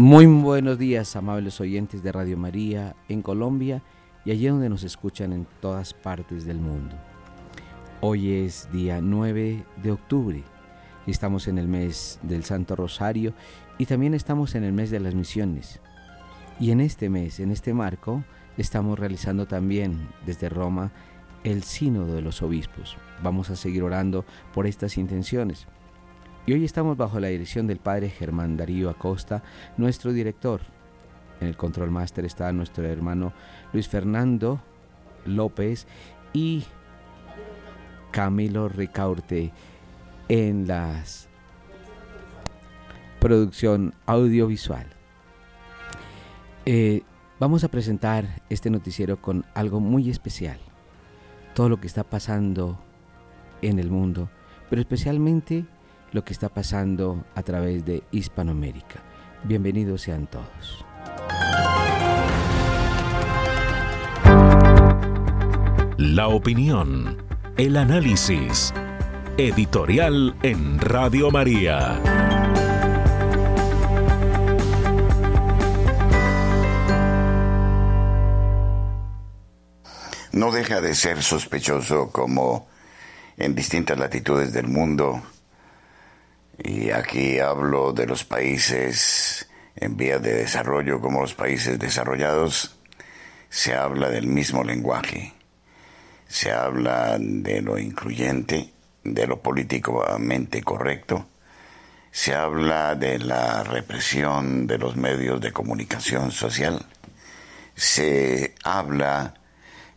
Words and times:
Muy 0.00 0.24
buenos 0.24 0.78
días, 0.78 1.14
amables 1.14 1.60
oyentes 1.60 2.02
de 2.02 2.10
Radio 2.10 2.38
María 2.38 2.96
en 3.10 3.20
Colombia 3.20 3.82
y 4.24 4.30
allí 4.30 4.46
donde 4.46 4.70
nos 4.70 4.82
escuchan 4.82 5.34
en 5.34 5.46
todas 5.60 5.92
partes 5.92 6.46
del 6.46 6.58
mundo. 6.58 6.96
Hoy 8.00 8.32
es 8.32 8.66
día 8.72 9.02
9 9.02 9.62
de 9.82 9.90
octubre 9.90 10.42
y 11.06 11.10
estamos 11.10 11.48
en 11.48 11.58
el 11.58 11.68
mes 11.68 12.18
del 12.22 12.44
Santo 12.44 12.76
Rosario 12.76 13.34
y 13.76 13.84
también 13.84 14.14
estamos 14.14 14.54
en 14.54 14.64
el 14.64 14.72
mes 14.72 14.90
de 14.90 15.00
las 15.00 15.14
misiones. 15.14 15.82
Y 16.58 16.70
en 16.70 16.80
este 16.80 17.10
mes, 17.10 17.38
en 17.38 17.50
este 17.50 17.74
marco, 17.74 18.24
estamos 18.56 18.98
realizando 18.98 19.44
también 19.44 20.08
desde 20.24 20.48
Roma 20.48 20.92
el 21.44 21.62
Sínodo 21.62 22.14
de 22.14 22.22
los 22.22 22.40
Obispos. 22.40 22.96
Vamos 23.22 23.50
a 23.50 23.56
seguir 23.56 23.82
orando 23.82 24.24
por 24.54 24.66
estas 24.66 24.96
intenciones. 24.96 25.66
Y 26.46 26.52
hoy 26.54 26.64
estamos 26.64 26.96
bajo 26.96 27.20
la 27.20 27.28
dirección 27.28 27.66
del 27.66 27.78
Padre 27.78 28.08
Germán 28.08 28.56
Darío 28.56 28.88
Acosta, 28.88 29.42
nuestro 29.76 30.12
director. 30.12 30.62
En 31.40 31.48
el 31.48 31.56
control 31.56 31.90
máster 31.90 32.24
está 32.24 32.50
nuestro 32.52 32.86
hermano 32.86 33.32
Luis 33.72 33.88
Fernando 33.88 34.60
López 35.26 35.86
y 36.32 36.64
Camilo 38.10 38.68
Ricaurte 38.68 39.52
en 40.28 40.66
la 40.66 41.02
producción 43.20 43.94
audiovisual. 44.06 44.86
Eh, 46.64 47.02
vamos 47.38 47.64
a 47.64 47.68
presentar 47.68 48.42
este 48.48 48.70
noticiero 48.70 49.20
con 49.20 49.44
algo 49.54 49.80
muy 49.80 50.08
especial. 50.08 50.58
Todo 51.54 51.68
lo 51.68 51.80
que 51.80 51.86
está 51.86 52.02
pasando 52.02 52.78
en 53.60 53.78
el 53.78 53.90
mundo, 53.90 54.30
pero 54.70 54.80
especialmente 54.80 55.66
lo 56.12 56.24
que 56.24 56.32
está 56.32 56.48
pasando 56.48 57.24
a 57.34 57.42
través 57.42 57.84
de 57.84 58.02
Hispanoamérica. 58.10 59.02
Bienvenidos 59.44 60.02
sean 60.02 60.26
todos. 60.26 60.84
La 65.96 66.28
opinión, 66.28 67.22
el 67.56 67.76
análisis, 67.76 68.74
editorial 69.36 70.36
en 70.42 70.80
Radio 70.80 71.30
María. 71.30 72.00
No 80.32 80.52
deja 80.52 80.80
de 80.80 80.94
ser 80.94 81.22
sospechoso 81.22 82.10
como 82.10 82.68
en 83.36 83.54
distintas 83.54 83.98
latitudes 83.98 84.52
del 84.52 84.68
mundo 84.68 85.22
y 86.62 86.90
aquí 86.90 87.38
hablo 87.38 87.92
de 87.92 88.06
los 88.06 88.24
países 88.24 89.48
en 89.76 89.96
vías 89.96 90.22
de 90.22 90.34
desarrollo 90.34 91.00
como 91.00 91.20
los 91.20 91.34
países 91.34 91.78
desarrollados. 91.78 92.76
Se 93.48 93.74
habla 93.74 94.10
del 94.10 94.26
mismo 94.26 94.62
lenguaje. 94.62 95.32
Se 96.28 96.52
habla 96.52 97.16
de 97.18 97.62
lo 97.62 97.78
incluyente, 97.78 98.72
de 99.02 99.26
lo 99.26 99.40
políticamente 99.40 100.62
correcto. 100.62 101.26
Se 102.12 102.34
habla 102.34 102.94
de 102.94 103.18
la 103.18 103.64
represión 103.64 104.66
de 104.66 104.78
los 104.78 104.96
medios 104.96 105.40
de 105.40 105.52
comunicación 105.52 106.30
social. 106.30 106.84
Se 107.74 108.54
habla 108.64 109.34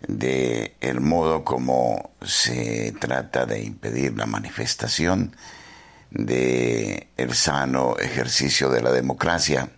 de 0.07 0.75
el 0.81 1.02
modo 1.02 1.44
como 1.44 2.12
se 2.22 2.94
trata 3.00 3.46
de 3.46 3.63
impedir 3.63 4.18
la 4.18 4.25
manifestación 4.25 5.35
de 6.13 7.09
el 7.18 7.34
sano 7.34 7.97
ejercicio 7.97 8.69
de 8.69 8.81
la 8.81 8.91
democracia 8.91 9.69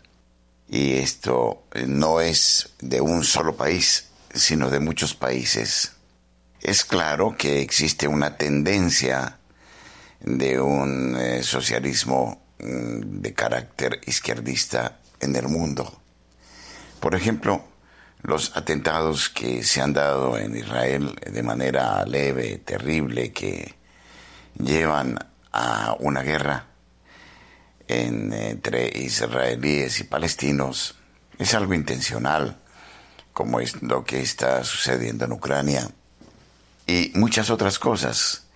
y 0.70 0.96
esto 0.96 1.64
no 1.88 2.20
es 2.22 2.74
de 2.80 3.02
un 3.02 3.24
solo 3.24 3.56
país, 3.56 4.10
sino 4.34 4.70
de 4.70 4.80
muchos 4.80 5.14
países. 5.14 5.94
Es 6.62 6.84
claro 6.84 7.36
que 7.38 7.62
existe 7.62 8.08
una 8.08 8.38
tendencia 8.38 9.38
de 10.20 10.60
un 10.60 11.16
eh, 11.18 11.44
socialismo 11.44 12.42
mm, 12.60 13.22
de 13.22 13.34
carácter 13.34 14.02
izquierdista 14.06 15.00
en 15.20 15.36
el 15.36 15.48
mundo. 15.48 16.02
Por 17.00 17.14
ejemplo, 17.14 17.64
los 18.24 18.58
atentados 18.58 19.30
que 19.30 19.64
se 19.64 19.82
han 19.82 19.94
dado 19.94 20.38
en 20.38 20.58
Israel 20.58 21.16
de 21.32 21.44
manera 21.44 22.04
leve, 22.06 22.58
terrible, 22.58 23.32
que 23.32 23.76
llevan 24.58 25.20
a 25.56 25.96
una 26.00 26.22
guerra 26.22 26.68
entre 27.88 28.90
israelíes 29.00 30.02
y 30.02 30.04
palestinos. 30.04 30.96
Es 31.40 31.54
algo 31.54 31.74
intencional, 31.74 32.60
como 33.32 33.62
es 33.62 33.82
lo 33.82 34.04
que 34.04 34.20
está 34.22 34.64
sucediendo 34.66 35.26
en 35.26 35.32
Ucrania, 35.32 35.90
y 36.88 37.12
muchas 37.16 37.50
otras 37.50 37.80
cosas 37.80 38.48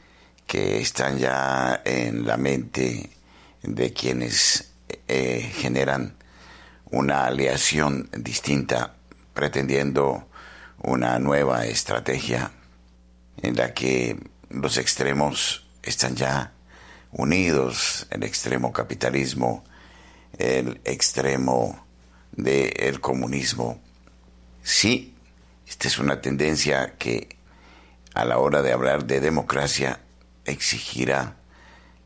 que 0.45 0.81
están 0.81 1.17
ya 1.17 1.81
en 1.85 2.27
la 2.27 2.37
mente 2.37 3.09
de 3.63 3.93
quienes 3.93 4.71
eh, 5.07 5.51
generan 5.55 6.15
una 6.91 7.25
aleación 7.25 8.09
distinta, 8.11 8.95
pretendiendo 9.33 10.27
una 10.81 11.17
nueva 11.19 11.65
estrategia 11.65 12.51
en 13.41 13.55
la 13.55 13.73
que 13.73 14.17
los 14.49 14.77
extremos 14.77 15.67
están 15.81 16.15
ya 16.15 16.53
unidos, 17.11 18.07
el 18.09 18.23
extremo 18.23 18.71
capitalismo, 18.71 19.63
el 20.37 20.79
extremo 20.85 21.85
del 22.31 22.99
comunismo. 23.01 23.79
Sí, 24.63 25.15
esta 25.67 25.87
es 25.87 25.99
una 25.99 26.21
tendencia 26.21 26.95
que 26.97 27.37
a 28.13 28.25
la 28.25 28.37
hora 28.37 28.61
de 28.61 28.73
hablar 28.73 29.05
de 29.05 29.19
democracia 29.19 29.99
exigirá 30.45 31.35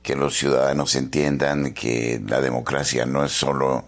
que 0.02 0.16
los 0.16 0.38
ciudadanos 0.38 0.96
entiendan 0.96 1.74
que 1.74 2.22
la 2.28 2.42
democracia 2.42 3.06
no 3.06 3.24
es 3.24 3.32
solo 3.32 3.88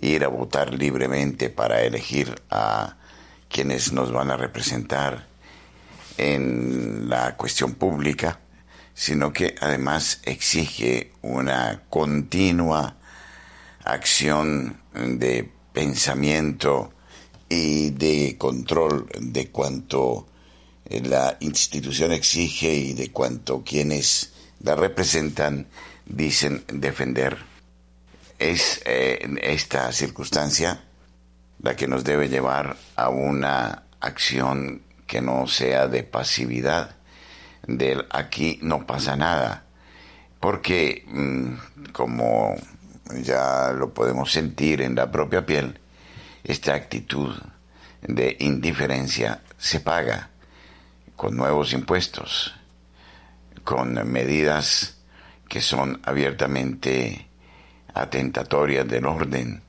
ir 0.00 0.24
a 0.24 0.28
votar 0.28 0.72
libremente 0.72 1.50
para 1.50 1.82
elegir 1.82 2.40
a 2.50 2.96
quienes 3.48 3.92
nos 3.92 4.12
van 4.12 4.30
a 4.30 4.36
representar 4.36 5.26
en 6.18 7.08
la 7.08 7.36
cuestión 7.36 7.74
pública, 7.74 8.38
sino 8.96 9.30
que 9.30 9.54
además 9.60 10.20
exige 10.24 11.12
una 11.20 11.82
continua 11.90 12.96
acción 13.84 14.80
de 14.94 15.52
pensamiento 15.74 16.94
y 17.46 17.90
de 17.90 18.36
control 18.38 19.06
de 19.20 19.50
cuanto 19.50 20.26
la 20.88 21.36
institución 21.40 22.12
exige 22.12 22.72
y 22.74 22.92
de 22.94 23.12
cuanto 23.12 23.62
quienes 23.62 24.32
la 24.60 24.74
representan 24.74 25.66
dicen 26.06 26.64
defender. 26.72 27.36
Es 28.38 28.80
eh, 28.86 29.18
esta 29.42 29.92
circunstancia 29.92 30.84
la 31.60 31.76
que 31.76 31.86
nos 31.86 32.02
debe 32.02 32.30
llevar 32.30 32.78
a 32.96 33.10
una 33.10 33.84
acción 34.00 34.82
que 35.06 35.20
no 35.20 35.46
sea 35.46 35.86
de 35.86 36.02
pasividad, 36.02 36.95
del 37.66 38.06
aquí 38.10 38.58
no 38.62 38.86
pasa 38.86 39.16
nada, 39.16 39.64
porque 40.40 41.04
mm, 41.06 41.90
como 41.92 42.54
ya 43.22 43.72
lo 43.72 43.92
podemos 43.92 44.32
sentir 44.32 44.82
en 44.82 44.94
la 44.94 45.10
propia 45.10 45.44
piel, 45.44 45.78
esta 46.44 46.74
actitud 46.74 47.34
de 48.02 48.36
indiferencia 48.40 49.42
se 49.58 49.80
paga 49.80 50.30
con 51.16 51.36
nuevos 51.36 51.72
impuestos, 51.72 52.54
con 53.64 53.94
medidas 54.10 54.98
que 55.48 55.60
son 55.60 56.00
abiertamente 56.04 57.26
atentatorias 57.94 58.86
del 58.86 59.06
orden, 59.06 59.62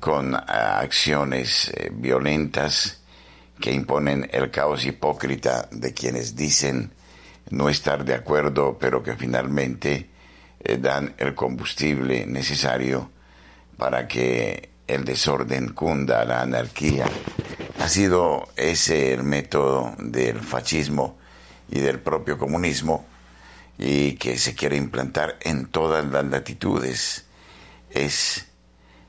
con 0.00 0.34
acciones 0.34 1.68
eh, 1.74 1.90
violentas 1.92 3.02
que 3.60 3.72
imponen 3.72 4.28
el 4.32 4.50
caos 4.50 4.84
hipócrita 4.84 5.68
de 5.70 5.92
quienes 5.94 6.36
dicen 6.36 6.92
no 7.50 7.68
estar 7.68 8.04
de 8.04 8.14
acuerdo, 8.14 8.76
pero 8.78 9.02
que 9.02 9.16
finalmente 9.16 10.10
eh, 10.60 10.78
dan 10.78 11.14
el 11.18 11.34
combustible 11.34 12.26
necesario 12.26 13.10
para 13.76 14.08
que 14.08 14.70
el 14.86 15.04
desorden 15.04 15.70
cunda, 15.70 16.24
la 16.24 16.42
anarquía. 16.42 17.06
Ha 17.78 17.88
sido 17.88 18.48
ese 18.56 19.12
el 19.12 19.22
método 19.22 19.94
del 19.98 20.40
fascismo 20.40 21.18
y 21.68 21.80
del 21.80 22.00
propio 22.00 22.38
comunismo 22.38 23.06
y 23.78 24.12
que 24.14 24.38
se 24.38 24.54
quiere 24.54 24.76
implantar 24.76 25.36
en 25.42 25.66
todas 25.66 26.04
las 26.06 26.24
latitudes. 26.24 27.26
Es 27.90 28.46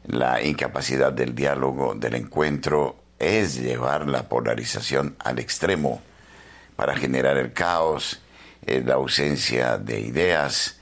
la 0.05 0.41
incapacidad 0.41 1.13
del 1.13 1.35
diálogo, 1.35 1.95
del 1.95 2.15
encuentro, 2.15 2.95
es 3.19 3.59
llevar 3.59 4.07
la 4.07 4.29
polarización 4.29 5.15
al 5.19 5.39
extremo 5.39 6.01
para 6.75 6.95
generar 6.95 7.37
el 7.37 7.53
caos, 7.53 8.21
la 8.65 8.95
ausencia 8.95 9.77
de 9.77 9.99
ideas, 9.99 10.79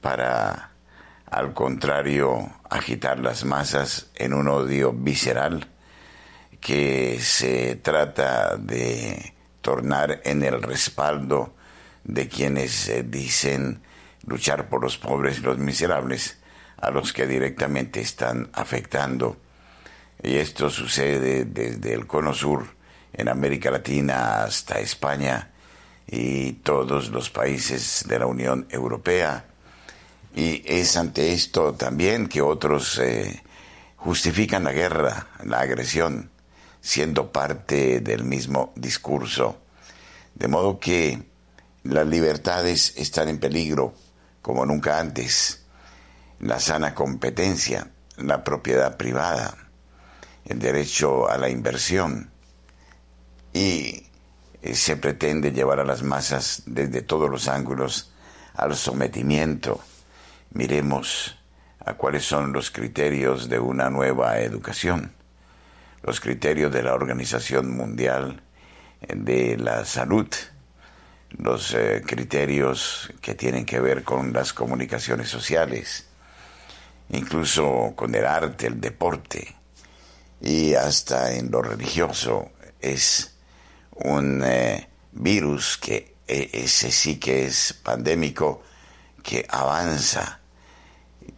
para, 0.00 0.70
al 1.30 1.54
contrario, 1.54 2.52
agitar 2.68 3.18
las 3.18 3.44
masas 3.44 4.10
en 4.14 4.32
un 4.32 4.48
odio 4.48 4.92
visceral 4.92 5.68
que 6.60 7.18
se 7.20 7.76
trata 7.76 8.56
de 8.56 9.34
tornar 9.60 10.20
en 10.24 10.42
el 10.42 10.62
respaldo 10.62 11.54
de 12.04 12.28
quienes 12.28 12.88
eh, 12.88 13.04
dicen 13.06 13.82
luchar 14.26 14.68
por 14.68 14.82
los 14.82 14.98
pobres 14.98 15.38
y 15.38 15.42
los 15.42 15.58
miserables, 15.58 16.38
a 16.76 16.90
los 16.90 17.12
que 17.12 17.26
directamente 17.26 18.00
están 18.00 18.50
afectando. 18.52 19.36
Y 20.22 20.36
esto 20.36 20.68
sucede 20.68 21.44
desde 21.44 21.94
el 21.94 22.06
Cono 22.06 22.34
Sur, 22.34 22.66
en 23.12 23.28
América 23.28 23.70
Latina, 23.70 24.42
hasta 24.42 24.80
España 24.80 25.50
y 26.06 26.52
todos 26.52 27.10
los 27.10 27.30
países 27.30 28.04
de 28.08 28.18
la 28.18 28.26
Unión 28.26 28.66
Europea. 28.70 29.44
Y 30.34 30.62
es 30.66 30.96
ante 30.96 31.32
esto 31.32 31.74
también 31.74 32.28
que 32.28 32.42
otros 32.42 32.98
eh, 32.98 33.42
justifican 33.96 34.64
la 34.64 34.72
guerra, 34.72 35.28
la 35.44 35.60
agresión, 35.60 36.30
siendo 36.80 37.30
parte 37.30 38.00
del 38.00 38.24
mismo 38.24 38.72
discurso. 38.76 39.58
De 40.34 40.48
modo 40.48 40.78
que 40.78 41.22
las 41.84 42.06
libertades 42.06 42.94
están 42.96 43.28
en 43.28 43.38
peligro 43.38 43.94
como 44.42 44.64
nunca 44.64 44.98
antes. 44.98 45.64
La 46.40 46.60
sana 46.60 46.94
competencia, 46.94 47.90
la 48.16 48.44
propiedad 48.44 48.96
privada, 48.96 49.67
el 50.48 50.58
derecho 50.58 51.28
a 51.30 51.36
la 51.36 51.48
inversión. 51.48 52.30
Y 53.52 54.06
eh, 54.62 54.74
se 54.74 54.96
pretende 54.96 55.52
llevar 55.52 55.78
a 55.80 55.84
las 55.84 56.02
masas 56.02 56.62
desde 56.66 57.02
todos 57.02 57.30
los 57.30 57.48
ángulos 57.48 58.12
al 58.54 58.74
sometimiento. 58.74 59.80
Miremos 60.50 61.38
a 61.84 61.94
cuáles 61.94 62.24
son 62.24 62.52
los 62.52 62.70
criterios 62.70 63.48
de 63.48 63.58
una 63.58 63.90
nueva 63.90 64.40
educación, 64.40 65.12
los 66.02 66.20
criterios 66.20 66.72
de 66.72 66.82
la 66.82 66.94
Organización 66.94 67.76
Mundial 67.76 68.42
de 69.06 69.56
la 69.58 69.84
Salud, 69.84 70.28
los 71.30 71.74
eh, 71.74 72.02
criterios 72.06 73.12
que 73.20 73.34
tienen 73.34 73.64
que 73.64 73.80
ver 73.80 74.02
con 74.02 74.32
las 74.32 74.52
comunicaciones 74.52 75.28
sociales, 75.28 76.08
incluso 77.10 77.92
con 77.94 78.14
el 78.14 78.24
arte, 78.24 78.66
el 78.66 78.80
deporte 78.80 79.57
y 80.40 80.74
hasta 80.74 81.34
en 81.34 81.50
lo 81.50 81.62
religioso 81.62 82.50
es 82.80 83.34
un 83.92 84.42
eh, 84.44 84.88
virus 85.12 85.78
que 85.78 86.14
eh, 86.26 86.50
ese 86.52 86.90
sí 86.92 87.18
que 87.18 87.46
es 87.46 87.72
pandémico, 87.72 88.62
que 89.22 89.46
avanza 89.48 90.40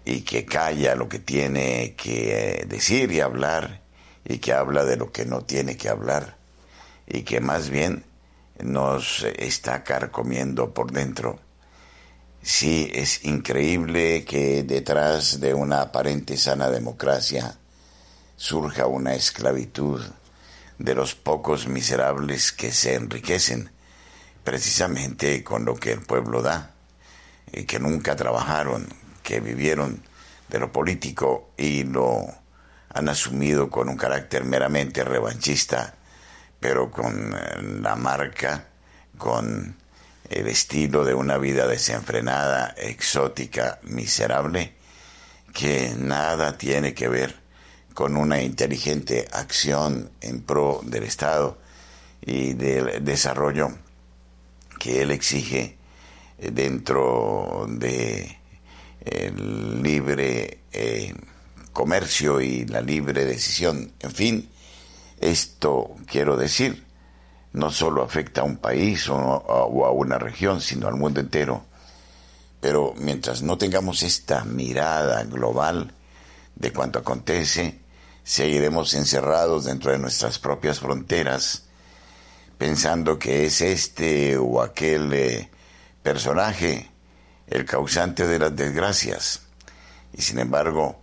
y 0.04 0.20
que 0.22 0.44
calla 0.44 0.94
lo 0.94 1.08
que 1.08 1.20
tiene 1.20 1.94
que 1.96 2.66
decir 2.68 3.10
y 3.12 3.20
hablar 3.20 3.80
y 4.24 4.38
que 4.38 4.52
habla 4.52 4.84
de 4.84 4.96
lo 4.96 5.10
que 5.10 5.24
no 5.24 5.42
tiene 5.42 5.76
que 5.76 5.88
hablar 5.88 6.36
y 7.06 7.22
que 7.22 7.40
más 7.40 7.70
bien 7.70 8.04
nos 8.62 9.24
está 9.36 9.82
carcomiendo 9.82 10.74
por 10.74 10.92
dentro. 10.92 11.40
Sí, 12.42 12.90
es 12.94 13.24
increíble 13.24 14.24
que 14.24 14.62
detrás 14.62 15.40
de 15.40 15.54
una 15.54 15.82
aparente 15.82 16.36
sana 16.36 16.70
democracia 16.70 17.59
surja 18.40 18.86
una 18.86 19.14
esclavitud 19.14 20.00
de 20.78 20.94
los 20.94 21.14
pocos 21.14 21.68
miserables 21.68 22.52
que 22.52 22.72
se 22.72 22.94
enriquecen 22.94 23.70
precisamente 24.44 25.44
con 25.44 25.66
lo 25.66 25.74
que 25.74 25.92
el 25.92 26.00
pueblo 26.00 26.40
da, 26.40 26.70
y 27.52 27.64
que 27.64 27.78
nunca 27.78 28.16
trabajaron, 28.16 28.88
que 29.22 29.40
vivieron 29.40 30.02
de 30.48 30.58
lo 30.58 30.72
político 30.72 31.50
y 31.58 31.82
lo 31.84 32.24
han 32.88 33.10
asumido 33.10 33.68
con 33.68 33.90
un 33.90 33.98
carácter 33.98 34.46
meramente 34.46 35.04
revanchista 35.04 35.96
pero 36.58 36.90
con 36.90 37.34
eh, 37.34 37.62
la 37.82 37.94
marca, 37.94 38.68
con 39.18 39.76
el 40.30 40.48
estilo 40.48 41.04
de 41.04 41.12
una 41.12 41.36
vida 41.36 41.66
desenfrenada, 41.66 42.74
exótica, 42.78 43.80
miserable, 43.82 44.76
que 45.52 45.94
nada 45.98 46.56
tiene 46.56 46.94
que 46.94 47.08
ver 47.08 47.39
con 48.00 48.16
una 48.16 48.40
inteligente 48.40 49.28
acción 49.30 50.10
en 50.22 50.40
pro 50.40 50.80
del 50.82 51.02
Estado 51.02 51.58
y 52.22 52.54
del 52.54 53.04
desarrollo 53.04 53.76
que 54.78 55.02
él 55.02 55.10
exige 55.10 55.76
dentro 56.38 57.66
de 57.68 58.38
el 59.04 59.82
libre 59.82 60.60
eh, 60.72 61.14
comercio 61.74 62.40
y 62.40 62.64
la 62.64 62.80
libre 62.80 63.26
decisión. 63.26 63.92
En 64.00 64.12
fin, 64.12 64.48
esto, 65.20 65.94
quiero 66.06 66.38
decir, 66.38 66.86
no 67.52 67.70
solo 67.70 68.02
afecta 68.02 68.40
a 68.40 68.44
un 68.44 68.56
país 68.56 69.10
o, 69.10 69.14
a 69.84 69.90
una 69.90 70.16
región, 70.16 70.62
sino 70.62 70.88
al 70.88 70.96
mundo 70.96 71.20
entero. 71.20 71.66
Pero 72.62 72.94
mientras 72.96 73.42
no 73.42 73.58
tengamos 73.58 74.02
esta 74.02 74.46
mirada 74.46 75.22
global 75.24 75.92
de 76.54 76.72
cuanto 76.72 77.00
acontece, 77.00 77.89
seguiremos 78.30 78.94
encerrados 78.94 79.64
dentro 79.64 79.90
de 79.90 79.98
nuestras 79.98 80.38
propias 80.38 80.78
fronteras, 80.78 81.64
pensando 82.58 83.18
que 83.18 83.44
es 83.44 83.60
este 83.60 84.36
o 84.36 84.62
aquel 84.62 85.12
eh, 85.12 85.50
personaje 86.04 86.88
el 87.48 87.64
causante 87.64 88.28
de 88.28 88.38
las 88.38 88.54
desgracias. 88.54 89.42
Y 90.12 90.22
sin 90.22 90.38
embargo, 90.38 91.00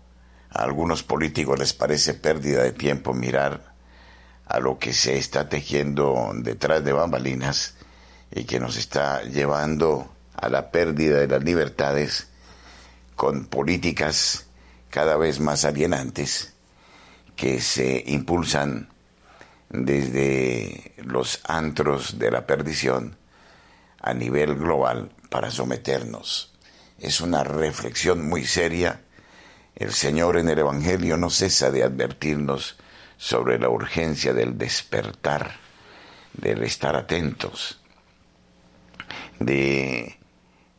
a 0.52 0.64
algunos 0.64 1.04
políticos 1.04 1.60
les 1.60 1.74
parece 1.74 2.14
pérdida 2.14 2.64
de 2.64 2.72
tiempo 2.72 3.14
mirar 3.14 3.74
a 4.46 4.62
lo 4.62 4.80
que 4.80 4.94
se 4.94 5.18
está 5.18 5.50
tejiendo 5.50 6.32
detrás 6.34 6.82
de 6.86 6.94
bambalinas 6.94 7.76
y 8.32 8.46
que 8.46 8.62
nos 8.62 8.78
está 8.78 9.24
llevando 9.24 10.16
a 10.34 10.48
la 10.48 10.72
pérdida 10.72 11.18
de 11.18 11.28
las 11.28 11.44
libertades 11.44 12.30
con 13.18 13.48
políticas 13.48 14.46
cada 14.90 15.18
vez 15.18 15.42
más 15.42 15.66
alienantes 15.66 16.54
que 17.38 17.62
se 17.62 18.04
impulsan 18.08 18.90
desde 19.70 20.94
los 20.98 21.40
antros 21.46 22.20
de 22.20 22.32
la 22.32 22.46
perdición 22.46 23.16
a 24.02 24.14
nivel 24.14 24.56
global 24.56 25.12
para 25.30 25.52
someternos. 25.52 26.54
Es 27.00 27.22
una 27.22 27.44
reflexión 27.44 28.28
muy 28.28 28.46
seria. 28.46 29.02
El 29.76 29.94
Señor 29.94 30.38
en 30.38 30.50
el 30.50 30.60
Evangelio 30.60 31.16
no 31.16 31.30
cesa 31.30 31.72
de 31.72 31.84
advertirnos 31.84 32.78
sobre 33.18 33.60
la 33.60 33.70
urgencia 33.70 34.34
del 34.34 34.58
despertar, 34.58 35.58
del 36.34 36.64
estar 36.64 36.96
atentos, 36.96 37.80
de 39.40 40.18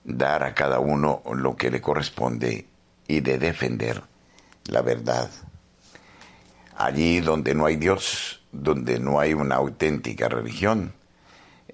dar 0.05 0.43
a 0.43 0.55
cada 0.55 0.81
uno 0.81 1.23
lo 1.33 1.57
que 1.57 1.71
le 1.71 1.81
corresponde 1.81 2.67
y 3.07 3.21
de 3.21 3.39
defender 3.39 4.03
la 4.65 4.83
verdad. 4.83 5.31
Allí 6.79 7.19
donde 7.19 7.57
no 7.57 7.67
hay 7.67 7.75
Dios, 7.75 8.41
donde 8.53 9.01
no 9.01 9.19
hay 9.19 9.35
una 9.35 9.57
auténtica 9.57 10.29
religión, 10.29 10.95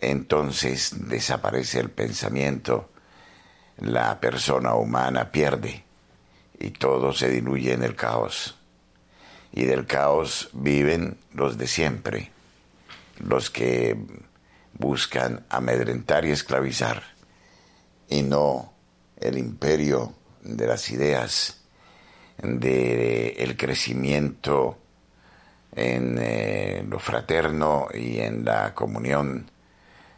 entonces 0.01 1.09
desaparece 1.11 1.79
el 1.81 1.91
pensamiento, 1.91 2.89
la 3.77 4.19
persona 4.19 4.75
humana 4.75 5.31
pierde 5.31 5.85
y 6.59 6.71
todo 6.71 7.13
se 7.13 7.29
diluye 7.29 7.75
en 7.75 7.83
el 7.83 7.97
caos. 7.97 8.59
Y 9.53 9.65
del 9.67 9.85
caos 9.85 10.49
viven 10.55 11.19
los 11.35 11.59
de 11.59 11.67
siempre, 11.67 12.33
los 13.19 13.51
que 13.51 13.99
buscan 14.73 15.45
amedrentar 15.51 16.25
y 16.25 16.31
esclavizar, 16.31 17.03
y 18.09 18.23
no 18.23 18.73
el 19.21 19.37
imperio 19.37 20.15
de 20.41 20.67
las 20.67 20.91
ideas, 20.91 21.61
de 22.39 23.35
el 23.41 23.59
crecimiento 23.59 24.79
en 25.75 26.19
eh, 26.21 26.85
lo 26.89 26.99
fraterno 26.99 27.89
y 27.93 28.21
en 28.21 28.45
la 28.45 28.75
comunión 28.75 29.51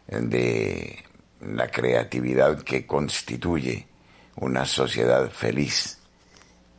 de 0.06 1.04
la 1.40 1.70
creatividad 1.70 2.62
que 2.62 2.86
constituye 2.86 3.86
una 4.36 4.66
sociedad 4.66 5.30
feliz 5.30 5.98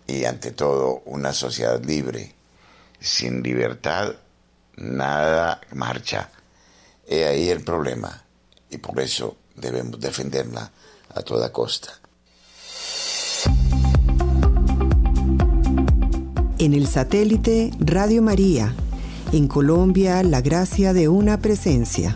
y 0.05 0.25
ante 0.25 0.51
todo 0.51 1.01
una 1.05 1.33
sociedad 1.33 1.83
libre. 1.83 2.33
Sin 2.99 3.43
libertad 3.43 4.15
nada 4.75 5.61
marcha. 5.73 6.29
He 7.07 7.25
ahí 7.25 7.49
el 7.49 7.63
problema 7.63 8.23
y 8.69 8.77
por 8.77 8.99
eso 8.99 9.37
debemos 9.55 9.99
defenderla 9.99 10.71
a 11.13 11.21
toda 11.21 11.51
costa. 11.51 11.99
En 16.59 16.73
el 16.73 16.87
satélite 16.87 17.71
Radio 17.79 18.23
María, 18.23 18.73
en 19.31 19.47
Colombia, 19.47 20.23
la 20.23 20.41
gracia 20.41 20.91
de 20.91 21.07
una 21.07 21.37
presencia. 21.37 22.15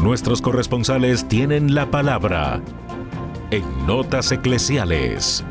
Nuestros 0.00 0.40
corresponsales 0.40 1.26
tienen 1.26 1.74
la 1.74 1.90
palabra 1.90 2.62
en 3.50 3.64
Notas 3.84 4.30
Eclesiales. 4.30 5.44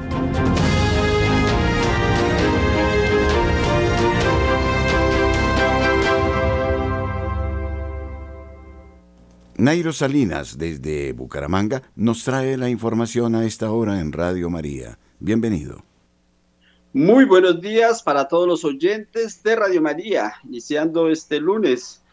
Nairo 9.60 9.92
Salinas, 9.92 10.60
desde 10.60 11.14
Bucaramanga, 11.14 11.82
nos 11.96 12.24
trae 12.24 12.58
la 12.58 12.70
información 12.70 13.34
a 13.34 13.44
esta 13.44 13.72
hora 13.72 14.00
en 14.00 14.12
Radio 14.12 14.52
María. 14.52 15.00
Bienvenido. 15.20 15.84
Muy 16.94 17.26
buenos 17.26 17.60
días 17.60 18.04
para 18.04 18.28
todos 18.28 18.48
los 18.48 18.64
oyentes 18.64 19.42
de 19.42 19.56
Radio 19.56 19.82
María. 19.82 20.36
Iniciando 20.44 21.10
este 21.10 21.40
lunes, 21.40 22.04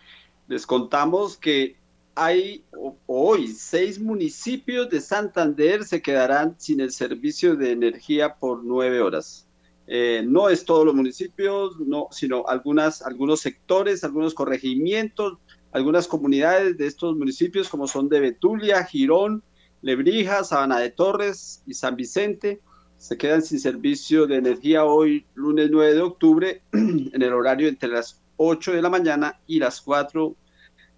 les 0.49 0.67
contamos 0.67 1.37
que 1.37 1.77
hay 2.15 2.65
hoy 3.05 3.49
seis 3.49 4.01
municipios 4.01 4.89
de 4.89 5.03
Santander 5.03 5.85
se 5.85 6.01
quedarán 6.01 6.55
sin 6.57 6.81
el 6.81 6.93
servicio 6.93 7.57
de 7.57 7.73
energía 7.73 8.37
por 8.37 8.65
nueve 8.65 9.03
horas. 9.03 9.47
Eh, 9.87 10.23
no 10.27 10.49
es 10.49 10.65
todos 10.65 10.87
los 10.87 10.95
municipios, 10.95 11.79
no, 11.79 12.09
sino 12.11 12.47
algunas, 12.49 13.03
algunos 13.03 13.41
sectores, 13.41 14.03
algunos 14.03 14.33
corregimientos, 14.33 15.37
algunas 15.75 16.07
comunidades 16.07 16.79
de 16.79 16.87
estos 16.87 17.17
municipios, 17.17 17.69
como 17.69 17.89
son 17.89 18.09
de 18.09 18.21
Betulia, 18.21 18.85
Girón, 18.85 19.43
Lebrija, 19.83 20.45
Sabana 20.45 20.79
de 20.79 20.91
Torres 20.91 21.65
y 21.67 21.75
San 21.75 21.97
Vicente, 21.97 22.61
se 22.97 23.19
quedan 23.19 23.43
sin 23.43 23.59
servicio 23.59 24.29
de 24.29 24.37
energía 24.37 24.85
hoy, 24.85 25.27
lunes 25.35 25.71
9 25.73 25.95
de 25.95 26.01
octubre, 26.01 26.63
en 26.73 27.21
el 27.21 27.33
horario 27.33 27.67
entre 27.67 27.89
las 27.89 28.23
8 28.37 28.73
de 28.73 28.83
la 28.83 28.89
mañana 28.89 29.41
y 29.49 29.59
las 29.59 29.81
4 29.81 30.37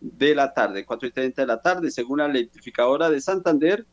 de 0.02 0.34
la 0.34 0.52
tarde, 0.52 0.84
4 0.84 1.08
y 1.08 1.10
30 1.10 1.40
de 1.40 1.46
la 1.46 1.62
tarde, 1.62 1.90
según 1.90 2.18
la 2.18 2.26
electrificadora 2.26 3.08
de 3.08 3.22
Santander, 3.22 3.86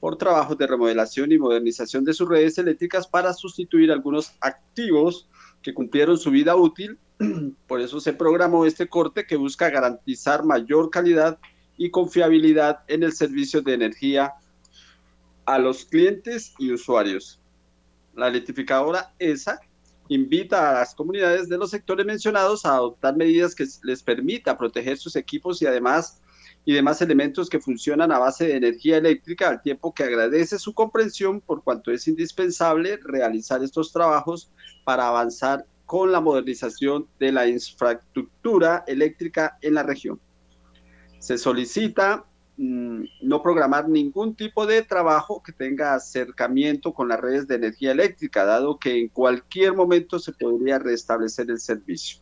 por 0.00 0.18
trabajos 0.18 0.58
de 0.58 0.66
remodelación 0.66 1.32
y 1.32 1.38
modernización 1.38 2.04
de 2.04 2.12
sus 2.12 2.28
redes 2.28 2.58
eléctricas 2.58 3.08
para 3.08 3.32
sustituir 3.32 3.90
algunos 3.90 4.34
activos 4.42 5.30
que 5.62 5.72
cumplieron 5.72 6.18
su 6.18 6.30
vida 6.30 6.56
útil 6.56 6.98
Por 7.66 7.80
eso 7.80 8.00
se 8.00 8.12
programó 8.12 8.64
este 8.64 8.88
corte 8.88 9.26
que 9.26 9.36
busca 9.36 9.70
garantizar 9.70 10.44
mayor 10.44 10.90
calidad 10.90 11.38
y 11.76 11.90
confiabilidad 11.90 12.80
en 12.88 13.02
el 13.02 13.12
servicio 13.12 13.62
de 13.62 13.74
energía 13.74 14.34
a 15.44 15.58
los 15.58 15.84
clientes 15.84 16.54
y 16.58 16.72
usuarios. 16.72 17.40
La 18.14 18.28
electrificadora 18.28 19.14
ESA 19.18 19.60
invita 20.08 20.70
a 20.70 20.74
las 20.74 20.94
comunidades 20.94 21.48
de 21.48 21.56
los 21.56 21.70
sectores 21.70 22.04
mencionados 22.04 22.64
a 22.66 22.74
adoptar 22.74 23.16
medidas 23.16 23.54
que 23.54 23.66
les 23.84 24.02
permita 24.02 24.58
proteger 24.58 24.98
sus 24.98 25.14
equipos 25.16 25.62
y 25.62 25.66
además 25.66 26.20
y 26.64 26.74
demás 26.74 27.00
elementos 27.00 27.48
que 27.48 27.58
funcionan 27.58 28.12
a 28.12 28.18
base 28.18 28.46
de 28.46 28.56
energía 28.56 28.98
eléctrica, 28.98 29.48
al 29.48 29.62
tiempo 29.62 29.94
que 29.94 30.04
agradece 30.04 30.58
su 30.58 30.74
comprensión 30.74 31.40
por 31.40 31.64
cuanto 31.64 31.90
es 31.90 32.06
indispensable 32.06 32.98
realizar 33.02 33.62
estos 33.64 33.92
trabajos 33.92 34.50
para 34.84 35.08
avanzar 35.08 35.64
con 35.90 36.12
la 36.12 36.20
modernización 36.20 37.08
de 37.18 37.32
la 37.32 37.48
infraestructura 37.48 38.84
eléctrica 38.86 39.58
en 39.60 39.74
la 39.74 39.82
región. 39.82 40.20
Se 41.18 41.36
solicita 41.36 42.26
mm, 42.56 43.02
no 43.22 43.42
programar 43.42 43.88
ningún 43.88 44.36
tipo 44.36 44.66
de 44.66 44.82
trabajo 44.82 45.42
que 45.42 45.50
tenga 45.50 45.94
acercamiento 45.94 46.94
con 46.94 47.08
las 47.08 47.18
redes 47.18 47.48
de 47.48 47.56
energía 47.56 47.90
eléctrica, 47.90 48.44
dado 48.44 48.78
que 48.78 49.00
en 49.00 49.08
cualquier 49.08 49.74
momento 49.74 50.20
se 50.20 50.30
podría 50.30 50.78
restablecer 50.78 51.50
el 51.50 51.58
servicio. 51.58 52.20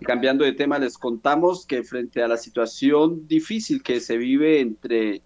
Y 0.00 0.06
cambiando 0.06 0.46
de 0.46 0.52
tema, 0.52 0.78
les 0.78 0.96
contamos 0.96 1.66
que 1.66 1.82
frente 1.82 2.22
a 2.22 2.28
la 2.28 2.38
situación 2.38 3.28
difícil 3.28 3.82
que 3.82 4.00
se 4.00 4.16
vive 4.16 4.60
entre, 4.60 5.20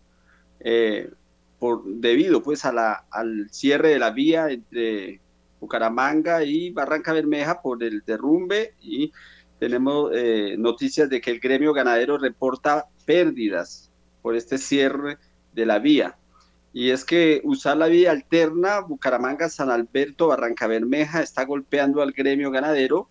eh, 0.59 1.12
por, 1.61 1.85
debido 1.87 2.43
pues 2.43 2.64
al 2.64 3.47
cierre 3.52 3.90
de 3.90 4.00
la 4.00 4.11
vía 4.11 4.50
entre 4.50 5.21
Bucaramanga 5.61 6.45
y 6.45 6.71
Barranca 6.71 7.12
Bermeja 7.12 7.61
por 7.61 7.83
el 7.83 8.03
derrumbe 8.07 8.75
y 8.81 9.12
tenemos 9.59 10.11
eh, 10.15 10.57
noticias 10.59 11.09
de 11.09 11.21
que 11.21 11.31
el 11.31 11.41
gremio 11.41 11.73
ganadero 11.73 12.17
reporta 12.19 12.87
pérdidas 13.05 13.91
por 14.23 14.37
este 14.37 14.59
cierre 14.59 15.19
de 15.53 15.67
la 15.67 15.79
vía. 15.79 16.17
Y 16.73 16.91
es 16.91 17.05
que 17.05 17.41
usar 17.45 17.77
la 17.77 17.87
vía 17.87 18.12
alterna 18.12 18.81
Bucaramanga-San 18.81 19.71
Alberto, 19.71 20.29
Barranca 20.29 20.67
Bermeja, 20.67 21.23
está 21.23 21.45
golpeando 21.45 22.03
al 22.03 22.12
gremio 22.12 22.50
ganadero 22.50 23.09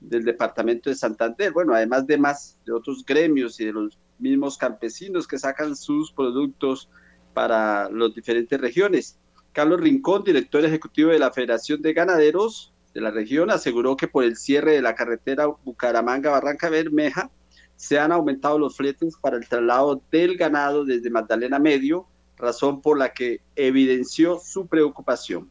del 0.00 0.24
departamento 0.24 0.88
de 0.88 0.96
Santander. 0.96 1.52
Bueno, 1.52 1.74
además 1.74 2.06
de 2.06 2.16
más 2.16 2.58
de 2.64 2.72
otros 2.72 3.04
gremios 3.04 3.60
y 3.60 3.66
de 3.66 3.72
los 3.72 3.98
mismos 4.18 4.56
campesinos 4.56 5.26
que 5.26 5.38
sacan 5.38 5.76
sus 5.76 6.12
productos 6.12 6.88
para 7.34 7.90
las 7.90 8.14
diferentes 8.14 8.58
regiones. 8.60 9.18
Carlos 9.52 9.80
Rincón, 9.80 10.22
director 10.22 10.64
ejecutivo 10.64 11.10
de 11.10 11.18
la 11.18 11.32
Federación 11.32 11.82
de 11.82 11.92
Ganaderos 11.92 12.72
de 12.94 13.00
la 13.00 13.10
región, 13.10 13.50
aseguró 13.50 13.96
que 13.96 14.06
por 14.06 14.22
el 14.22 14.36
cierre 14.36 14.72
de 14.72 14.82
la 14.82 14.94
carretera 14.94 15.46
Bucaramanga-Barranca 15.46 16.70
Bermeja 16.70 17.30
se 17.74 17.98
han 17.98 18.12
aumentado 18.12 18.58
los 18.58 18.76
fletes 18.76 19.16
para 19.20 19.36
el 19.36 19.48
traslado 19.48 20.02
del 20.12 20.36
ganado 20.36 20.84
desde 20.84 21.10
Magdalena 21.10 21.58
Medio, 21.58 22.06
razón 22.36 22.80
por 22.80 22.96
la 22.96 23.12
que 23.12 23.40
evidenció 23.56 24.38
su 24.38 24.66
preocupación. 24.66 25.50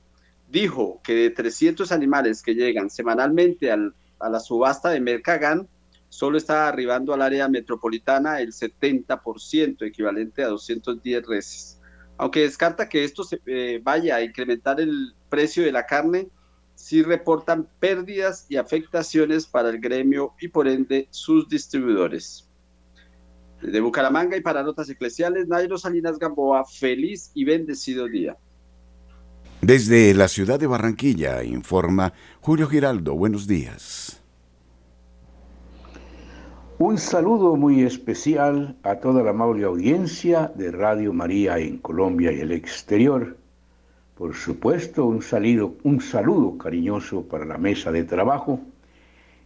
Dijo 0.50 1.02
que 1.04 1.14
de 1.14 1.30
300 1.32 1.92
animales 1.92 2.42
que 2.42 2.56
llegan 2.56 2.90
semanalmente 2.90 3.72
a 3.72 4.30
la 4.30 4.40
subasta 4.40 4.90
de 4.90 5.02
Mercagán, 5.02 5.68
solo 6.08 6.38
está 6.38 6.68
arribando 6.68 7.14
al 7.14 7.22
área 7.22 7.50
metropolitana 7.50 8.40
el 8.40 8.54
70%, 8.54 9.86
equivalente 9.86 10.44
a 10.44 10.48
210 10.48 11.26
reses 11.28 11.79
aunque 12.20 12.42
descarta 12.42 12.90
que 12.90 13.06
esto 13.06 13.24
se, 13.24 13.40
eh, 13.46 13.80
vaya 13.82 14.18
a 14.18 14.22
incrementar 14.22 14.82
el 14.82 15.16
precio 15.30 15.64
de 15.64 15.72
la 15.72 15.86
carne, 15.86 16.28
sí 16.76 17.02
reportan 17.02 17.70
pérdidas 17.80 18.46
y 18.50 18.58
afectaciones 18.58 19.48
para 19.48 19.70
el 19.70 19.80
gremio 19.80 20.34
y 20.42 20.50
por 20.50 20.68
ende 20.68 21.08
sus 21.12 21.48
distribuidores. 21.48 22.46
Desde 23.62 23.80
Bucaramanga 23.80 24.36
y 24.36 24.42
para 24.42 24.64
Notas 24.64 24.90
Eclesiales, 24.90 25.48
Nairo 25.48 25.78
Salinas 25.78 26.20
Gamboa, 26.20 26.66
feliz 26.66 27.32
y 27.34 27.46
bendecido 27.46 28.06
día. 28.06 28.36
Desde 29.62 30.14
la 30.14 30.28
ciudad 30.28 30.60
de 30.60 30.68
Barranquilla, 30.68 31.42
informa 31.46 32.12
Julio 32.42 32.68
Giraldo, 32.68 33.16
buenos 33.16 33.48
días. 33.48 34.19
Un 36.82 36.98
saludo 36.98 37.58
muy 37.58 37.84
especial 37.84 38.78
a 38.84 38.96
toda 38.96 39.22
la 39.22 39.32
amable 39.32 39.66
audiencia 39.66 40.50
de 40.56 40.72
Radio 40.72 41.12
María 41.12 41.58
en 41.58 41.80
Colombia 41.80 42.32
y 42.32 42.40
el 42.40 42.54
exterior. 42.54 43.36
Por 44.16 44.34
supuesto, 44.34 45.06
un, 45.06 45.20
un 45.84 46.00
saludo 46.00 46.58
cariñoso 46.58 47.24
para 47.24 47.44
la 47.44 47.58
mesa 47.58 47.92
de 47.92 48.06
trabajo. 48.06 48.62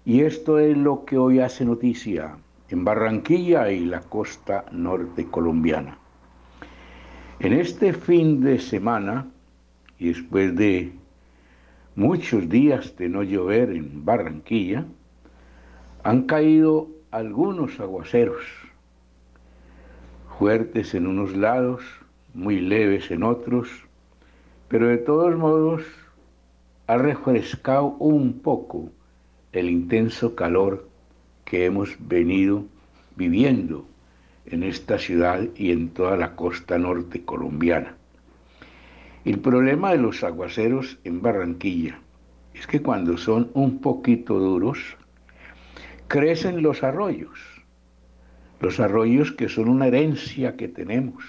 Y 0.06 0.22
esto 0.22 0.60
es 0.60 0.78
lo 0.78 1.06
que 1.06 1.18
hoy 1.18 1.40
hace 1.40 1.66
noticia 1.66 2.38
en 2.70 2.86
Barranquilla 2.86 3.72
y 3.72 3.84
la 3.84 4.02
costa 4.02 4.66
norte 4.72 5.26
colombiana. 5.26 5.98
En 7.40 7.54
este 7.54 7.94
fin 7.94 8.42
de 8.42 8.60
semana, 8.60 9.26
y 9.98 10.10
después 10.10 10.56
de 10.56 10.94
muchos 11.96 12.48
días 12.48 12.96
de 12.96 13.10
no 13.10 13.24
llover 13.24 13.72
en 13.72 14.06
Barranquilla, 14.06 14.86
han 16.04 16.28
caído 16.28 16.93
algunos 17.14 17.80
aguaceros, 17.80 18.42
fuertes 20.40 20.96
en 20.96 21.06
unos 21.06 21.38
lados, 21.38 21.84
muy 22.34 22.60
leves 22.60 23.12
en 23.12 23.22
otros, 23.22 23.70
pero 24.68 24.88
de 24.88 24.98
todos 24.98 25.38
modos 25.38 25.84
ha 26.88 26.98
refrescado 26.98 27.96
un 28.00 28.40
poco 28.40 28.90
el 29.52 29.70
intenso 29.70 30.34
calor 30.34 30.90
que 31.46 31.66
hemos 31.66 31.96
venido 32.00 32.66
viviendo 33.16 33.86
en 34.48 34.64
esta 34.64 34.98
ciudad 34.98 35.48
y 35.56 35.72
en 35.72 35.90
toda 35.90 36.18
la 36.18 36.36
costa 36.36 36.80
norte 36.80 37.24
colombiana. 37.24 37.96
El 39.24 39.38
problema 39.38 39.92
de 39.92 40.00
los 40.00 40.24
aguaceros 40.24 40.98
en 41.04 41.22
Barranquilla 41.22 42.00
es 42.56 42.66
que 42.66 42.82
cuando 42.82 43.20
son 43.20 43.52
un 43.54 43.82
poquito 43.82 44.40
duros, 44.40 44.98
crecen 46.14 46.62
los 46.62 46.84
arroyos. 46.84 47.40
Los 48.60 48.80
arroyos 48.80 49.32
que 49.32 49.50
son 49.50 49.68
una 49.68 49.88
herencia 49.88 50.56
que 50.56 50.68
tenemos. 50.68 51.24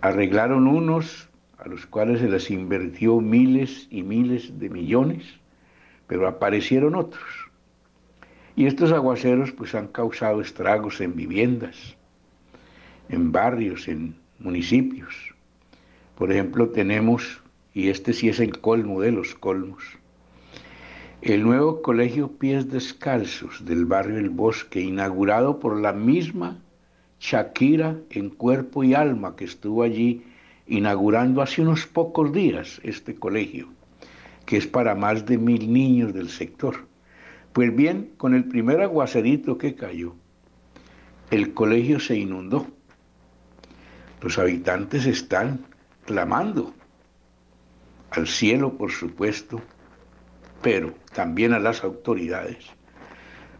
Arreglaron 0.00 0.66
unos 0.66 1.28
a 1.56 1.68
los 1.68 1.86
cuales 1.86 2.18
se 2.18 2.28
les 2.28 2.50
invirtió 2.50 3.20
miles 3.20 3.86
y 3.88 4.02
miles 4.02 4.58
de 4.58 4.70
millones, 4.70 5.24
pero 6.08 6.26
aparecieron 6.26 6.96
otros. 6.96 7.22
Y 8.56 8.66
estos 8.66 8.90
aguaceros 8.90 9.52
pues 9.52 9.72
han 9.76 9.86
causado 9.86 10.40
estragos 10.40 11.00
en 11.00 11.14
viviendas, 11.14 11.96
en 13.08 13.30
barrios, 13.30 13.86
en 13.86 14.16
municipios. 14.40 15.14
Por 16.16 16.32
ejemplo, 16.32 16.70
tenemos, 16.70 17.40
y 17.72 17.88
este 17.88 18.14
sí 18.14 18.30
es 18.30 18.40
el 18.40 18.58
colmo 18.58 19.00
de 19.00 19.12
los 19.12 19.36
colmos, 19.36 19.84
el 21.22 21.42
nuevo 21.42 21.82
colegio 21.82 22.38
Pies 22.38 22.70
Descalzos 22.70 23.66
del 23.66 23.84
barrio 23.84 24.16
El 24.16 24.30
Bosque, 24.30 24.80
inaugurado 24.80 25.58
por 25.58 25.78
la 25.78 25.92
misma 25.92 26.62
Shakira 27.18 27.98
en 28.08 28.30
cuerpo 28.30 28.84
y 28.84 28.94
alma 28.94 29.36
que 29.36 29.44
estuvo 29.44 29.82
allí 29.82 30.24
inaugurando 30.66 31.42
hace 31.42 31.60
unos 31.60 31.86
pocos 31.86 32.32
días 32.32 32.80
este 32.84 33.14
colegio, 33.16 33.68
que 34.46 34.56
es 34.56 34.66
para 34.66 34.94
más 34.94 35.26
de 35.26 35.36
mil 35.36 35.70
niños 35.70 36.14
del 36.14 36.30
sector. 36.30 36.86
Pues 37.52 37.74
bien, 37.76 38.12
con 38.16 38.34
el 38.34 38.44
primer 38.44 38.80
aguacerito 38.80 39.58
que 39.58 39.74
cayó, 39.74 40.14
el 41.30 41.52
colegio 41.52 42.00
se 42.00 42.16
inundó. 42.16 42.66
Los 44.22 44.38
habitantes 44.38 45.04
están 45.04 45.66
clamando 46.06 46.72
al 48.10 48.26
cielo, 48.26 48.78
por 48.78 48.90
supuesto, 48.90 49.60
pero 50.62 50.94
también 51.14 51.52
a 51.52 51.58
las 51.58 51.84
autoridades, 51.84 52.64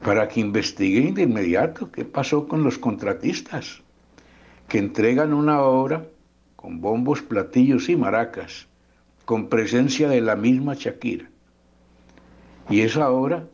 para 0.02 0.28
que 0.28 0.40
investiguen 0.40 1.14
de 1.14 1.22
inmediato 1.22 1.90
qué 1.90 2.04
pasó 2.04 2.46
con 2.46 2.62
los 2.62 2.78
contratistas, 2.78 3.82
que 4.68 4.78
entregan 4.78 5.32
una 5.32 5.62
obra 5.62 6.06
con 6.56 6.80
bombos, 6.80 7.22
platillos 7.22 7.88
y 7.88 7.96
maracas, 7.96 8.68
con 9.24 9.48
presencia 9.48 10.08
de 10.08 10.20
la 10.20 10.36
misma 10.36 10.74
Shakira. 10.74 11.30
Y 12.68 12.80
esa 12.80 13.10
obra 13.10 13.46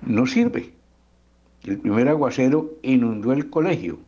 no 0.00 0.26
sirve. 0.26 0.74
El 1.64 1.78
primer 1.78 2.08
aguacero 2.08 2.72
inundó 2.82 3.32
el 3.32 3.50
colegio. 3.50 3.98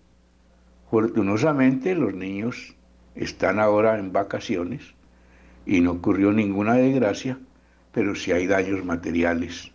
Fortunosamente 0.91 1.95
los 1.95 2.15
niños 2.15 2.75
están 3.15 3.59
ahora 3.59 3.99
en 3.99 4.13
vacaciones 4.13 4.83
y 5.67 5.81
no 5.81 5.93
ocurrió 5.93 6.33
ninguna 6.33 6.75
desgracia 6.75 7.39
pero 7.95 8.15
si 8.15 8.33
hay 8.33 8.47
daños 8.47 8.85
materiales. 8.85 9.71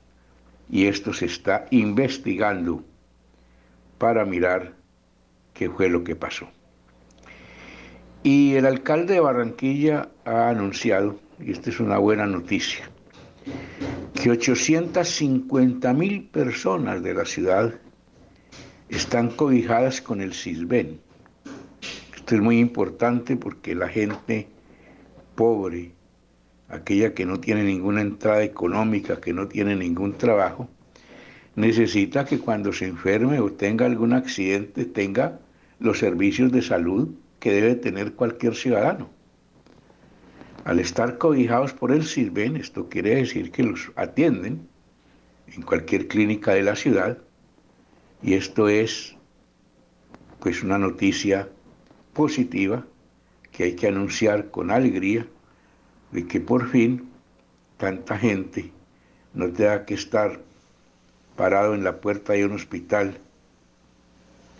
Y 0.70 0.86
esto 0.86 1.14
se 1.14 1.26
está 1.26 1.66
investigando 1.72 2.84
para 3.98 4.26
mirar 4.26 4.74
qué 5.54 5.70
fue 5.70 5.90
lo 5.90 6.04
que 6.04 6.16
pasó. 6.16 6.48
Y 8.22 8.56
el 8.56 8.66
alcalde 8.66 9.16
de 9.16 9.20
Barranquilla 9.22 10.10
ha 10.26 10.50
anunciado, 10.50 11.20
y 11.40 11.52
esta 11.52 11.70
es 11.70 11.80
una 11.80 11.98
buena 11.98 12.28
noticia, 12.28 12.92
que 14.14 14.30
850 14.30 15.94
mil 15.94 16.26
personas 16.26 17.02
de 17.02 17.14
la 17.14 17.26
ciudad 17.26 17.74
están 18.90 19.30
cobijadas 19.30 20.02
con 20.02 20.20
el 20.20 20.34
CISBEN. 20.34 21.00
Esto 22.16 22.36
es 22.36 22.42
muy 22.42 22.60
importante 22.60 23.38
porque 23.38 23.74
la 23.74 23.88
gente 23.88 24.50
pobre, 25.36 25.94
aquella 26.70 27.14
que 27.14 27.26
no 27.26 27.40
tiene 27.40 27.64
ninguna 27.64 28.02
entrada 28.02 28.44
económica, 28.44 29.20
que 29.20 29.34
no 29.34 29.48
tiene 29.48 29.76
ningún 29.76 30.14
trabajo, 30.18 30.70
necesita 31.56 32.26
que 32.26 32.40
cuando 32.40 32.72
se 32.72 32.86
enferme 32.86 33.40
o 33.40 33.52
tenga 33.52 33.86
algún 33.86 34.14
accidente 34.14 34.86
tenga 34.86 35.40
los 35.80 36.00
servicios 36.00 36.52
de 36.52 36.62
salud 36.62 37.10
que 37.40 37.52
debe 37.52 37.76
tener 37.76 38.14
cualquier 38.14 38.56
ciudadano. 38.56 39.10
Al 40.64 40.80
estar 40.80 41.18
cobijados 41.18 41.74
por 41.74 41.92
el 41.92 42.04
SIRVEN, 42.04 42.58
esto 42.58 42.90
quiere 42.90 43.16
decir 43.16 43.52
que 43.52 43.64
los 43.64 43.92
atienden 43.96 44.68
en 45.48 45.62
cualquier 45.64 46.08
clínica 46.08 46.54
de 46.54 46.64
la 46.64 46.76
ciudad 46.76 47.18
y 48.22 48.34
esto 48.34 48.70
es 48.70 49.16
pues 50.40 50.64
una 50.64 50.78
noticia 50.78 51.50
positiva 52.14 52.86
que 53.52 53.64
hay 53.64 53.76
que 53.76 53.88
anunciar 53.88 54.52
con 54.52 54.70
alegría 54.70 55.26
de 56.12 56.28
que 56.28 56.40
por 56.40 56.70
fin 56.70 57.10
tanta 57.78 58.18
gente 58.18 58.72
no 59.34 59.50
tenga 59.50 59.86
que 59.86 59.94
estar 59.94 60.40
parado 61.36 61.74
en 61.76 61.84
la 61.84 62.02
puerta 62.02 62.34
de 62.34 62.46
un 62.46 62.54
hospital 62.54 63.18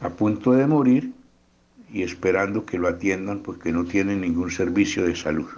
a 0.02 0.10
punto 0.10 0.54
de 0.54 0.68
morir 0.68 1.12
y 1.92 2.04
esperando 2.04 2.66
que 2.66 2.78
lo 2.78 2.88
atiendan 2.88 3.40
porque 3.40 3.72
no 3.72 3.84
tienen 3.86 4.22
ningún 4.22 4.52
servicio 4.52 5.04
de 5.06 5.16
salud. 5.16 5.50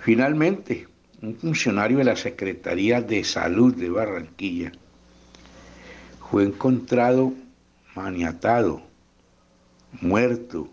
Finalmente, 0.00 0.86
un 1.20 1.34
funcionario 1.34 1.98
de 1.98 2.04
la 2.04 2.16
Secretaría 2.16 3.02
de 3.02 3.24
Salud 3.24 3.74
de 3.74 3.90
Barranquilla 3.90 4.72
fue 6.30 6.44
encontrado 6.44 7.32
maniatado, 7.94 8.82
muerto, 10.00 10.68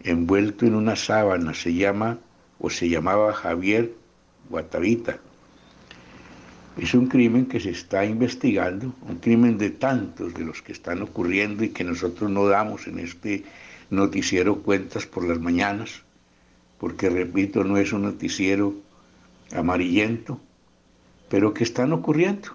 envuelto 0.00 0.66
en 0.66 0.74
una 0.74 0.96
sábana, 0.96 1.54
se 1.54 1.72
llama 1.72 2.18
o 2.64 2.70
se 2.70 2.88
llamaba 2.88 3.34
Javier 3.34 3.92
Guatavita. 4.48 5.18
Es 6.78 6.94
un 6.94 7.08
crimen 7.08 7.44
que 7.44 7.60
se 7.60 7.68
está 7.68 8.06
investigando, 8.06 8.94
un 9.06 9.16
crimen 9.16 9.58
de 9.58 9.68
tantos 9.68 10.32
de 10.32 10.46
los 10.46 10.62
que 10.62 10.72
están 10.72 11.02
ocurriendo 11.02 11.62
y 11.62 11.68
que 11.68 11.84
nosotros 11.84 12.30
no 12.30 12.46
damos 12.46 12.86
en 12.86 13.00
este 13.00 13.44
noticiero 13.90 14.62
cuentas 14.62 15.04
por 15.04 15.28
las 15.28 15.38
mañanas, 15.38 16.04
porque 16.78 17.10
repito, 17.10 17.64
no 17.64 17.76
es 17.76 17.92
un 17.92 18.00
noticiero 18.00 18.74
amarillento, 19.52 20.40
pero 21.28 21.52
que 21.52 21.64
están 21.64 21.92
ocurriendo. 21.92 22.48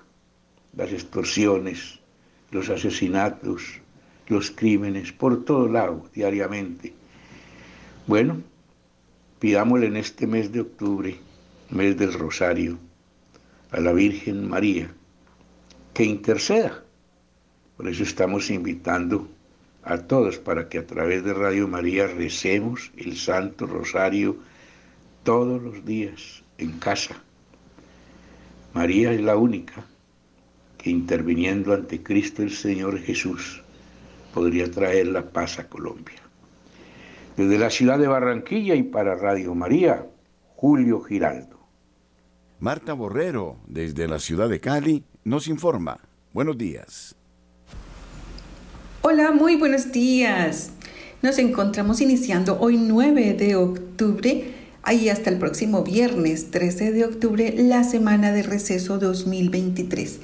Las 0.75 0.91
extorsiones, 0.91 1.99
los 2.49 2.69
asesinatos, 2.69 3.79
los 4.27 4.49
crímenes, 4.49 5.11
por 5.11 5.45
todo 5.45 5.67
lado, 5.67 6.09
diariamente. 6.15 6.93
Bueno, 8.07 8.41
Pidámosle 9.39 9.87
en 9.87 9.97
este 9.97 10.27
mes 10.27 10.51
de 10.51 10.61
octubre, 10.61 11.15
mes 11.69 11.97
del 11.97 12.13
Rosario, 12.13 12.77
a 13.71 13.79
la 13.79 13.93
Virgen 13.93 14.49
María, 14.49 14.91
que 15.93 16.03
interceda. 16.03 16.83
Por 17.77 17.87
eso 17.87 18.03
estamos 18.03 18.49
invitando 18.49 19.29
a 19.83 19.97
todos 19.97 20.37
para 20.37 20.67
que 20.67 20.79
a 20.79 20.85
través 20.85 21.23
de 21.23 21.33
Radio 21.33 21.67
María 21.67 22.07
recemos 22.07 22.91
el 22.97 23.15
Santo 23.15 23.65
Rosario 23.65 24.37
todos 25.23 25.61
los 25.61 25.85
días 25.85 26.43
en 26.57 26.73
casa. 26.79 27.15
María 28.73 29.13
es 29.13 29.21
la 29.21 29.37
única 29.37 29.85
que 30.77 30.89
interviniendo 30.89 31.73
ante 31.73 32.03
Cristo 32.03 32.43
el 32.43 32.51
Señor 32.51 32.99
Jesús 32.99 33.63
podría 34.33 34.69
traer 34.69 35.07
la 35.07 35.29
paz 35.31 35.59
a 35.59 35.67
Colombia. 35.67 36.18
Desde 37.39 37.57
la 37.57 37.69
ciudad 37.69 37.97
de 37.97 38.05
Barranquilla 38.05 38.75
y 38.75 38.83
para 38.83 39.15
Radio 39.15 39.55
María, 39.55 40.05
Julio 40.57 40.99
Giraldo. 40.99 41.57
Marta 42.59 42.91
Borrero, 42.91 43.55
desde 43.65 44.09
la 44.09 44.19
ciudad 44.19 44.49
de 44.49 44.59
Cali, 44.59 45.05
nos 45.23 45.47
informa. 45.47 46.01
Buenos 46.33 46.57
días. 46.57 47.15
Hola, 49.03 49.31
muy 49.31 49.55
buenos 49.55 49.93
días. 49.93 50.71
Nos 51.21 51.39
encontramos 51.39 52.01
iniciando 52.01 52.59
hoy 52.59 52.75
9 52.75 53.35
de 53.35 53.55
octubre 53.55 54.53
y 54.91 55.07
hasta 55.07 55.29
el 55.29 55.37
próximo 55.37 55.83
viernes 55.83 56.51
13 56.51 56.91
de 56.91 57.05
octubre 57.05 57.53
la 57.57 57.85
semana 57.85 58.33
de 58.33 58.43
receso 58.43 58.99
2023. 58.99 60.19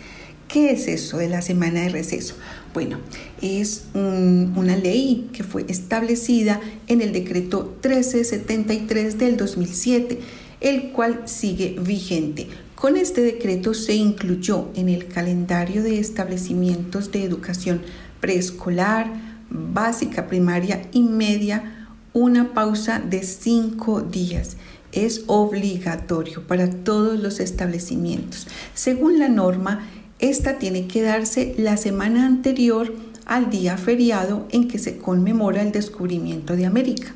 ¿Qué 0.49 0.71
es 0.71 0.89
eso 0.89 1.17
de 1.17 1.29
la 1.29 1.41
semana 1.41 1.79
de 1.79 1.89
receso? 1.89 2.35
Bueno, 2.75 2.97
es 3.41 3.85
una 3.93 4.75
ley 4.75 5.29
que 5.31 5.45
fue 5.45 5.63
establecida 5.69 6.59
en 6.87 6.99
el 6.99 7.13
decreto 7.13 7.73
1373 7.81 9.17
del 9.17 9.37
2007, 9.37 10.19
el 10.59 10.91
cual 10.91 11.21
sigue 11.23 11.77
vigente. 11.79 12.49
Con 12.75 12.97
este 12.97 13.21
decreto 13.21 13.73
se 13.73 13.95
incluyó 13.95 14.67
en 14.75 14.89
el 14.89 15.07
calendario 15.07 15.83
de 15.83 15.99
establecimientos 15.99 17.13
de 17.13 17.23
educación 17.23 17.81
preescolar, 18.19 19.09
básica, 19.49 20.27
primaria 20.27 20.81
y 20.91 21.03
media 21.03 21.87
una 22.11 22.53
pausa 22.53 22.99
de 22.99 23.23
cinco 23.23 24.01
días. 24.01 24.57
Es 24.91 25.23
obligatorio 25.27 26.45
para 26.45 26.69
todos 26.69 27.17
los 27.21 27.39
establecimientos. 27.39 28.47
Según 28.73 29.17
la 29.17 29.29
norma, 29.29 29.87
esta 30.19 30.57
tiene 30.57 30.87
que 30.87 31.01
darse 31.01 31.55
la 31.57 31.77
semana 31.77 32.25
anterior 32.25 32.93
al 33.25 33.49
día 33.49 33.77
feriado 33.77 34.47
en 34.51 34.67
que 34.67 34.79
se 34.79 34.97
conmemora 34.97 35.61
el 35.61 35.71
descubrimiento 35.71 36.55
de 36.55 36.65
América. 36.65 37.13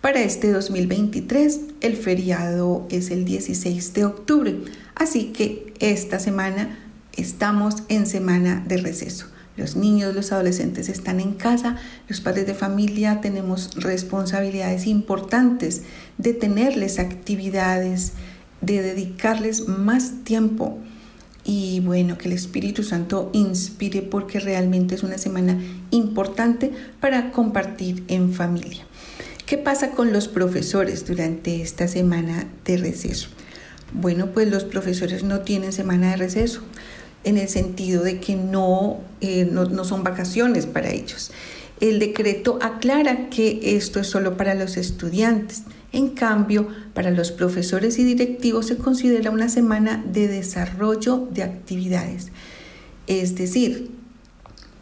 Para 0.00 0.22
este 0.22 0.52
2023 0.52 1.60
el 1.80 1.96
feriado 1.96 2.86
es 2.90 3.10
el 3.10 3.24
16 3.24 3.94
de 3.94 4.04
octubre, 4.04 4.58
así 4.94 5.32
que 5.32 5.72
esta 5.80 6.18
semana 6.18 6.78
estamos 7.16 7.82
en 7.88 8.06
semana 8.06 8.64
de 8.66 8.76
receso. 8.76 9.26
Los 9.56 9.74
niños, 9.74 10.14
los 10.14 10.30
adolescentes 10.30 10.88
están 10.88 11.18
en 11.18 11.32
casa, 11.32 11.76
los 12.08 12.20
padres 12.20 12.46
de 12.46 12.54
familia 12.54 13.20
tenemos 13.20 13.74
responsabilidades 13.74 14.86
importantes 14.86 15.82
de 16.16 16.32
tenerles 16.32 17.00
actividades, 17.00 18.12
de 18.60 18.82
dedicarles 18.82 19.66
más 19.66 20.22
tiempo 20.22 20.78
y 21.48 21.80
bueno, 21.80 22.18
que 22.18 22.28
el 22.28 22.34
Espíritu 22.34 22.82
Santo 22.82 23.30
inspire 23.32 24.02
porque 24.02 24.38
realmente 24.38 24.94
es 24.94 25.02
una 25.02 25.16
semana 25.16 25.58
importante 25.90 26.70
para 27.00 27.32
compartir 27.32 28.04
en 28.08 28.34
familia. 28.34 28.84
¿Qué 29.46 29.56
pasa 29.56 29.92
con 29.92 30.12
los 30.12 30.28
profesores 30.28 31.06
durante 31.06 31.62
esta 31.62 31.88
semana 31.88 32.46
de 32.66 32.76
receso? 32.76 33.30
Bueno, 33.94 34.26
pues 34.34 34.50
los 34.50 34.64
profesores 34.64 35.24
no 35.24 35.40
tienen 35.40 35.72
semana 35.72 36.10
de 36.10 36.18
receso 36.18 36.60
en 37.24 37.38
el 37.38 37.48
sentido 37.48 38.02
de 38.02 38.20
que 38.20 38.36
no, 38.36 38.98
eh, 39.22 39.48
no, 39.50 39.64
no 39.64 39.84
son 39.84 40.04
vacaciones 40.04 40.66
para 40.66 40.90
ellos. 40.90 41.30
El 41.80 41.98
decreto 41.98 42.58
aclara 42.60 43.30
que 43.30 43.60
esto 43.62 44.00
es 44.00 44.06
solo 44.06 44.36
para 44.36 44.52
los 44.52 44.76
estudiantes. 44.76 45.62
En 45.92 46.10
cambio, 46.10 46.68
para 46.92 47.10
los 47.10 47.32
profesores 47.32 47.98
y 47.98 48.04
directivos 48.04 48.66
se 48.66 48.76
considera 48.76 49.30
una 49.30 49.48
semana 49.48 50.04
de 50.06 50.28
desarrollo 50.28 51.28
de 51.30 51.42
actividades. 51.42 52.28
Es 53.06 53.36
decir, 53.36 53.90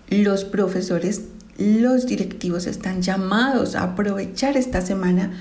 los 0.08 0.44
profesores, 0.44 1.22
los 1.58 2.06
directivos 2.06 2.66
están 2.66 3.02
llamados 3.02 3.76
a 3.76 3.82
aprovechar 3.82 4.56
esta 4.56 4.80
semana 4.80 5.32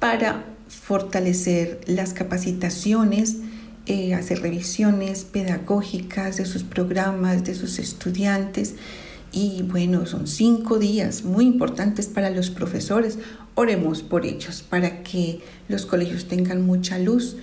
para 0.00 0.44
fortalecer 0.68 1.80
las 1.86 2.12
capacitaciones, 2.12 3.36
eh, 3.86 4.14
hacer 4.14 4.42
revisiones 4.42 5.24
pedagógicas 5.24 6.36
de 6.36 6.44
sus 6.46 6.64
programas, 6.64 7.44
de 7.44 7.54
sus 7.54 7.78
estudiantes. 7.78 8.74
Y 9.30 9.62
bueno, 9.62 10.06
son 10.06 10.26
cinco 10.26 10.78
días 10.78 11.24
muy 11.24 11.46
importantes 11.46 12.06
para 12.06 12.30
los 12.30 12.50
profesores. 12.50 13.18
Oremos 13.56 14.04
por 14.04 14.24
ellos 14.24 14.62
para 14.62 15.02
que 15.02 15.40
los 15.68 15.84
colegios 15.84 16.28
tengan 16.28 16.64
mucha 16.64 17.00
luz, 17.00 17.36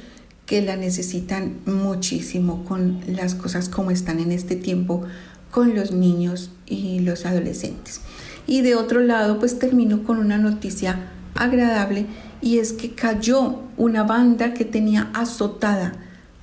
que 0.46 0.62
la 0.62 0.78
necesitan 0.78 1.58
muchísimo 1.66 2.64
con 2.64 3.02
las 3.06 3.36
cosas 3.36 3.68
como 3.68 3.92
están 3.92 4.22
en 4.22 4.32
este 4.32 4.56
tiempo 4.56 5.04
con 5.52 5.76
los 5.76 5.92
niños 5.92 6.52
y 6.66 7.00
los 7.00 7.26
adolescentes. 7.26 8.00
Y 8.48 8.62
de 8.62 8.76
otro 8.76 9.02
lado, 9.02 9.40
pues 9.40 9.60
termino 9.60 10.04
con 10.04 10.20
una 10.20 10.38
noticia 10.38 11.12
agradable 11.36 12.06
y 12.42 12.60
es 12.60 12.72
que 12.72 12.94
cayó 12.94 13.60
una 13.76 14.04
banda 14.04 14.54
que 14.54 14.64
tenía 14.64 15.12
azotada 15.14 15.98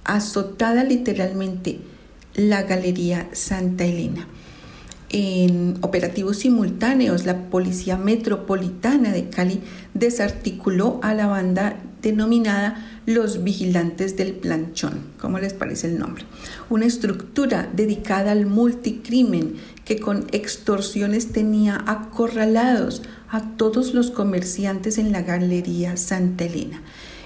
azotada 0.04 0.84
literalmente 0.84 1.80
la 2.34 2.62
Galería 2.62 3.28
Santa 3.32 3.84
Elena. 3.84 4.26
En 5.12 5.78
operativos 5.80 6.38
simultáneos, 6.38 7.26
la 7.26 7.50
Policía 7.50 7.96
Metropolitana 7.96 9.10
de 9.10 9.28
Cali 9.28 9.60
desarticuló 9.92 11.00
a 11.02 11.14
la 11.14 11.26
banda 11.26 11.80
denominada 12.00 12.86
Los 13.06 13.42
Vigilantes 13.42 14.16
del 14.16 14.34
Planchón, 14.34 15.00
¿cómo 15.20 15.40
les 15.40 15.52
parece 15.52 15.88
el 15.88 15.98
nombre? 15.98 16.24
Una 16.68 16.86
estructura 16.86 17.68
dedicada 17.74 18.30
al 18.30 18.46
multicrimen 18.46 19.56
que 19.84 19.98
con 19.98 20.26
extorsiones 20.30 21.32
tenía 21.32 21.82
acorralados 21.88 23.02
a 23.28 23.56
todos 23.56 23.94
los 23.94 24.12
comerciantes 24.12 24.96
en 24.96 25.10
la 25.10 25.22
Galería 25.22 25.96
Santa 25.96 26.44
Elena 26.44 26.80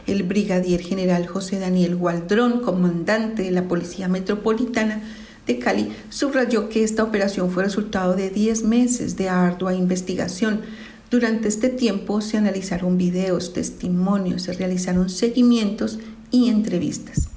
el 0.06 0.22
brigadier 0.22 0.80
general 0.82 1.26
José 1.26 1.58
Daniel 1.58 1.96
Gualdrón, 1.96 2.60
comandante 2.60 3.42
de 3.42 3.50
la 3.50 3.68
Policía 3.68 4.06
Metropolitana 4.08 5.00
de 5.46 5.58
Cali, 5.58 5.92
subrayó 6.08 6.68
que 6.68 6.84
esta 6.84 7.02
operación 7.02 7.50
fue 7.50 7.64
resultado 7.64 8.14
de 8.14 8.30
10 8.30 8.64
meses 8.64 9.16
de 9.16 9.28
ardua 9.28 9.74
investigación. 9.74 10.62
Durante 11.10 11.48
este 11.48 11.68
tiempo 11.68 12.20
se 12.20 12.38
analizaron 12.38 12.98
videos, 12.98 13.52
testimonios, 13.52 14.42
se 14.42 14.52
realizaron 14.52 15.10
seguimientos 15.10 15.98
y 16.30 16.48
entrevistas. 16.48 17.28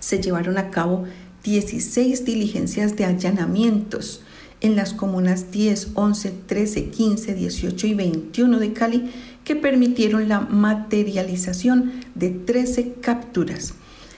Se 0.00 0.20
llevaron 0.20 0.58
a 0.58 0.70
cabo 0.70 1.04
16 1.42 2.24
diligencias 2.24 2.96
de 2.96 3.04
allanamientos 3.04 4.22
en 4.60 4.76
las 4.76 4.94
comunas 4.94 5.50
10, 5.50 5.88
11, 5.94 6.32
13, 6.46 6.90
15, 6.90 7.34
18 7.34 7.86
y 7.86 7.94
21 7.94 8.58
de 8.58 8.72
Cali 8.72 9.10
que 9.44 9.56
permitieron 9.56 10.28
la 10.28 10.40
materialización 10.40 11.92
de 12.14 12.30
13 12.30 12.94
capturas. 13.00 13.74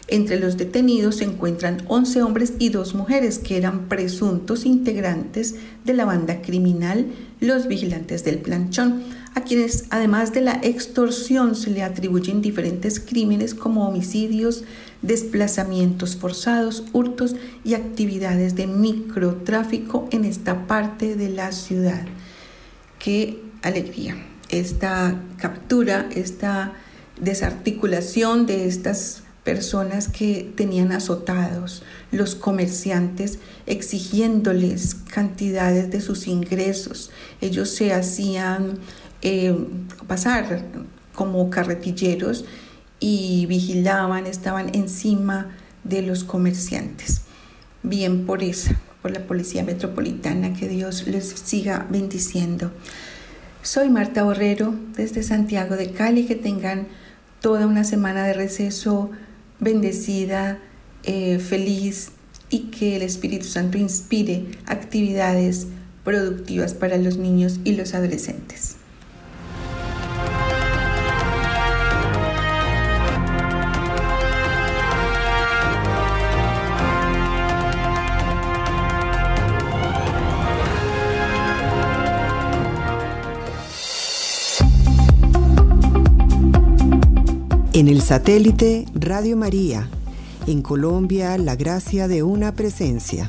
Entre 0.08 0.38
los 0.38 0.56
detenidos 0.56 1.16
se 1.16 1.24
encuentran 1.24 1.82
11 1.88 2.22
hombres 2.22 2.52
y 2.58 2.68
dos 2.68 2.94
mujeres 2.94 3.38
que 3.38 3.56
eran 3.56 3.88
presuntos 3.88 4.64
integrantes 4.64 5.56
de 5.84 5.94
la 5.94 6.04
banda 6.04 6.42
criminal 6.42 7.06
Los 7.40 7.66
Vigilantes 7.66 8.22
del 8.24 8.38
Planchón, 8.38 9.02
a 9.34 9.42
quienes 9.42 9.86
además 9.90 10.32
de 10.32 10.42
la 10.42 10.60
extorsión 10.62 11.56
se 11.56 11.70
le 11.70 11.82
atribuyen 11.82 12.40
diferentes 12.40 13.00
crímenes 13.00 13.54
como 13.54 13.88
homicidios, 13.88 14.62
desplazamientos 15.02 16.16
forzados, 16.16 16.84
hurtos 16.92 17.34
y 17.64 17.74
actividades 17.74 18.54
de 18.54 18.68
microtráfico 18.68 20.08
en 20.12 20.24
esta 20.24 20.68
parte 20.68 21.16
de 21.16 21.30
la 21.30 21.50
ciudad. 21.50 22.06
¡Qué 23.00 23.40
alegría! 23.62 24.16
esta 24.48 25.20
captura, 25.38 26.08
esta 26.14 26.72
desarticulación 27.20 28.46
de 28.46 28.66
estas 28.66 29.22
personas 29.46 30.08
que 30.08 30.52
tenían 30.56 30.90
azotados, 30.90 31.84
los 32.10 32.34
comerciantes 32.34 33.38
exigiéndoles 33.66 34.96
cantidades 34.96 35.88
de 35.88 36.00
sus 36.00 36.26
ingresos. 36.26 37.12
Ellos 37.40 37.70
se 37.70 37.94
hacían 37.94 38.80
eh, 39.22 39.56
pasar 40.08 40.64
como 41.14 41.48
carretilleros 41.48 42.44
y 42.98 43.46
vigilaban, 43.46 44.26
estaban 44.26 44.74
encima 44.74 45.56
de 45.84 46.02
los 46.02 46.24
comerciantes. 46.24 47.22
Bien 47.84 48.26
por 48.26 48.42
esa, 48.42 48.76
por 49.00 49.12
la 49.12 49.20
Policía 49.28 49.62
Metropolitana, 49.62 50.54
que 50.54 50.68
Dios 50.68 51.06
les 51.06 51.28
siga 51.28 51.86
bendiciendo. 51.88 52.72
Soy 53.62 53.90
Marta 53.90 54.24
Borrero 54.24 54.74
desde 54.96 55.22
Santiago 55.22 55.76
de 55.76 55.92
Cali. 55.92 56.26
Que 56.26 56.34
tengan 56.34 56.88
toda 57.40 57.66
una 57.66 57.84
semana 57.84 58.24
de 58.24 58.32
receso 58.32 59.12
bendecida, 59.60 60.58
eh, 61.04 61.38
feliz 61.38 62.10
y 62.50 62.70
que 62.70 62.96
el 62.96 63.02
Espíritu 63.02 63.46
Santo 63.46 63.78
inspire 63.78 64.44
actividades 64.66 65.66
productivas 66.04 66.74
para 66.74 66.96
los 66.96 67.16
niños 67.16 67.60
y 67.64 67.72
los 67.72 67.94
adolescentes. 67.94 68.75
En 87.76 87.88
el 87.88 88.00
satélite 88.00 88.86
Radio 88.94 89.36
María, 89.36 89.90
en 90.46 90.62
Colombia, 90.62 91.36
la 91.36 91.56
gracia 91.56 92.08
de 92.08 92.22
una 92.22 92.52
presencia. 92.52 93.28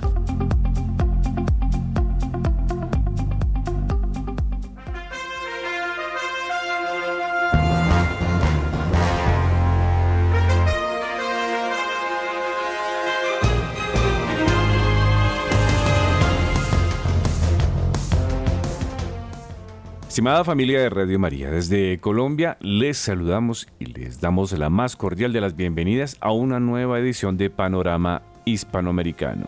Estimada 20.17 20.43
familia 20.43 20.79
de 20.79 20.89
Radio 20.89 21.19
María, 21.19 21.51
desde 21.51 21.99
Colombia 21.99 22.57
les 22.59 22.97
saludamos 22.97 23.67
y 23.77 23.85
les 23.85 24.19
damos 24.19 24.51
la 24.53 24.71
más 24.71 24.95
cordial 24.95 25.31
de 25.31 25.41
las 25.41 25.55
bienvenidas 25.55 26.17
a 26.21 26.31
una 26.31 26.59
nueva 26.59 26.97
edición 26.97 27.37
de 27.37 27.51
Panorama 27.51 28.23
Hispanoamericano. 28.43 29.45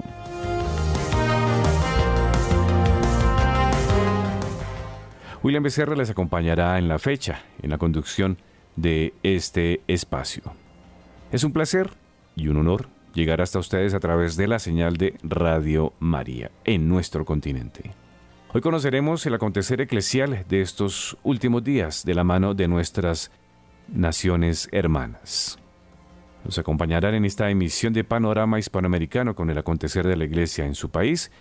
William 5.41 5.63
Becerra 5.63 5.95
les 5.95 6.12
acompañará 6.12 6.77
en 6.77 6.88
la 6.88 6.99
fecha, 6.99 7.41
en 7.63 7.71
la 7.71 7.79
conducción 7.79 8.38
de 8.75 9.15
este 9.23 9.82
espacio. 9.88 10.43
Es 11.32 11.43
un 11.43 11.51
placer 11.51 11.89
y 12.36 12.49
un 12.49 12.58
honor 12.58 12.89
llegar 13.15 13.41
hasta 13.41 13.58
ustedes 13.58 13.95
a 13.95 13.99
través 13.99 14.38
de 14.38 14.47
la 14.47 14.60
señal 14.60 14.97
de 14.97 15.15
Radio 15.23 15.93
María 15.97 16.51
en 16.63 16.88
nuestro 16.88 17.25
continente. 17.25 17.89
Hoy 18.51 18.62
conoceremos 18.62 19.23
el 19.27 19.35
acontecer 19.35 19.79
eclesial 19.79 20.43
de 20.49 20.62
estos 20.62 21.15
últimos 21.21 21.63
días 21.63 22.03
de 22.03 22.15
la 22.15 22.23
mano 22.23 22.55
de 22.55 22.67
nuestras 22.67 23.31
naciones 23.88 24.67
hermanas. 24.71 25.59
Nos 26.43 26.57
acompañarán 26.57 27.13
en 27.13 27.25
esta 27.25 27.51
emisión 27.51 27.93
de 27.93 28.03
Panorama 28.03 28.57
Hispanoamericano 28.57 29.35
con 29.35 29.51
el 29.51 29.57
acontecer 29.59 30.07
de 30.07 30.17
la 30.17 30.23
Iglesia 30.23 30.65
en 30.65 30.73
su 30.73 30.89
país 30.89 31.31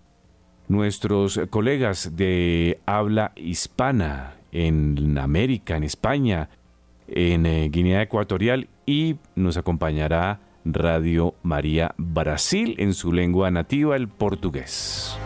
nuestros 0.68 1.40
colegas 1.48 2.14
de 2.14 2.78
habla 2.84 3.32
hispana 3.36 4.34
en 4.52 5.16
América, 5.16 5.78
en 5.78 5.84
España, 5.84 6.50
en 7.06 7.46
eh, 7.46 7.70
Guinea 7.70 8.02
Ecuatorial 8.02 8.68
y 8.84 9.16
nos 9.34 9.56
acompañará 9.56 10.40
Radio 10.66 11.34
María 11.42 11.94
Brasil 11.96 12.74
en 12.76 12.92
su 12.92 13.14
lengua 13.14 13.50
nativa, 13.50 13.96
el 13.96 14.08
portugués. 14.08 15.18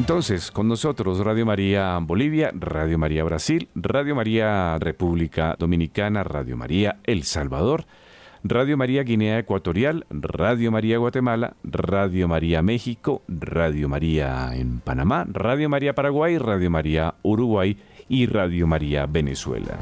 Entonces, 0.00 0.50
con 0.50 0.66
nosotros 0.66 1.18
Radio 1.18 1.44
María 1.44 1.98
Bolivia, 2.00 2.50
Radio 2.54 2.96
María 2.96 3.22
Brasil, 3.22 3.68
Radio 3.74 4.14
María 4.14 4.78
República 4.78 5.56
Dominicana, 5.58 6.24
Radio 6.24 6.56
María 6.56 6.96
El 7.04 7.24
Salvador, 7.24 7.84
Radio 8.42 8.78
María 8.78 9.02
Guinea 9.02 9.38
Ecuatorial, 9.38 10.06
Radio 10.08 10.72
María 10.72 10.96
Guatemala, 10.96 11.52
Radio 11.62 12.28
María 12.28 12.62
México, 12.62 13.20
Radio 13.28 13.90
María 13.90 14.52
en 14.54 14.80
Panamá, 14.80 15.26
Radio 15.28 15.68
María 15.68 15.94
Paraguay, 15.94 16.38
Radio 16.38 16.70
María 16.70 17.16
Uruguay 17.20 17.76
y 18.08 18.24
Radio 18.24 18.66
María 18.66 19.04
Venezuela. 19.04 19.78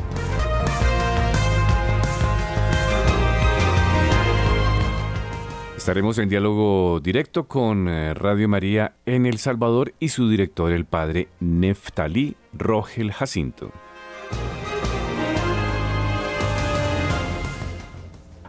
Estaremos 5.89 6.19
en 6.19 6.29
diálogo 6.29 7.01
directo 7.01 7.49
con 7.49 7.89
eh, 7.89 8.13
Radio 8.13 8.47
María 8.47 8.97
en 9.07 9.25
El 9.25 9.39
Salvador 9.39 9.95
y 9.99 10.11
su 10.11 10.29
director, 10.29 10.71
el 10.71 10.85
padre 10.85 11.29
Neftalí 11.41 12.37
Rogel 12.53 13.11
Jacinto. 13.11 13.73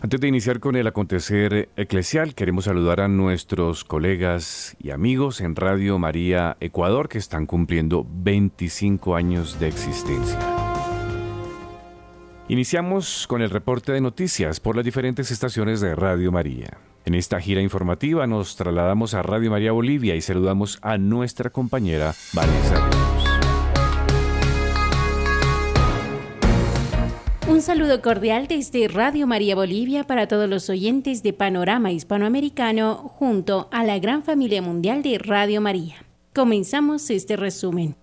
Antes 0.01 0.19
de 0.19 0.27
iniciar 0.27 0.59
con 0.59 0.75
el 0.75 0.85
acontecer 0.85 1.69
eclesial, 1.77 2.35
queremos 2.35 2.65
saludar 2.65 2.99
a 2.99 3.07
nuestros 3.07 3.85
colegas 3.85 4.75
y 4.77 4.89
amigos 4.89 5.39
en 5.39 5.55
Radio 5.55 5.97
María 5.97 6.57
Ecuador 6.59 7.07
que 7.07 7.19
están 7.19 7.45
cumpliendo 7.45 8.05
25 8.05 9.15
años 9.15 9.61
de 9.61 9.69
existencia. 9.69 10.37
Iniciamos 12.49 13.27
con 13.27 13.41
el 13.41 13.49
reporte 13.49 13.93
de 13.93 14.01
noticias 14.01 14.59
por 14.59 14.75
las 14.75 14.83
diferentes 14.83 15.31
estaciones 15.31 15.79
de 15.79 15.95
Radio 15.95 16.33
María. 16.33 16.79
En 17.09 17.15
esta 17.15 17.41
gira 17.41 17.59
informativa 17.59 18.27
nos 18.27 18.55
trasladamos 18.55 19.15
a 19.15 19.23
Radio 19.23 19.49
María 19.49 19.71
Bolivia 19.71 20.15
y 20.15 20.21
saludamos 20.21 20.77
a 20.83 20.99
nuestra 20.99 21.49
compañera 21.49 22.13
Vanessa. 22.33 22.87
Un 27.47 27.63
saludo 27.63 28.03
cordial 28.03 28.45
desde 28.45 28.87
Radio 28.87 29.25
María 29.25 29.55
Bolivia 29.55 30.03
para 30.03 30.27
todos 30.27 30.47
los 30.47 30.69
oyentes 30.69 31.23
de 31.23 31.33
Panorama 31.33 31.91
Hispanoamericano 31.91 32.97
junto 32.97 33.69
a 33.71 33.83
la 33.83 33.97
gran 33.97 34.21
familia 34.21 34.61
mundial 34.61 35.01
de 35.01 35.17
Radio 35.17 35.61
María. 35.61 35.95
Comenzamos 36.35 37.09
este 37.09 37.37
resumen. 37.37 37.95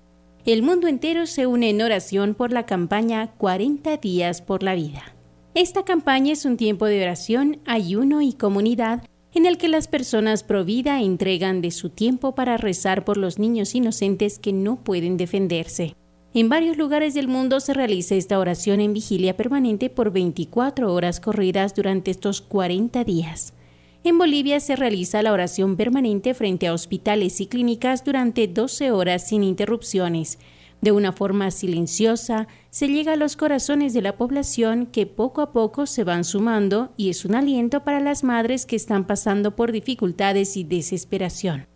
El 0.44 0.64
mundo 0.64 0.88
entero 0.88 1.26
se 1.26 1.46
une 1.46 1.70
en 1.70 1.80
oración 1.80 2.34
por 2.34 2.52
la 2.52 2.66
campaña 2.66 3.28
40 3.38 3.98
días 3.98 4.42
por 4.42 4.64
la 4.64 4.74
vida. 4.74 5.15
Esta 5.56 5.86
campaña 5.86 6.34
es 6.34 6.44
un 6.44 6.58
tiempo 6.58 6.84
de 6.84 7.00
oración, 7.00 7.60
ayuno 7.64 8.20
y 8.20 8.34
comunidad 8.34 9.02
en 9.32 9.46
el 9.46 9.56
que 9.56 9.68
las 9.68 9.88
personas 9.88 10.42
pro 10.42 10.66
vida 10.66 11.00
entregan 11.00 11.62
de 11.62 11.70
su 11.70 11.88
tiempo 11.88 12.34
para 12.34 12.58
rezar 12.58 13.06
por 13.06 13.16
los 13.16 13.38
niños 13.38 13.74
inocentes 13.74 14.38
que 14.38 14.52
no 14.52 14.84
pueden 14.84 15.16
defenderse. 15.16 15.96
En 16.34 16.50
varios 16.50 16.76
lugares 16.76 17.14
del 17.14 17.26
mundo 17.26 17.60
se 17.60 17.72
realiza 17.72 18.16
esta 18.16 18.38
oración 18.38 18.80
en 18.80 18.92
vigilia 18.92 19.34
permanente 19.38 19.88
por 19.88 20.10
24 20.12 20.92
horas 20.92 21.20
corridas 21.20 21.74
durante 21.74 22.10
estos 22.10 22.42
40 22.42 23.02
días. 23.04 23.54
En 24.04 24.18
Bolivia 24.18 24.60
se 24.60 24.76
realiza 24.76 25.22
la 25.22 25.32
oración 25.32 25.78
permanente 25.78 26.34
frente 26.34 26.66
a 26.66 26.74
hospitales 26.74 27.40
y 27.40 27.46
clínicas 27.46 28.04
durante 28.04 28.46
12 28.46 28.90
horas 28.90 29.26
sin 29.26 29.42
interrupciones, 29.42 30.38
de 30.80 30.92
una 30.92 31.12
forma 31.12 31.50
silenciosa, 31.50 32.48
se 32.70 32.88
llega 32.88 33.14
a 33.14 33.16
los 33.16 33.36
corazones 33.36 33.94
de 33.94 34.02
la 34.02 34.16
población 34.16 34.86
que 34.86 35.06
poco 35.06 35.40
a 35.40 35.52
poco 35.52 35.86
se 35.86 36.04
van 36.04 36.24
sumando 36.24 36.92
y 36.96 37.10
es 37.10 37.24
un 37.24 37.34
aliento 37.34 37.82
para 37.82 38.00
las 38.00 38.24
madres 38.24 38.66
que 38.66 38.76
están 38.76 39.06
pasando 39.06 39.56
por 39.56 39.72
dificultades 39.72 40.56
y 40.56 40.64
desesperación. 40.64 41.66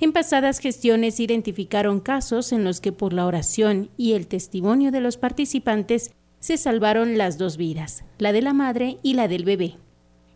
En 0.00 0.12
pasadas 0.12 0.58
gestiones 0.58 1.20
identificaron 1.20 2.00
casos 2.00 2.52
en 2.52 2.64
los 2.64 2.80
que 2.80 2.90
por 2.90 3.12
la 3.12 3.24
oración 3.24 3.90
y 3.96 4.14
el 4.14 4.26
testimonio 4.26 4.90
de 4.90 5.00
los 5.00 5.16
participantes 5.16 6.10
se 6.40 6.56
salvaron 6.56 7.16
las 7.16 7.38
dos 7.38 7.56
vidas, 7.56 8.04
la 8.18 8.32
de 8.32 8.42
la 8.42 8.52
madre 8.52 8.98
y 9.04 9.14
la 9.14 9.28
del 9.28 9.44
bebé. 9.44 9.76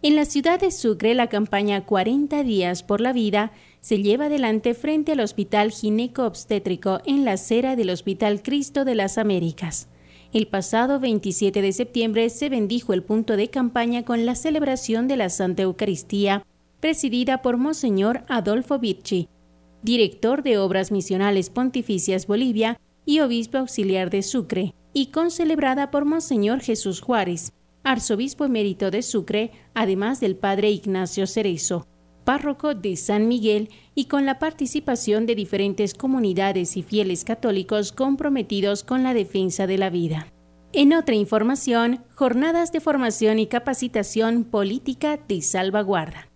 En 0.02 0.14
la 0.14 0.24
ciudad 0.24 0.60
de 0.60 0.70
Sucre, 0.70 1.14
la 1.14 1.28
campaña 1.28 1.84
40 1.84 2.44
días 2.44 2.84
por 2.84 3.00
la 3.00 3.12
vida 3.12 3.50
se 3.87 4.03
lleva 4.03 4.25
adelante 4.25 4.75
frente 4.75 5.12
al 5.12 5.20
Hospital 5.20 5.70
Gineco-Obstétrico 5.70 7.03
en 7.07 7.25
la 7.25 7.35
acera 7.35 7.77
del 7.77 7.90
Hospital 7.90 8.42
Cristo 8.42 8.85
de 8.85 8.96
las 8.96 9.16
Américas. 9.16 9.88
El 10.33 10.49
pasado 10.49 10.99
27 10.99 11.62
de 11.62 11.70
septiembre 11.72 12.29
se 12.31 12.49
bendijo 12.49 12.94
el 12.94 13.05
punto 13.05 13.37
de 13.37 13.49
campaña 13.49 14.05
con 14.05 14.27
la 14.27 14.35
celebración 14.35 15.07
de 15.07 15.16
la 15.16 15.29
Santa 15.31 15.62
Eucaristía, 15.62 16.44
presidida 16.81 17.42
por 17.42 17.59
Monseñor 17.59 18.25
Adolfo 18.27 18.81
Birchi, 18.81 19.29
director 19.83 20.42
de 20.42 20.59
Obras 20.59 20.90
Misionales 20.90 21.49
Pontificias 21.49 22.27
Bolivia 22.27 22.81
y 23.05 23.20
obispo 23.20 23.59
auxiliar 23.59 24.11
de 24.11 24.25
Sucre, 24.25 24.75
y 24.94 25.12
concelebrada 25.12 25.92
por 25.92 26.07
Monseñor 26.07 26.59
Jesús 26.59 27.01
Juárez, 27.01 27.53
arzobispo 27.85 28.46
emérito 28.46 28.90
de 28.90 29.03
Sucre, 29.03 29.53
además 29.75 30.18
del 30.18 30.35
padre 30.35 30.72
Ignacio 30.72 31.29
Cerezo 31.29 31.87
párroco 32.26 32.74
de 32.74 32.96
San 32.96 33.28
Miguel 33.28 33.70
y 33.94 34.06
con 34.06 34.26
la 34.26 34.38
participación 34.38 35.24
de 35.24 35.36
diferentes 35.36 35.94
comunidades 35.94 36.76
y 36.76 36.82
fieles 36.82 37.24
católicos 37.24 37.92
comprometidos 37.92 38.82
con 38.82 39.02
la 39.02 39.14
defensa 39.14 39.66
de 39.66 39.78
la 39.78 39.88
vida. 39.88 40.26
En 40.74 40.92
otra 40.92 41.14
información, 41.14 42.04
jornadas 42.16 42.72
de 42.72 42.80
formación 42.80 43.38
y 43.38 43.46
capacitación 43.46 44.44
política 44.44 45.18
de 45.28 45.40
salvaguarda. 45.40 46.28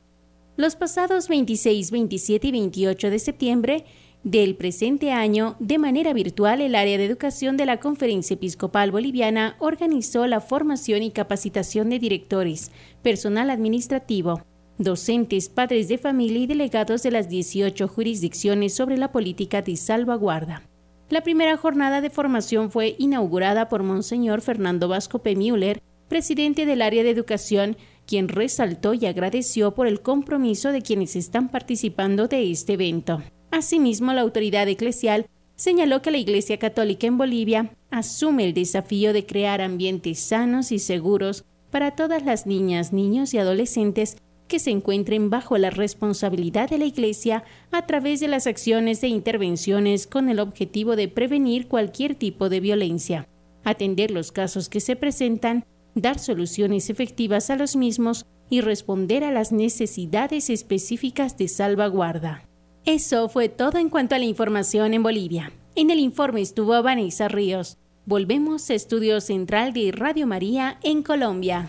Los 0.57 0.77
pasados 0.77 1.29
26, 1.29 1.91
27 1.91 2.47
y 2.47 2.53
28 2.53 3.11
de 3.11 3.19
septiembre 3.19 3.85
del 4.23 4.55
presente 4.55 5.11
año, 5.11 5.57
de 5.59 5.79
manera 5.79 6.13
virtual, 6.13 6.61
el 6.61 6.77
área 6.77 6.99
de 6.99 7.07
educación 7.07 7.57
de 7.57 7.67
la 7.67 7.81
Conferencia 7.81 8.35
Episcopal 8.35 8.93
Boliviana 8.93 9.57
organizó 9.59 10.27
la 10.27 10.41
formación 10.41 11.03
y 11.03 11.11
capacitación 11.11 11.91
de 11.91 11.99
directores, 11.99 12.71
personal 13.03 13.51
administrativo, 13.51 14.43
docentes, 14.81 15.49
padres 15.49 15.89
de 15.89 15.99
familia 15.99 16.41
y 16.41 16.47
delegados 16.47 17.03
de 17.03 17.11
las 17.11 17.29
18 17.29 17.87
jurisdicciones 17.87 18.75
sobre 18.75 18.97
la 18.97 19.13
política 19.13 19.63
de 19.63 19.77
salvaguarda. 19.77 20.63
La 21.11 21.23
primera 21.23 21.57
jornada 21.57 22.01
de 22.01 22.09
formación 22.09 22.71
fue 22.71 22.95
inaugurada 22.99 23.69
por 23.69 23.83
Monseñor 23.83 24.41
Fernando 24.41 24.89
Vasco 24.89 25.21
P. 25.21 25.37
Müller, 25.37 25.83
presidente 26.09 26.67
del 26.67 26.83
área 26.83 27.03
de 27.03 27.11
educación, 27.11 27.77
quien 28.07 28.29
resaltó 28.29 28.95
y 28.95 29.07
agradeció 29.07 29.75
por 29.75 29.87
el 29.87 30.01
compromiso 30.01 30.73
de 30.73 30.83
quienes 30.83 31.15
están 31.15 31.49
participando 31.49 32.27
de 32.27 32.51
este 32.51 32.73
evento. 32.75 33.23
Asimismo, 33.51 34.13
la 34.13 34.23
autoridad 34.23 34.69
eclesial 34.69 35.27
señaló 35.57 36.01
que 36.01 36.11
la 36.11 36.19
Iglesia 36.19 36.59
Católica 36.59 37.07
en 37.07 37.19
Bolivia 37.19 37.77
asume 37.91 38.45
el 38.45 38.55
desafío 38.55 39.13
de 39.13 39.27
crear 39.27 39.61
ambientes 39.61 40.21
sanos 40.21 40.73
y 40.73 40.79
seguros 40.79 41.45
para 41.71 41.97
todas 41.97 42.25
las 42.25 42.47
niñas, 42.47 42.93
niños 42.93 43.35
y 43.35 43.39
adolescentes 43.39 44.17
que 44.51 44.59
se 44.59 44.71
encuentren 44.71 45.31
bajo 45.31 45.57
la 45.57 45.71
responsabilidad 45.71 46.69
de 46.69 46.77
la 46.77 46.85
Iglesia 46.85 47.45
a 47.71 47.87
través 47.87 48.21
de 48.21 48.29
las 48.29 48.47
acciones 48.47 49.03
e 49.03 49.09
intervenciones 49.09 50.07
con 50.07 50.29
el 50.29 50.41
objetivo 50.41 50.97
de 50.97 51.09
prevenir 51.09 51.69
cualquier 51.69 52.17
tipo 52.17 52.51
de 52.51 52.61
violencia, 52.61 53.29
atender 53.65 54.11
los 54.11 54.33
casos 54.33 54.69
que 54.69 54.81
se 54.81 54.97
presentan, 54.97 55.65
dar 55.95 56.19
soluciones 56.19 56.91
efectivas 56.91 57.49
a 57.49 57.57
los 57.57 57.77
mismos 57.77 58.27
y 58.51 58.61
responder 58.61 59.23
a 59.23 59.31
las 59.31 59.53
necesidades 59.53 60.51
específicas 60.51 61.39
de 61.39 61.47
salvaguarda. 61.47 62.45
Eso 62.85 63.29
fue 63.29 63.49
todo 63.49 63.79
en 63.79 63.89
cuanto 63.89 64.17
a 64.17 64.19
la 64.19 64.25
información 64.25 64.95
en 64.95 65.05
Bolivia. 65.05 65.53
En 65.77 65.91
el 65.91 66.01
informe 66.01 66.41
estuvo 66.41 66.83
Vanessa 66.83 67.29
Ríos. 67.29 67.79
Volvemos 68.05 68.69
a 68.69 68.75
Estudio 68.75 69.21
Central 69.21 69.73
de 69.73 69.93
Radio 69.93 70.27
María 70.27 70.81
en 70.83 71.05
Colombia. 71.05 71.69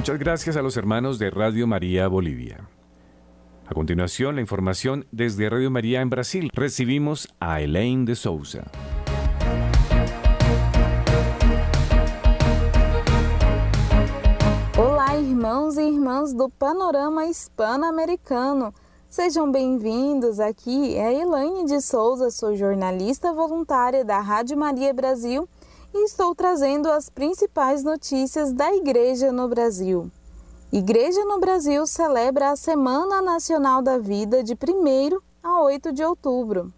Muchas 0.00 0.18
gracias 0.18 0.56
a 0.56 0.62
los 0.62 0.78
hermanos 0.78 1.18
de 1.18 1.28
Radio 1.28 1.66
María 1.66 2.08
Bolivia. 2.08 2.66
A 3.66 3.74
continuación, 3.74 4.36
la 4.36 4.40
información 4.40 5.06
desde 5.12 5.50
Radio 5.50 5.70
María 5.70 6.00
en 6.00 6.08
Brasil. 6.08 6.50
Recibimos 6.54 7.28
a 7.38 7.60
Elaine 7.60 8.06
de 8.06 8.14
Souza. 8.16 8.64
Olá, 14.78 15.18
irmãos 15.18 15.76
e 15.76 15.82
irmãs 15.82 16.32
do 16.32 16.48
Panorama 16.48 17.26
Hispano-Americano. 17.26 18.72
Sejam 19.06 19.52
bem-vindos. 19.52 20.40
Aqui 20.40 20.96
é 20.96 21.20
Elaine 21.20 21.66
de 21.66 21.78
Souza, 21.82 22.30
sou 22.30 22.56
jornalista 22.56 23.34
voluntária 23.34 24.02
da 24.02 24.18
Rádio 24.18 24.56
Maria 24.56 24.94
Brasil 24.94 25.46
e 25.92 26.04
estou 26.04 26.34
trazendo 26.34 26.90
as 26.90 27.08
principais 27.08 27.82
notícias 27.82 28.52
da 28.52 28.74
Igreja 28.74 29.32
no 29.32 29.48
Brasil. 29.48 30.10
Igreja 30.72 31.24
no 31.24 31.40
Brasil 31.40 31.86
celebra 31.86 32.50
a 32.50 32.56
Semana 32.56 33.20
Nacional 33.20 33.82
da 33.82 33.98
Vida 33.98 34.42
de 34.42 34.54
1 34.54 35.18
a 35.42 35.62
8 35.62 35.92
de 35.92 36.04
outubro. 36.04 36.72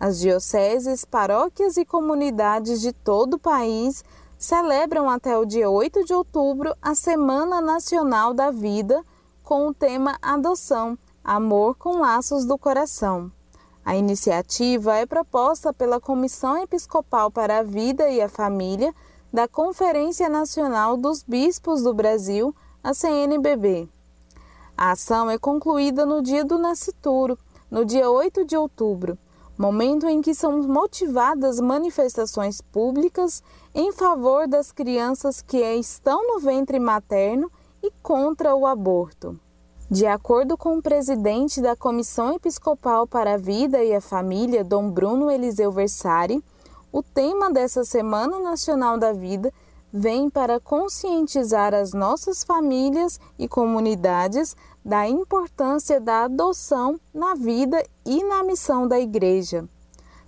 As 0.00 0.18
dioceses, 0.18 1.04
paróquias 1.04 1.76
e 1.76 1.84
comunidades 1.84 2.80
de 2.80 2.92
todo 2.92 3.34
o 3.34 3.38
país 3.38 4.04
celebram 4.38 5.10
até 5.10 5.36
o 5.36 5.44
dia 5.44 5.68
8 5.68 6.04
de 6.04 6.14
outubro 6.14 6.74
a 6.80 6.94
Semana 6.94 7.60
Nacional 7.60 8.32
da 8.32 8.50
Vida 8.50 9.04
com 9.42 9.68
o 9.68 9.74
tema 9.74 10.16
Adoção 10.22 10.96
Amor 11.22 11.74
com 11.76 11.98
Laços 11.98 12.46
do 12.46 12.56
Coração. 12.56 13.30
A 13.88 13.96
iniciativa 13.96 14.96
é 14.96 15.06
proposta 15.06 15.72
pela 15.72 15.98
Comissão 15.98 16.62
Episcopal 16.62 17.30
para 17.30 17.60
a 17.60 17.62
Vida 17.62 18.10
e 18.10 18.20
a 18.20 18.28
Família 18.28 18.94
da 19.32 19.48
Conferência 19.48 20.28
Nacional 20.28 20.94
dos 20.94 21.22
Bispos 21.22 21.82
do 21.82 21.94
Brasil, 21.94 22.54
a 22.84 22.92
CNBB. 22.92 23.88
A 24.76 24.90
ação 24.90 25.30
é 25.30 25.38
concluída 25.38 26.04
no 26.04 26.20
dia 26.20 26.44
do 26.44 26.58
nascituro, 26.58 27.38
no 27.70 27.82
dia 27.82 28.10
8 28.10 28.44
de 28.44 28.58
outubro, 28.58 29.16
momento 29.56 30.06
em 30.06 30.20
que 30.20 30.34
são 30.34 30.62
motivadas 30.64 31.58
manifestações 31.58 32.60
públicas 32.60 33.42
em 33.74 33.90
favor 33.90 34.46
das 34.46 34.70
crianças 34.70 35.40
que 35.40 35.64
estão 35.76 36.34
no 36.34 36.40
ventre 36.40 36.78
materno 36.78 37.50
e 37.82 37.90
contra 38.02 38.54
o 38.54 38.66
aborto. 38.66 39.40
De 39.90 40.06
acordo 40.06 40.54
com 40.54 40.76
o 40.76 40.82
presidente 40.82 41.62
da 41.62 41.74
Comissão 41.74 42.34
Episcopal 42.34 43.06
para 43.06 43.34
a 43.34 43.38
Vida 43.38 43.82
e 43.82 43.94
a 43.94 44.02
Família, 44.02 44.62
Dom 44.62 44.90
Bruno 44.90 45.30
Eliseu 45.30 45.72
Versari, 45.72 46.44
o 46.92 47.02
tema 47.02 47.50
dessa 47.50 47.82
Semana 47.84 48.38
Nacional 48.38 48.98
da 48.98 49.14
Vida 49.14 49.50
vem 49.90 50.28
para 50.28 50.60
conscientizar 50.60 51.72
as 51.72 51.94
nossas 51.94 52.44
famílias 52.44 53.18
e 53.38 53.48
comunidades 53.48 54.54
da 54.84 55.08
importância 55.08 55.98
da 55.98 56.24
adoção 56.24 57.00
na 57.14 57.34
vida 57.34 57.82
e 58.04 58.22
na 58.24 58.44
missão 58.44 58.86
da 58.86 59.00
Igreja. 59.00 59.66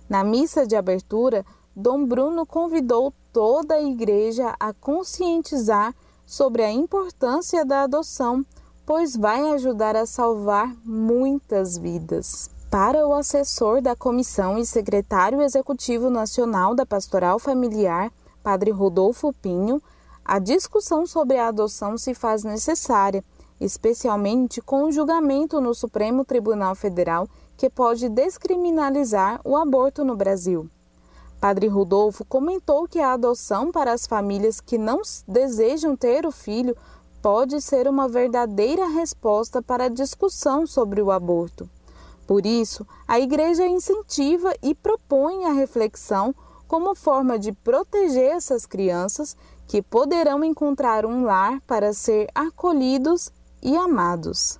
Na 0.09 0.23
missa 0.23 0.65
de 0.65 0.75
abertura, 0.75 1.45
Dom 1.75 2.03
Bruno 2.07 2.47
convidou 2.47 3.13
toda 3.31 3.75
a 3.75 3.83
Igreja 3.83 4.55
a 4.59 4.73
conscientizar 4.73 5.93
sobre 6.25 6.63
a 6.63 6.71
importância 6.71 7.63
da 7.63 7.83
adoção 7.83 8.43
pois 8.85 9.15
vai 9.15 9.51
ajudar 9.51 9.95
a 9.95 10.05
salvar 10.05 10.75
muitas 10.83 11.77
vidas. 11.77 12.49
Para 12.69 13.05
o 13.07 13.13
assessor 13.13 13.81
da 13.81 13.95
comissão 13.95 14.57
e 14.57 14.65
secretário 14.65 15.41
executivo 15.41 16.09
nacional 16.09 16.73
da 16.73 16.85
Pastoral 16.85 17.37
Familiar, 17.37 18.11
Padre 18.41 18.71
Rodolfo 18.71 19.33
Pinho, 19.33 19.81
a 20.23 20.39
discussão 20.39 21.05
sobre 21.05 21.37
a 21.37 21.47
adoção 21.47 21.97
se 21.97 22.13
faz 22.13 22.43
necessária, 22.43 23.23
especialmente 23.59 24.61
com 24.61 24.83
o 24.83 24.91
julgamento 24.91 25.59
no 25.59 25.73
Supremo 25.73 26.23
Tribunal 26.23 26.73
Federal 26.73 27.27
que 27.57 27.69
pode 27.69 28.09
descriminalizar 28.09 29.39
o 29.43 29.55
aborto 29.55 30.03
no 30.03 30.15
Brasil. 30.15 30.67
Padre 31.39 31.67
Rodolfo 31.67 32.23
comentou 32.25 32.87
que 32.87 32.99
a 32.99 33.13
adoção 33.13 33.71
para 33.71 33.91
as 33.91 34.07
famílias 34.07 34.59
que 34.59 34.77
não 34.77 35.01
desejam 35.27 35.95
ter 35.95 36.25
o 36.25 36.31
filho 36.31 36.75
pode 37.21 37.61
ser 37.61 37.87
uma 37.87 38.07
verdadeira 38.07 38.87
resposta 38.87 39.61
para 39.61 39.85
a 39.85 39.89
discussão 39.89 40.65
sobre 40.65 41.01
o 41.01 41.11
aborto. 41.11 41.69
Por 42.25 42.45
isso, 42.45 42.85
a 43.07 43.19
Igreja 43.19 43.67
incentiva 43.67 44.53
e 44.61 44.73
propõe 44.73 45.45
a 45.45 45.51
reflexão 45.51 46.33
como 46.67 46.95
forma 46.95 47.37
de 47.37 47.51
proteger 47.51 48.31
essas 48.31 48.65
crianças 48.65 49.35
que 49.67 49.81
poderão 49.81 50.43
encontrar 50.43 51.05
um 51.05 51.23
lar 51.23 51.61
para 51.67 51.93
ser 51.93 52.27
acolhidos 52.33 53.31
e 53.61 53.75
amados. 53.75 54.59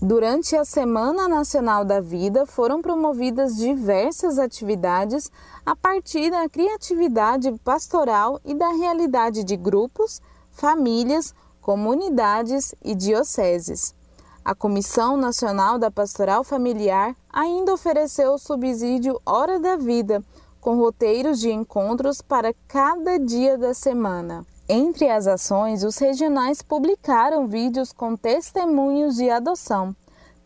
Durante 0.00 0.54
a 0.54 0.64
Semana 0.64 1.26
Nacional 1.26 1.84
da 1.84 2.00
Vida 2.00 2.46
foram 2.46 2.80
promovidas 2.80 3.56
diversas 3.56 4.38
atividades 4.38 5.28
a 5.66 5.74
partir 5.74 6.30
da 6.30 6.48
criatividade 6.48 7.52
pastoral 7.64 8.40
e 8.44 8.54
da 8.54 8.68
realidade 8.68 9.42
de 9.42 9.56
grupos, 9.56 10.22
famílias, 10.52 11.34
comunidades 11.68 12.74
e 12.82 12.94
dioceses. 12.94 13.94
A 14.42 14.54
Comissão 14.54 15.18
Nacional 15.18 15.78
da 15.78 15.90
Pastoral 15.90 16.42
Familiar 16.42 17.14
ainda 17.30 17.74
ofereceu 17.74 18.32
o 18.32 18.38
subsídio 18.38 19.20
Hora 19.26 19.60
da 19.60 19.76
Vida, 19.76 20.24
com 20.62 20.78
roteiros 20.78 21.38
de 21.38 21.52
encontros 21.52 22.22
para 22.22 22.54
cada 22.66 23.18
dia 23.18 23.58
da 23.58 23.74
semana. 23.74 24.46
Entre 24.66 25.10
as 25.10 25.26
ações, 25.26 25.84
os 25.84 25.98
regionais 25.98 26.62
publicaram 26.62 27.46
vídeos 27.46 27.92
com 27.92 28.16
testemunhos 28.16 29.16
de 29.16 29.28
adoção. 29.28 29.94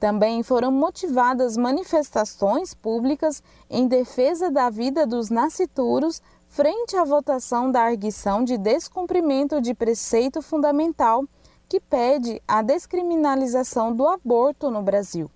Também 0.00 0.42
foram 0.42 0.72
motivadas 0.72 1.56
manifestações 1.56 2.74
públicas 2.74 3.40
em 3.70 3.86
defesa 3.86 4.50
da 4.50 4.68
vida 4.68 5.06
dos 5.06 5.30
nascituros 5.30 6.20
frente 6.52 6.94
à 6.96 7.02
votação 7.02 7.72
da 7.72 7.80
arguição 7.80 8.44
de 8.44 8.58
descumprimento 8.58 9.58
de 9.58 9.72
preceito 9.72 10.42
fundamental 10.42 11.24
que 11.66 11.80
pede 11.80 12.42
a 12.46 12.60
descriminalização 12.60 13.96
do 13.96 14.06
aborto 14.06 14.70
no 14.70 14.82
Brasil. 14.82 15.30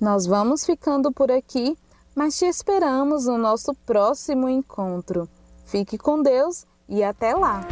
Nós 0.00 0.26
vamos 0.26 0.66
ficando 0.66 1.12
por 1.12 1.30
aqui, 1.30 1.78
mas 2.12 2.36
te 2.36 2.44
esperamos 2.46 3.26
no 3.26 3.38
nosso 3.38 3.72
próximo 3.86 4.48
encontro. 4.48 5.28
Fique 5.64 5.96
com 5.96 6.20
Deus 6.20 6.66
e 6.88 7.04
até 7.04 7.34
lá! 7.34 7.64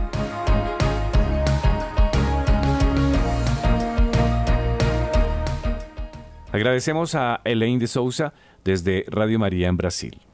Agradecemos 6.53 7.17
a 7.17 7.41
Elaine 7.45 7.81
de 7.81 7.89
Souza 7.89 8.33
desde 8.63 9.05
Radio 9.13 9.41
María 9.41 9.69
en 9.69 9.77
Brasil. 9.77 10.26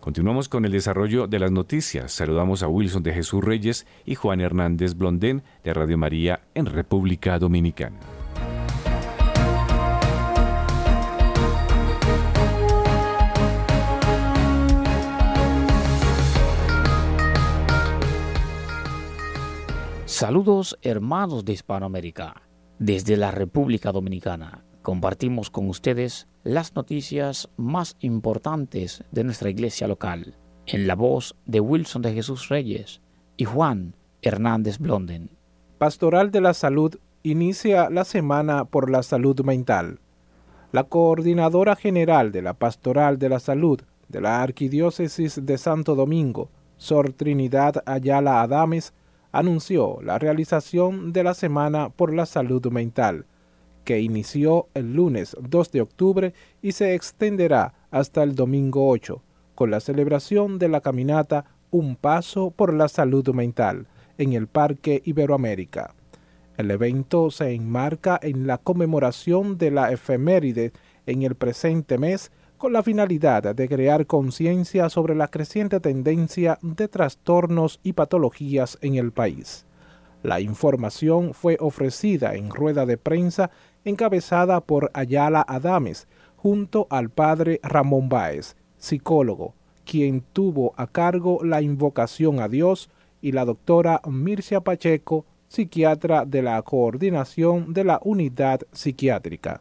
Continuamos 0.00 0.48
con 0.48 0.64
el 0.64 0.72
desarrollo 0.72 1.26
de 1.26 1.38
las 1.38 1.50
noticias. 1.50 2.12
Saludamos 2.12 2.62
a 2.62 2.68
Wilson 2.68 3.02
de 3.02 3.12
Jesús 3.12 3.44
Reyes 3.44 3.86
y 4.06 4.14
Juan 4.14 4.40
Hernández 4.40 4.94
Blondén 4.94 5.42
de 5.64 5.74
Radio 5.74 5.98
María 5.98 6.40
en 6.54 6.66
República 6.66 7.38
Dominicana. 7.38 7.98
Saludos 20.04 20.78
hermanos 20.82 21.44
de 21.44 21.52
Hispanoamérica. 21.52 22.42
Desde 22.78 23.16
la 23.16 23.30
República 23.30 23.92
Dominicana 23.92 24.64
compartimos 24.88 25.50
con 25.50 25.68
ustedes 25.68 26.28
las 26.44 26.74
noticias 26.74 27.50
más 27.58 27.94
importantes 28.00 29.04
de 29.12 29.22
nuestra 29.22 29.50
iglesia 29.50 29.86
local, 29.86 30.34
en 30.64 30.86
la 30.86 30.94
voz 30.94 31.36
de 31.44 31.60
Wilson 31.60 32.00
de 32.00 32.14
Jesús 32.14 32.48
Reyes 32.48 33.02
y 33.36 33.44
Juan 33.44 33.94
Hernández 34.22 34.78
Blonden. 34.78 35.28
Pastoral 35.76 36.30
de 36.30 36.40
la 36.40 36.54
Salud 36.54 36.96
inicia 37.22 37.90
la 37.90 38.06
Semana 38.06 38.64
por 38.64 38.88
la 38.88 39.02
Salud 39.02 39.38
Mental. 39.42 40.00
La 40.72 40.84
coordinadora 40.84 41.76
general 41.76 42.32
de 42.32 42.40
la 42.40 42.54
Pastoral 42.54 43.18
de 43.18 43.28
la 43.28 43.40
Salud 43.40 43.82
de 44.08 44.22
la 44.22 44.42
Arquidiócesis 44.42 45.44
de 45.44 45.58
Santo 45.58 45.96
Domingo, 45.96 46.48
Sor 46.78 47.12
Trinidad 47.12 47.82
Ayala 47.84 48.40
Adames, 48.40 48.94
anunció 49.32 49.98
la 50.00 50.18
realización 50.18 51.12
de 51.12 51.24
la 51.24 51.34
Semana 51.34 51.90
por 51.90 52.14
la 52.14 52.24
Salud 52.24 52.66
Mental, 52.68 53.26
que 53.88 54.02
inició 54.02 54.68
el 54.74 54.92
lunes 54.92 55.34
2 55.40 55.72
de 55.72 55.80
octubre 55.80 56.34
y 56.60 56.72
se 56.72 56.94
extenderá 56.94 57.72
hasta 57.90 58.22
el 58.22 58.34
domingo 58.34 58.86
8, 58.90 59.22
con 59.54 59.70
la 59.70 59.80
celebración 59.80 60.58
de 60.58 60.68
la 60.68 60.82
caminata 60.82 61.46
Un 61.70 61.96
Paso 61.96 62.50
por 62.50 62.74
la 62.74 62.88
Salud 62.88 63.26
Mental 63.30 63.86
en 64.18 64.34
el 64.34 64.46
Parque 64.46 65.00
Iberoamérica. 65.06 65.94
El 66.58 66.70
evento 66.70 67.30
se 67.30 67.54
enmarca 67.54 68.20
en 68.22 68.46
la 68.46 68.58
conmemoración 68.58 69.56
de 69.56 69.70
la 69.70 69.90
efeméride 69.90 70.72
en 71.06 71.22
el 71.22 71.34
presente 71.34 71.96
mes 71.96 72.30
con 72.58 72.74
la 72.74 72.82
finalidad 72.82 73.54
de 73.54 73.68
crear 73.70 74.04
conciencia 74.04 74.90
sobre 74.90 75.14
la 75.14 75.28
creciente 75.28 75.80
tendencia 75.80 76.58
de 76.60 76.88
trastornos 76.88 77.80
y 77.82 77.94
patologías 77.94 78.76
en 78.82 78.96
el 78.96 79.12
país. 79.12 79.64
La 80.22 80.40
información 80.40 81.32
fue 81.32 81.56
ofrecida 81.60 82.34
en 82.34 82.50
rueda 82.50 82.86
de 82.86 82.96
prensa 82.96 83.50
encabezada 83.84 84.60
por 84.60 84.90
Ayala 84.94 85.44
Adames, 85.46 86.08
junto 86.36 86.86
al 86.90 87.10
padre 87.10 87.60
Ramón 87.62 88.08
Báez, 88.08 88.56
psicólogo, 88.78 89.54
quien 89.84 90.22
tuvo 90.32 90.72
a 90.76 90.86
cargo 90.86 91.40
la 91.42 91.62
invocación 91.62 92.40
a 92.40 92.48
Dios, 92.48 92.90
y 93.20 93.32
la 93.32 93.44
doctora 93.44 94.00
Mircia 94.08 94.60
Pacheco, 94.60 95.24
psiquiatra 95.48 96.24
de 96.24 96.42
la 96.42 96.60
coordinación 96.62 97.72
de 97.72 97.84
la 97.84 98.00
unidad 98.04 98.60
psiquiátrica. 98.72 99.60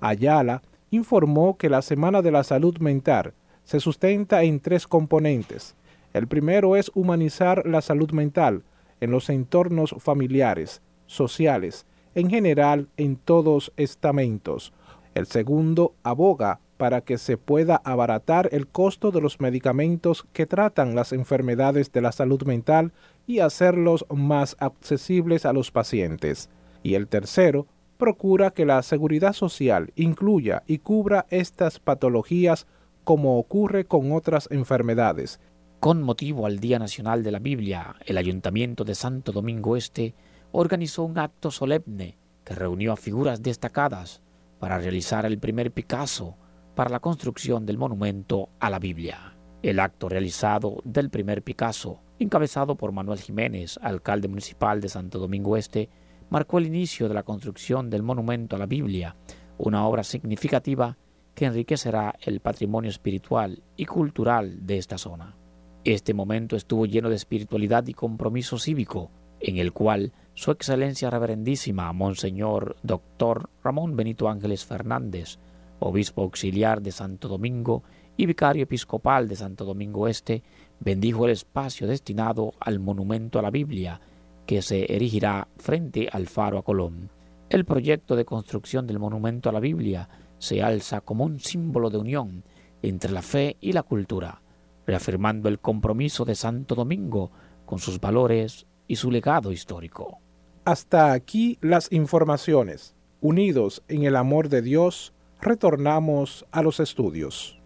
Ayala 0.00 0.62
informó 0.90 1.56
que 1.56 1.68
la 1.68 1.82
Semana 1.82 2.22
de 2.22 2.32
la 2.32 2.42
Salud 2.42 2.78
Mental 2.78 3.34
se 3.64 3.80
sustenta 3.80 4.42
en 4.42 4.60
tres 4.60 4.86
componentes. 4.86 5.76
El 6.12 6.26
primero 6.26 6.74
es 6.74 6.90
humanizar 6.94 7.64
la 7.66 7.82
salud 7.82 8.10
mental 8.10 8.64
en 9.00 9.10
los 9.10 9.30
entornos 9.30 9.94
familiares, 9.98 10.82
sociales, 11.06 11.86
en 12.14 12.30
general 12.30 12.88
en 12.96 13.16
todos 13.16 13.72
estamentos. 13.76 14.72
El 15.14 15.26
segundo 15.26 15.94
aboga 16.02 16.60
para 16.76 17.02
que 17.02 17.18
se 17.18 17.36
pueda 17.36 17.76
abaratar 17.84 18.48
el 18.52 18.66
costo 18.66 19.10
de 19.10 19.20
los 19.20 19.40
medicamentos 19.40 20.26
que 20.32 20.46
tratan 20.46 20.94
las 20.94 21.12
enfermedades 21.12 21.92
de 21.92 22.00
la 22.00 22.10
salud 22.10 22.42
mental 22.44 22.92
y 23.26 23.40
hacerlos 23.40 24.06
más 24.08 24.56
accesibles 24.60 25.44
a 25.44 25.52
los 25.52 25.70
pacientes. 25.70 26.48
Y 26.82 26.94
el 26.94 27.06
tercero, 27.06 27.66
procura 27.98 28.50
que 28.50 28.64
la 28.64 28.82
seguridad 28.82 29.34
social 29.34 29.92
incluya 29.94 30.62
y 30.66 30.78
cubra 30.78 31.26
estas 31.28 31.78
patologías 31.78 32.66
como 33.04 33.38
ocurre 33.38 33.84
con 33.84 34.12
otras 34.12 34.48
enfermedades. 34.50 35.38
Con 35.80 36.02
motivo 36.02 36.46
al 36.46 36.60
Día 36.60 36.78
Nacional 36.78 37.22
de 37.22 37.30
la 37.30 37.38
Biblia, 37.38 37.96
el 38.06 38.16
Ayuntamiento 38.16 38.84
de 38.84 38.94
Santo 38.94 39.32
Domingo 39.32 39.76
Este 39.76 40.14
organizó 40.52 41.04
un 41.04 41.18
acto 41.18 41.50
solemne 41.50 42.18
que 42.44 42.54
reunió 42.54 42.92
a 42.92 42.96
figuras 42.96 43.42
destacadas 43.42 44.22
para 44.58 44.78
realizar 44.78 45.24
el 45.26 45.38
primer 45.38 45.72
Picasso 45.72 46.36
para 46.74 46.90
la 46.90 47.00
construcción 47.00 47.66
del 47.66 47.78
monumento 47.78 48.50
a 48.58 48.70
la 48.70 48.78
Biblia. 48.78 49.36
El 49.62 49.78
acto 49.80 50.08
realizado 50.08 50.80
del 50.84 51.10
primer 51.10 51.42
Picasso, 51.42 52.00
encabezado 52.18 52.76
por 52.76 52.92
Manuel 52.92 53.20
Jiménez, 53.20 53.78
alcalde 53.82 54.28
municipal 54.28 54.80
de 54.80 54.88
Santo 54.88 55.18
Domingo 55.18 55.56
Este, 55.56 55.88
marcó 56.30 56.58
el 56.58 56.66
inicio 56.66 57.08
de 57.08 57.14
la 57.14 57.22
construcción 57.22 57.90
del 57.90 58.02
monumento 58.02 58.56
a 58.56 58.58
la 58.58 58.66
Biblia, 58.66 59.16
una 59.58 59.86
obra 59.86 60.04
significativa 60.04 60.96
que 61.34 61.44
enriquecerá 61.46 62.14
el 62.22 62.40
patrimonio 62.40 62.90
espiritual 62.90 63.62
y 63.76 63.84
cultural 63.84 64.66
de 64.66 64.78
esta 64.78 64.98
zona. 64.98 65.36
Este 65.84 66.14
momento 66.14 66.56
estuvo 66.56 66.86
lleno 66.86 67.08
de 67.08 67.16
espiritualidad 67.16 67.86
y 67.86 67.94
compromiso 67.94 68.58
cívico, 68.58 69.10
en 69.40 69.56
el 69.58 69.72
cual 69.72 70.12
Su 70.40 70.52
Excelencia 70.52 71.10
Reverendísima 71.10 71.92
Monseñor 71.92 72.76
Dr. 72.82 73.50
Ramón 73.62 73.94
Benito 73.94 74.26
Ángeles 74.26 74.64
Fernández, 74.64 75.38
obispo 75.80 76.22
auxiliar 76.22 76.80
de 76.80 76.92
Santo 76.92 77.28
Domingo 77.28 77.82
y 78.16 78.24
vicario 78.24 78.62
episcopal 78.62 79.28
de 79.28 79.36
Santo 79.36 79.66
Domingo 79.66 80.08
Este, 80.08 80.42
bendijo 80.78 81.26
el 81.26 81.32
espacio 81.32 81.86
destinado 81.86 82.54
al 82.58 82.78
monumento 82.78 83.38
a 83.38 83.42
la 83.42 83.50
Biblia, 83.50 84.00
que 84.46 84.62
se 84.62 84.90
erigirá 84.90 85.46
frente 85.58 86.08
al 86.10 86.26
faro 86.26 86.56
a 86.56 86.62
Colón. 86.62 87.10
El 87.50 87.66
proyecto 87.66 88.16
de 88.16 88.24
construcción 88.24 88.86
del 88.86 88.98
monumento 88.98 89.50
a 89.50 89.52
la 89.52 89.60
Biblia 89.60 90.08
se 90.38 90.62
alza 90.62 91.02
como 91.02 91.26
un 91.26 91.38
símbolo 91.38 91.90
de 91.90 91.98
unión 91.98 92.44
entre 92.80 93.12
la 93.12 93.20
fe 93.20 93.58
y 93.60 93.72
la 93.72 93.82
cultura, 93.82 94.40
reafirmando 94.86 95.50
el 95.50 95.58
compromiso 95.58 96.24
de 96.24 96.34
Santo 96.34 96.74
Domingo 96.74 97.30
con 97.66 97.78
sus 97.78 98.00
valores 98.00 98.66
y 98.88 98.96
su 98.96 99.10
legado 99.10 99.52
histórico. 99.52 100.18
Hasta 100.64 101.12
aquí 101.12 101.58
las 101.60 101.90
informaciones. 101.90 102.94
Unidos 103.20 103.82
en 103.88 104.04
el 104.04 104.16
amor 104.16 104.48
de 104.48 104.62
Dios, 104.62 105.12
retornamos 105.40 106.46
a 106.52 106.62
los 106.62 106.80
estudios. 106.80 107.58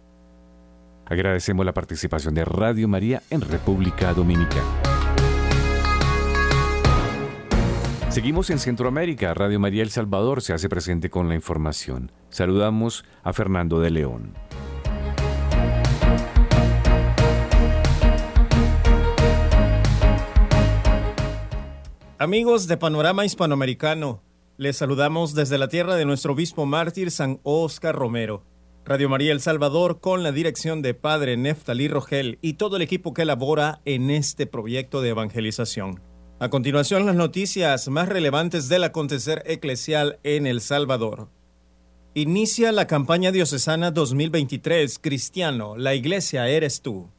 Agradecemos 1.07 1.67
la 1.67 1.75
participación 1.75 2.35
de 2.35 2.45
Radio 2.45 2.89
María 2.89 3.23
en 3.31 3.41
República 3.41 4.15
Dominicana. 4.15 4.95
Seguimos 8.09 8.49
en 8.51 8.61
Centroamérica. 8.61 9.35
Radio 9.35 9.59
María 9.59 9.83
El 9.83 9.91
Salvador 9.91 10.41
se 10.41 10.53
hace 10.53 10.69
presente 10.69 11.11
con 11.11 11.29
la 11.29 11.35
información. 11.35 12.13
Saludamos 12.31 13.05
a 13.25 13.33
Fernando 13.33 13.81
de 13.81 13.91
León. 13.91 14.35
Amigos 22.25 22.69
de 22.69 22.79
Panorama 22.79 23.27
Hispanoamericano, 23.27 24.23
les 24.57 24.79
saludamos 24.79 25.35
desde 25.35 25.59
la 25.59 25.69
tierra 25.69 25.95
de 25.95 26.07
nuestro 26.07 26.33
obispo 26.33 26.65
mártir 26.65 27.11
San 27.11 27.39
Oscar 27.43 27.95
Romero. 27.95 28.43
Radio 28.87 29.11
María 29.11 29.31
El 29.31 29.43
Salvador 29.43 30.01
con 30.01 30.23
la 30.23 30.33
dirección 30.33 30.81
de 30.81 30.95
Padre 30.95 31.37
Neftalí 31.37 31.87
Rogel 31.87 32.39
y 32.41 32.55
todo 32.55 32.77
el 32.77 32.83
equipo 32.83 33.13
que 33.13 33.21
elabora 33.21 33.83
en 33.85 34.09
este 34.09 34.47
proyecto 34.47 35.03
de 35.03 35.11
evangelización. 35.11 36.01
A 36.39 36.49
continuación, 36.49 37.05
las 37.05 37.15
noticias 37.15 37.89
más 37.89 38.09
relevantes 38.09 38.71
del 38.71 38.85
acontecer 38.85 39.43
eclesial 39.45 40.19
en 40.23 40.47
El 40.47 40.63
Salvador. 40.63 41.29
Inicia 42.15 42.73
la 42.73 42.87
campaña 42.87 43.33
diocesana 43.33 43.91
2023 43.91 44.99
Cristiano, 44.99 45.77
la 45.77 45.95
iglesia 45.95 46.49
eres 46.49 46.81
tú. 46.81 47.11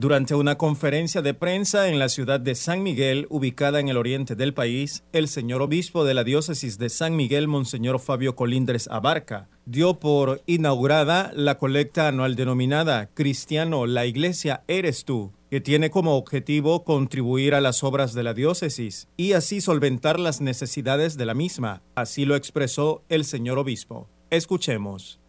Durante 0.00 0.34
una 0.34 0.56
conferencia 0.56 1.20
de 1.20 1.34
prensa 1.34 1.90
en 1.90 1.98
la 1.98 2.08
ciudad 2.08 2.40
de 2.40 2.54
San 2.54 2.82
Miguel, 2.82 3.26
ubicada 3.28 3.80
en 3.80 3.88
el 3.88 3.98
oriente 3.98 4.34
del 4.34 4.54
país, 4.54 5.04
el 5.12 5.28
señor 5.28 5.60
obispo 5.60 6.06
de 6.06 6.14
la 6.14 6.24
diócesis 6.24 6.78
de 6.78 6.88
San 6.88 7.16
Miguel, 7.16 7.48
Monseñor 7.48 8.00
Fabio 8.00 8.34
Colindres 8.34 8.88
Abarca, 8.88 9.50
dio 9.66 10.00
por 10.00 10.40
inaugurada 10.46 11.32
la 11.34 11.58
colecta 11.58 12.08
anual 12.08 12.34
denominada 12.34 13.10
Cristiano, 13.12 13.84
la 13.84 14.06
Iglesia 14.06 14.64
eres 14.68 15.04
tú, 15.04 15.32
que 15.50 15.60
tiene 15.60 15.90
como 15.90 16.16
objetivo 16.16 16.82
contribuir 16.82 17.54
a 17.54 17.60
las 17.60 17.84
obras 17.84 18.14
de 18.14 18.22
la 18.22 18.32
diócesis 18.32 19.06
y 19.18 19.34
así 19.34 19.60
solventar 19.60 20.18
las 20.18 20.40
necesidades 20.40 21.18
de 21.18 21.26
la 21.26 21.34
misma. 21.34 21.82
Así 21.94 22.24
lo 22.24 22.36
expresó 22.36 23.04
el 23.10 23.26
señor 23.26 23.58
obispo. 23.58 24.08
Escuchemos. 24.30 25.20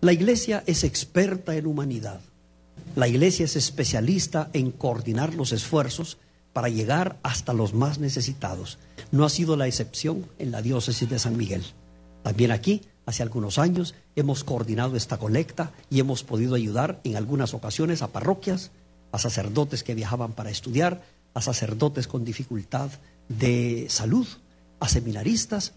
La 0.00 0.12
Iglesia 0.12 0.64
es 0.66 0.82
experta 0.82 1.54
en 1.54 1.66
humanidad 1.68 2.20
la 2.96 3.08
Iglesia 3.08 3.44
es 3.44 3.56
especialista 3.56 4.50
en 4.52 4.70
coordinar 4.70 5.34
los 5.34 5.52
esfuerzos 5.52 6.18
para 6.52 6.68
llegar 6.68 7.18
hasta 7.22 7.52
los 7.52 7.74
más 7.74 7.98
necesitados. 7.98 8.78
No 9.12 9.24
ha 9.24 9.30
sido 9.30 9.56
la 9.56 9.66
excepción 9.66 10.26
en 10.38 10.50
la 10.50 10.62
diócesis 10.62 11.08
de 11.08 11.18
San 11.18 11.36
Miguel. 11.36 11.64
También 12.22 12.50
aquí, 12.50 12.82
hace 13.06 13.22
algunos 13.22 13.58
años, 13.58 13.94
hemos 14.16 14.44
coordinado 14.44 14.96
esta 14.96 15.18
colecta 15.18 15.72
y 15.90 16.00
hemos 16.00 16.24
podido 16.24 16.54
ayudar 16.54 17.00
en 17.04 17.16
algunas 17.16 17.54
ocasiones 17.54 18.02
a 18.02 18.08
parroquias, 18.08 18.70
a 19.12 19.18
sacerdotes 19.18 19.82
que 19.82 19.94
viajaban 19.94 20.32
para 20.32 20.50
estudiar, 20.50 21.02
a 21.34 21.40
sacerdotes 21.40 22.08
con 22.08 22.24
dificultad 22.24 22.90
de 23.28 23.86
salud, 23.88 24.26
a 24.80 24.88
seminaristas, 24.88 25.74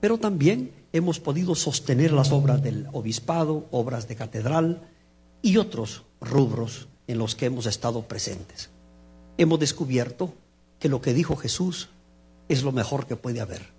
pero 0.00 0.18
también 0.18 0.72
hemos 0.92 1.20
podido 1.20 1.54
sostener 1.54 2.12
las 2.12 2.32
obras 2.32 2.62
del 2.62 2.88
obispado, 2.92 3.66
obras 3.70 4.08
de 4.08 4.16
catedral 4.16 4.82
y 5.42 5.56
otros 5.56 6.02
rubros 6.20 6.88
en 7.06 7.18
los 7.18 7.34
que 7.34 7.46
hemos 7.46 7.66
estado 7.66 8.02
presentes. 8.02 8.70
Hemos 9.36 9.58
descubierto 9.58 10.32
que 10.78 10.88
lo 10.88 11.00
que 11.00 11.12
dijo 11.12 11.36
Jesús 11.36 11.88
es 12.48 12.62
lo 12.62 12.72
mejor 12.72 13.06
que 13.06 13.16
puede 13.16 13.40
haber. 13.40 13.72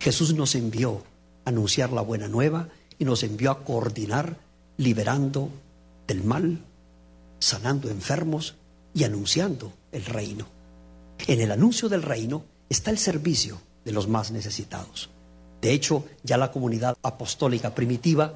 Jesús 0.00 0.34
nos 0.34 0.54
envió 0.54 1.02
a 1.44 1.50
anunciar 1.50 1.92
la 1.92 2.02
buena 2.02 2.28
nueva 2.28 2.68
y 2.98 3.04
nos 3.04 3.22
envió 3.22 3.50
a 3.50 3.64
coordinar 3.64 4.36
liberando 4.76 5.50
del 6.06 6.22
mal, 6.22 6.60
sanando 7.40 7.90
enfermos 7.90 8.54
y 8.94 9.04
anunciando 9.04 9.72
el 9.92 10.04
reino. 10.04 10.46
En 11.26 11.40
el 11.40 11.50
anuncio 11.50 11.88
del 11.88 12.02
reino 12.02 12.44
está 12.68 12.90
el 12.90 12.98
servicio 12.98 13.60
de 13.84 13.92
los 13.92 14.08
más 14.08 14.30
necesitados. 14.30 15.10
De 15.60 15.72
hecho, 15.72 16.04
ya 16.22 16.36
la 16.36 16.52
comunidad 16.52 16.96
apostólica 17.02 17.74
primitiva 17.74 18.34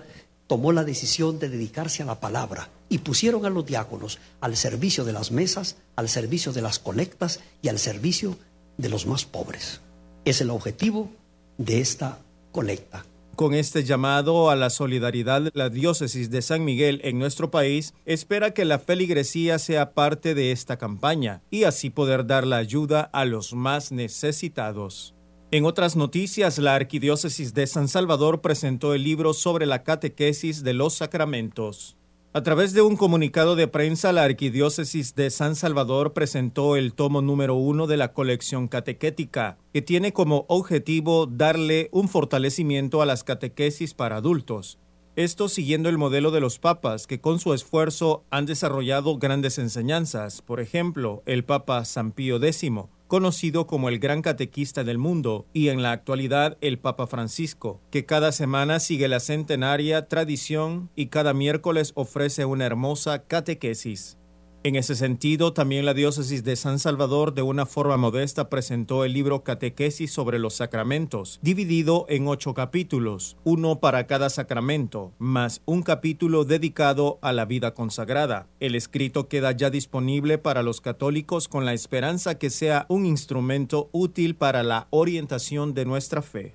tomó 0.52 0.70
la 0.72 0.84
decisión 0.84 1.38
de 1.38 1.48
dedicarse 1.48 2.02
a 2.02 2.04
la 2.04 2.20
palabra 2.20 2.68
y 2.90 2.98
pusieron 2.98 3.46
a 3.46 3.48
los 3.48 3.64
diáconos 3.64 4.18
al 4.42 4.54
servicio 4.54 5.02
de 5.02 5.14
las 5.14 5.32
mesas, 5.32 5.78
al 5.96 6.10
servicio 6.10 6.52
de 6.52 6.60
las 6.60 6.78
colectas 6.78 7.40
y 7.62 7.68
al 7.68 7.78
servicio 7.78 8.36
de 8.76 8.90
los 8.90 9.06
más 9.06 9.24
pobres. 9.24 9.80
Es 10.26 10.42
el 10.42 10.50
objetivo 10.50 11.10
de 11.56 11.80
esta 11.80 12.18
colecta. 12.52 13.06
Con 13.34 13.54
este 13.54 13.82
llamado 13.82 14.50
a 14.50 14.56
la 14.56 14.68
solidaridad, 14.68 15.48
la 15.54 15.70
diócesis 15.70 16.28
de 16.28 16.42
San 16.42 16.66
Miguel 16.66 17.00
en 17.02 17.18
nuestro 17.18 17.50
país 17.50 17.94
espera 18.04 18.52
que 18.52 18.66
la 18.66 18.78
feligresía 18.78 19.58
sea 19.58 19.94
parte 19.94 20.34
de 20.34 20.52
esta 20.52 20.76
campaña 20.76 21.40
y 21.50 21.64
así 21.64 21.88
poder 21.88 22.26
dar 22.26 22.46
la 22.46 22.58
ayuda 22.58 23.00
a 23.00 23.24
los 23.24 23.54
más 23.54 23.90
necesitados. 23.90 25.14
En 25.54 25.66
otras 25.66 25.96
noticias, 25.96 26.58
la 26.58 26.74
Arquidiócesis 26.74 27.52
de 27.52 27.66
San 27.66 27.86
Salvador 27.86 28.40
presentó 28.40 28.94
el 28.94 29.04
libro 29.04 29.34
sobre 29.34 29.66
la 29.66 29.82
catequesis 29.82 30.64
de 30.64 30.72
los 30.72 30.94
sacramentos. 30.94 31.98
A 32.32 32.42
través 32.42 32.72
de 32.72 32.80
un 32.80 32.96
comunicado 32.96 33.54
de 33.54 33.68
prensa, 33.68 34.12
la 34.12 34.24
Arquidiócesis 34.24 35.14
de 35.14 35.28
San 35.28 35.54
Salvador 35.54 36.14
presentó 36.14 36.76
el 36.76 36.94
tomo 36.94 37.20
número 37.20 37.54
uno 37.54 37.86
de 37.86 37.98
la 37.98 38.14
colección 38.14 38.66
catequética, 38.66 39.58
que 39.74 39.82
tiene 39.82 40.14
como 40.14 40.46
objetivo 40.48 41.26
darle 41.26 41.90
un 41.92 42.08
fortalecimiento 42.08 43.02
a 43.02 43.06
las 43.06 43.22
catequesis 43.22 43.92
para 43.92 44.16
adultos. 44.16 44.78
Esto 45.16 45.50
siguiendo 45.50 45.90
el 45.90 45.98
modelo 45.98 46.30
de 46.30 46.40
los 46.40 46.58
papas, 46.58 47.06
que 47.06 47.20
con 47.20 47.38
su 47.38 47.52
esfuerzo 47.52 48.24
han 48.30 48.46
desarrollado 48.46 49.18
grandes 49.18 49.58
enseñanzas. 49.58 50.40
Por 50.40 50.60
ejemplo, 50.60 51.22
el 51.26 51.44
Papa 51.44 51.84
San 51.84 52.12
Pío 52.12 52.42
X, 52.42 52.70
conocido 53.12 53.66
como 53.66 53.90
el 53.90 53.98
gran 53.98 54.22
catequista 54.22 54.84
del 54.84 54.96
mundo 54.96 55.46
y 55.52 55.68
en 55.68 55.82
la 55.82 55.92
actualidad 55.92 56.56
el 56.62 56.78
Papa 56.78 57.06
Francisco, 57.06 57.82
que 57.90 58.06
cada 58.06 58.32
semana 58.32 58.80
sigue 58.80 59.06
la 59.06 59.20
centenaria 59.20 60.08
tradición 60.08 60.88
y 60.96 61.08
cada 61.08 61.34
miércoles 61.34 61.92
ofrece 61.94 62.46
una 62.46 62.64
hermosa 62.64 63.26
catequesis. 63.26 64.16
En 64.64 64.76
ese 64.76 64.94
sentido, 64.94 65.52
también 65.52 65.84
la 65.84 65.92
diócesis 65.92 66.44
de 66.44 66.54
San 66.54 66.78
Salvador 66.78 67.34
de 67.34 67.42
una 67.42 67.66
forma 67.66 67.96
modesta 67.96 68.48
presentó 68.48 69.04
el 69.04 69.12
libro 69.12 69.42
Catequesis 69.42 70.12
sobre 70.12 70.38
los 70.38 70.54
sacramentos, 70.54 71.40
dividido 71.42 72.06
en 72.08 72.28
ocho 72.28 72.54
capítulos, 72.54 73.36
uno 73.42 73.80
para 73.80 74.06
cada 74.06 74.30
sacramento, 74.30 75.10
más 75.18 75.62
un 75.64 75.82
capítulo 75.82 76.44
dedicado 76.44 77.18
a 77.22 77.32
la 77.32 77.44
vida 77.44 77.74
consagrada. 77.74 78.46
El 78.60 78.76
escrito 78.76 79.26
queda 79.26 79.50
ya 79.50 79.68
disponible 79.68 80.38
para 80.38 80.62
los 80.62 80.80
católicos 80.80 81.48
con 81.48 81.64
la 81.64 81.72
esperanza 81.72 82.38
que 82.38 82.48
sea 82.48 82.86
un 82.88 83.04
instrumento 83.04 83.88
útil 83.90 84.36
para 84.36 84.62
la 84.62 84.86
orientación 84.90 85.74
de 85.74 85.86
nuestra 85.86 86.22
fe. 86.22 86.54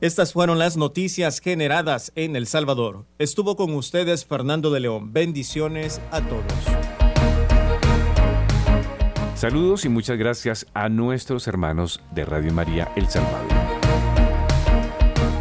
Estas 0.00 0.32
fueron 0.32 0.58
las 0.58 0.78
noticias 0.78 1.40
generadas 1.40 2.10
en 2.14 2.36
El 2.36 2.46
Salvador. 2.46 3.04
Estuvo 3.18 3.54
con 3.54 3.74
ustedes 3.74 4.24
Fernando 4.24 4.70
de 4.70 4.80
León. 4.80 5.12
Bendiciones 5.12 6.00
a 6.10 6.22
todos. 6.22 6.83
Saludos 9.34 9.84
y 9.84 9.88
muchas 9.88 10.16
gracias 10.16 10.64
a 10.74 10.88
nuestros 10.88 11.48
hermanos 11.48 12.00
de 12.14 12.24
Radio 12.24 12.52
María 12.52 12.92
El 12.94 13.08
Salvador. 13.08 13.50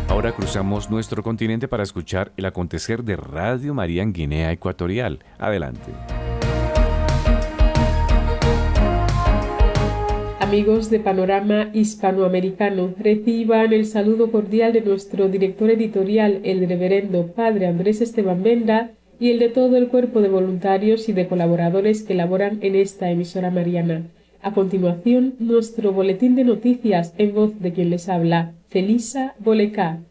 Ahora 0.09 0.31
cruzamos 0.31 0.89
nuestro 0.89 1.21
continente 1.21 1.67
para 1.67 1.83
escuchar 1.83 2.31
el 2.35 2.45
acontecer 2.45 3.03
de 3.03 3.15
Radio 3.15 3.75
María 3.75 4.01
en 4.01 4.11
Guinea 4.11 4.51
Ecuatorial. 4.51 5.19
Adelante. 5.37 5.91
Amigos 10.39 10.89
de 10.89 10.99
Panorama 10.99 11.69
Hispanoamericano, 11.73 12.95
reciban 12.99 13.73
el 13.73 13.85
saludo 13.85 14.31
cordial 14.31 14.73
de 14.73 14.81
nuestro 14.81 15.29
director 15.29 15.69
editorial, 15.69 16.41
el 16.43 16.67
reverendo 16.67 17.27
Padre 17.27 17.67
Andrés 17.67 18.01
Esteban 18.01 18.41
Benda, 18.41 18.91
y 19.23 19.31
el 19.31 19.39
de 19.39 19.47
todo 19.47 19.77
el 19.77 19.87
cuerpo 19.87 20.21
de 20.21 20.27
voluntarios 20.27 21.07
y 21.07 21.13
de 21.13 21.29
colaboradores 21.29 22.03
que 22.03 22.13
laboran 22.13 22.57
en 22.59 22.75
esta 22.75 23.09
emisora 23.09 23.51
mariana. 23.51 24.01
A 24.41 24.53
continuación, 24.53 25.35
nuestro 25.39 25.93
boletín 25.93 26.35
de 26.35 26.43
noticias 26.43 27.13
en 27.17 27.33
voz 27.33 27.57
de 27.61 27.71
quien 27.71 27.89
les 27.89 28.09
habla, 28.09 28.51
Felisa 28.67 29.33
Bolecá. 29.39 30.01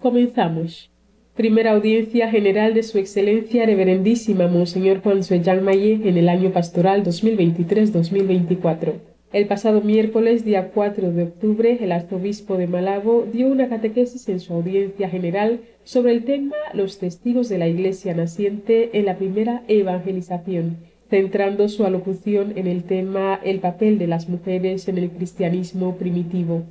Comenzamos. 0.00 0.90
Primera 1.36 1.72
audiencia 1.72 2.30
general 2.30 2.72
de 2.72 2.84
Su 2.84 2.96
Excelencia 2.96 3.66
Reverendísima 3.66 4.48
Monseñor 4.48 5.02
Juan 5.02 5.24
Suellán 5.24 5.62
Maye 5.62 6.00
en 6.02 6.16
el 6.16 6.30
año 6.30 6.50
pastoral 6.50 7.04
2023-2024. 7.04 9.13
El 9.34 9.48
pasado 9.48 9.80
miércoles, 9.80 10.44
día 10.44 10.70
4 10.72 11.10
de 11.10 11.24
octubre, 11.24 11.78
el 11.80 11.90
arzobispo 11.90 12.56
de 12.56 12.68
Malabo 12.68 13.26
dio 13.32 13.48
una 13.48 13.68
catequesis 13.68 14.28
en 14.28 14.38
su 14.38 14.54
audiencia 14.54 15.08
general 15.08 15.58
sobre 15.82 16.12
el 16.12 16.22
tema 16.22 16.54
Los 16.72 17.00
testigos 17.00 17.48
de 17.48 17.58
la 17.58 17.66
Iglesia 17.66 18.14
naciente 18.14 18.96
en 18.96 19.06
la 19.06 19.16
primera 19.16 19.64
evangelización, 19.66 20.76
centrando 21.10 21.68
su 21.68 21.84
alocución 21.84 22.52
en 22.54 22.68
el 22.68 22.84
tema 22.84 23.40
El 23.42 23.58
papel 23.58 23.98
de 23.98 24.06
las 24.06 24.28
mujeres 24.28 24.86
en 24.86 24.98
el 24.98 25.10
cristianismo 25.10 25.96
primitivo. 25.96 26.62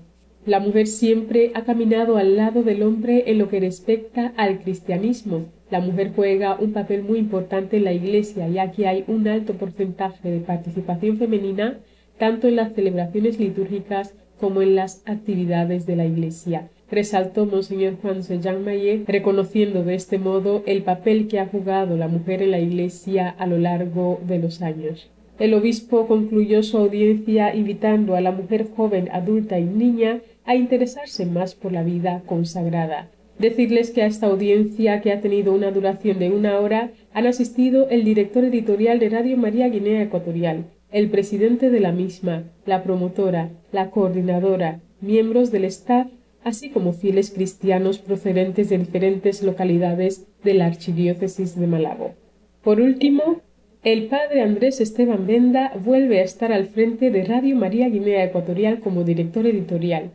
La 0.46 0.62
mujer 0.62 0.88
siempre 0.88 1.52
ha 1.56 1.66
caminado 1.66 2.16
al 2.16 2.38
lado 2.38 2.64
del 2.64 2.84
hombre 2.84 3.26
en 3.30 3.40
lo 3.40 3.50
que 3.50 3.60
respecta 3.60 4.32
al 4.38 4.60
cristianismo. 4.60 5.48
La 5.70 5.82
mujer 5.82 6.14
juega 6.16 6.58
un 6.58 6.72
papel 6.72 7.04
muy 7.04 7.20
importante 7.20 7.76
en 7.76 7.84
la 7.84 7.92
Iglesia, 7.92 8.48
ya 8.48 8.72
que 8.72 8.88
hay 8.88 9.04
un 9.08 9.28
alto 9.28 9.52
porcentaje 9.56 10.32
de 10.32 10.40
participación 10.40 11.18
femenina 11.18 11.82
tanto 12.18 12.48
en 12.48 12.56
las 12.56 12.74
celebraciones 12.74 13.40
litúrgicas 13.40 14.14
como 14.40 14.62
en 14.62 14.76
las 14.76 15.04
actividades 15.06 15.86
de 15.86 15.96
la 15.96 16.06
Iglesia. 16.06 16.70
Resaltó 16.92 17.46
Monseñor 17.46 17.96
Juan 18.02 18.24
Sellán 18.24 18.64
Mayer, 18.64 19.04
reconociendo 19.08 19.84
de 19.84 19.96
este 19.96 20.18
modo 20.18 20.64
el 20.66 20.84
papel 20.84 21.28
que 21.28 21.40
ha 21.40 21.48
jugado 21.48 21.98
la 21.98 22.08
mujer 22.08 22.42
en 22.42 22.52
la 22.52 22.60
Iglesia 22.60 23.30
a 23.30 23.48
lo 23.48 23.58
largo 23.58 24.20
de 24.28 24.40
los 24.40 24.62
años. 24.62 25.10
El 25.40 25.56
obispo 25.56 26.08
concluyó 26.08 26.62
su 26.62 26.78
audiencia 26.78 27.56
invitando 27.56 28.16
a 28.16 28.22
la 28.22 28.32
mujer 28.32 28.68
joven, 28.76 29.10
adulta 29.12 29.60
y 29.60 29.64
niña 29.64 30.22
a 30.46 30.56
interesarse 30.56 31.26
más 31.26 31.56
por 31.56 31.72
la 31.72 31.84
vida 31.84 32.22
consagrada. 32.26 33.10
Decirles 33.40 33.90
que 33.90 34.04
a 34.04 34.06
esta 34.06 34.28
audiencia, 34.28 35.02
que 35.02 35.12
ha 35.12 35.22
tenido 35.22 35.54
una 35.54 35.72
duración 35.72 36.20
de 36.20 36.30
una 36.30 36.60
hora, 36.60 36.92
han 37.14 37.26
asistido 37.26 37.90
el 37.90 38.04
director 38.04 38.44
editorial 38.44 39.00
de 39.00 39.10
Radio 39.10 39.38
María 39.38 39.70
Guinea 39.70 40.04
Ecuatorial, 40.04 40.66
el 40.94 41.10
presidente 41.10 41.72
de 41.72 41.80
la 41.80 41.92
misma, 41.92 42.44
la 42.68 42.84
promotora, 42.84 43.50
la 43.72 43.90
coordinadora, 43.90 44.80
miembros 45.02 45.52
del 45.52 45.66
staff, 45.66 46.08
así 46.44 46.70
como 46.70 46.94
fieles 46.94 47.32
cristianos 47.32 47.98
procedentes 47.98 48.70
de 48.70 48.78
diferentes 48.78 49.42
localidades 49.42 50.28
de 50.44 50.54
la 50.54 50.68
Archidiócesis 50.68 51.60
de 51.60 51.66
Malabo. 51.66 52.14
Por 52.64 52.80
último, 52.80 53.42
el 53.82 54.06
padre 54.06 54.44
Andrés 54.44 54.80
Esteban 54.82 55.26
Benda 55.26 55.74
vuelve 55.84 56.20
a 56.20 56.24
estar 56.24 56.52
al 56.54 56.68
frente 56.68 57.10
de 57.10 57.24
Radio 57.26 57.56
María 57.56 57.90
Guinea 57.90 58.24
Ecuatorial 58.24 58.80
como 58.80 59.04
director 59.04 59.48
editorial. 59.48 60.12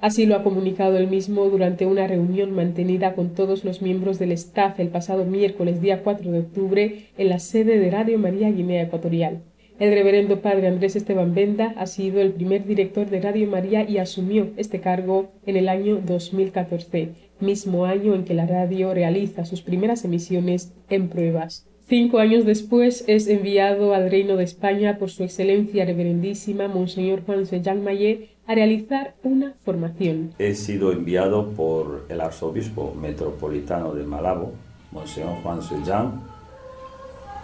Así 0.00 0.24
lo 0.24 0.36
ha 0.36 0.42
comunicado 0.42 0.96
él 0.96 1.08
mismo 1.08 1.44
durante 1.50 1.84
una 1.84 2.06
reunión 2.06 2.52
mantenida 2.52 3.14
con 3.14 3.34
todos 3.34 3.62
los 3.62 3.82
miembros 3.82 4.18
del 4.18 4.32
staff 4.32 4.80
el 4.80 4.88
pasado 4.88 5.26
miércoles 5.26 5.82
día 5.82 6.02
4 6.02 6.30
de 6.32 6.38
octubre 6.38 7.08
en 7.18 7.28
la 7.28 7.40
sede 7.40 7.78
de 7.78 7.90
Radio 7.90 8.18
María 8.18 8.50
Guinea 8.50 8.84
Ecuatorial. 8.84 9.42
El 9.78 9.92
reverendo 9.92 10.40
padre 10.40 10.66
Andrés 10.66 10.96
Esteban 10.96 11.34
Benda 11.34 11.72
ha 11.76 11.86
sido 11.86 12.20
el 12.20 12.32
primer 12.32 12.66
director 12.66 13.08
de 13.08 13.20
Radio 13.20 13.46
María 13.46 13.88
y 13.88 13.98
asumió 13.98 14.48
este 14.56 14.80
cargo 14.80 15.28
en 15.46 15.56
el 15.56 15.68
año 15.68 16.00
2014, 16.04 17.10
mismo 17.38 17.84
año 17.84 18.12
en 18.16 18.24
que 18.24 18.34
la 18.34 18.44
radio 18.46 18.92
realiza 18.92 19.44
sus 19.44 19.62
primeras 19.62 20.04
emisiones 20.04 20.72
en 20.90 21.08
pruebas. 21.08 21.64
Cinco 21.86 22.18
años 22.18 22.44
después 22.44 23.04
es 23.06 23.28
enviado 23.28 23.94
al 23.94 24.10
Reino 24.10 24.36
de 24.36 24.42
España 24.42 24.98
por 24.98 25.10
su 25.10 25.22
excelencia 25.22 25.84
reverendísima 25.84 26.66
Monseñor 26.66 27.22
Juan 27.24 27.46
Sellán 27.46 27.84
Mayer 27.84 28.30
a 28.48 28.56
realizar 28.56 29.14
una 29.22 29.54
formación. 29.64 30.32
He 30.40 30.56
sido 30.56 30.90
enviado 30.90 31.52
por 31.52 32.04
el 32.08 32.20
arzobispo 32.20 32.96
metropolitano 33.00 33.94
de 33.94 34.02
Malabo, 34.02 34.54
Monseñor 34.90 35.36
Juan 35.44 35.62
Sellán, 35.62 36.20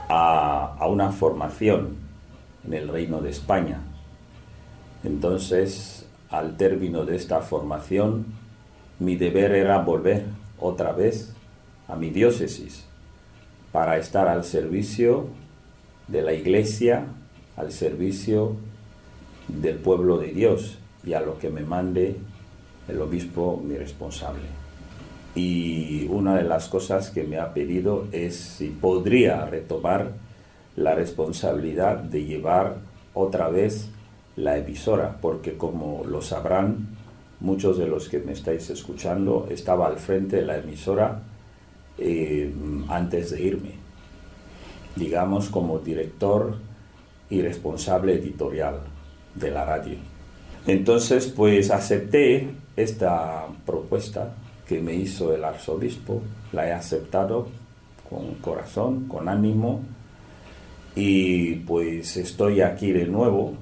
a, 0.09 0.76
a 0.80 0.89
una 0.89 1.12
formación 1.12 2.04
en 2.67 2.75
el 2.75 2.89
Reino 2.89 3.21
de 3.21 3.31
España. 3.31 3.81
Entonces, 5.03 6.07
al 6.31 6.57
término 6.57 7.05
de 7.05 7.17
esta 7.17 7.41
formación, 7.41 8.27
mi 8.99 9.17
deber 9.17 9.53
era 9.53 9.79
volver 9.79 10.25
otra 10.59 10.93
vez 10.93 11.33
a 11.89 11.97
mi 11.97 12.11
diócesis 12.11 12.87
para 13.73 13.99
estar 13.99 14.29
al 14.29 14.45
servicio 14.45 15.27
de 16.09 16.23
la 16.23 16.33
iglesia, 16.33 17.07
al 17.57 17.73
servicio 17.73 18.57
del 19.49 19.77
pueblo 19.77 20.19
de 20.19 20.29
Dios 20.29 20.79
y 21.05 21.12
a 21.12 21.21
lo 21.21 21.39
que 21.39 21.51
me 21.51 21.62
mande 21.62 22.17
el 22.89 23.01
obispo 23.01 23.61
mi 23.62 23.77
responsable. 23.77 24.45
Y 25.35 26.07
una 26.09 26.37
de 26.37 26.45
las 26.45 26.69
cosas 26.69 27.11
que 27.11 27.25
me 27.25 27.39
ha 27.39 27.53
pedido 27.53 28.07
es 28.12 28.37
si 28.37 28.69
podría 28.69 29.45
retomar 29.47 30.12
la 30.77 30.95
responsabilidad 30.95 31.99
de 31.99 32.25
llevar 32.25 32.77
otra 33.14 33.49
vez 33.49 33.91
la 34.37 34.57
emisora, 34.59 35.18
porque 35.20 35.57
como 35.57 36.03
lo 36.05 36.20
sabrán 36.20 36.89
muchos 37.41 37.79
de 37.79 37.87
los 37.87 38.09
que 38.09 38.18
me 38.18 38.33
estáis 38.33 38.70
escuchando, 38.70 39.47
estaba 39.51 39.87
al 39.87 39.99
frente 39.99 40.37
de 40.37 40.43
la 40.43 40.57
emisora 40.59 41.22
eh, 41.99 42.53
antes 42.89 43.31
de 43.31 43.43
irme, 43.43 43.72
digamos 44.97 45.49
como 45.51 45.79
director 45.79 46.57
y 47.31 47.43
responsable 47.43 48.14
editorial 48.14 48.81
de 49.35 49.51
la 49.51 49.64
radio. 49.64 49.97
Entonces, 50.66 51.27
pues 51.27 51.70
acepté 51.70 52.51
esta 52.77 53.47
propuesta 53.66 54.35
que 54.66 54.81
me 54.81 54.95
hizo 54.95 55.35
el 55.35 55.45
arzobispo, 55.45 56.22
la 56.53 56.66
he 56.68 56.72
aceptado 56.72 57.49
con 58.09 58.35
corazón, 58.37 59.07
con 59.07 59.29
ánimo, 59.29 59.83
y 60.95 61.57
pues 61.57 62.17
estoy 62.17 62.61
aquí 62.61 62.93
de 62.93 63.07
nuevo 63.07 63.55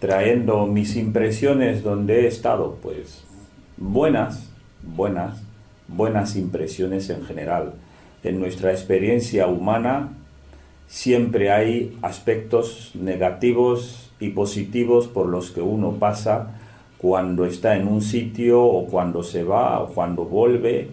trayendo 0.00 0.66
mis 0.66 0.96
impresiones 0.96 1.84
donde 1.84 2.22
he 2.22 2.26
estado, 2.26 2.78
pues 2.82 3.24
buenas, 3.76 4.50
buenas, 4.82 5.40
buenas 5.86 6.34
impresiones 6.34 7.08
en 7.10 7.24
general. 7.24 7.74
En 8.24 8.40
nuestra 8.40 8.72
experiencia 8.72 9.46
humana 9.46 10.10
siempre 10.88 11.52
hay 11.52 11.96
aspectos 12.02 12.90
negativos 12.94 14.10
y 14.18 14.30
positivos 14.30 15.06
por 15.06 15.28
los 15.28 15.52
que 15.52 15.60
uno 15.60 15.92
pasa 15.92 16.58
cuando 16.98 17.46
está 17.46 17.76
en 17.76 17.86
un 17.86 18.02
sitio 18.02 18.62
o 18.62 18.86
cuando 18.86 19.22
se 19.22 19.44
va 19.44 19.80
o 19.80 19.88
cuando 19.88 20.24
vuelve 20.24 20.90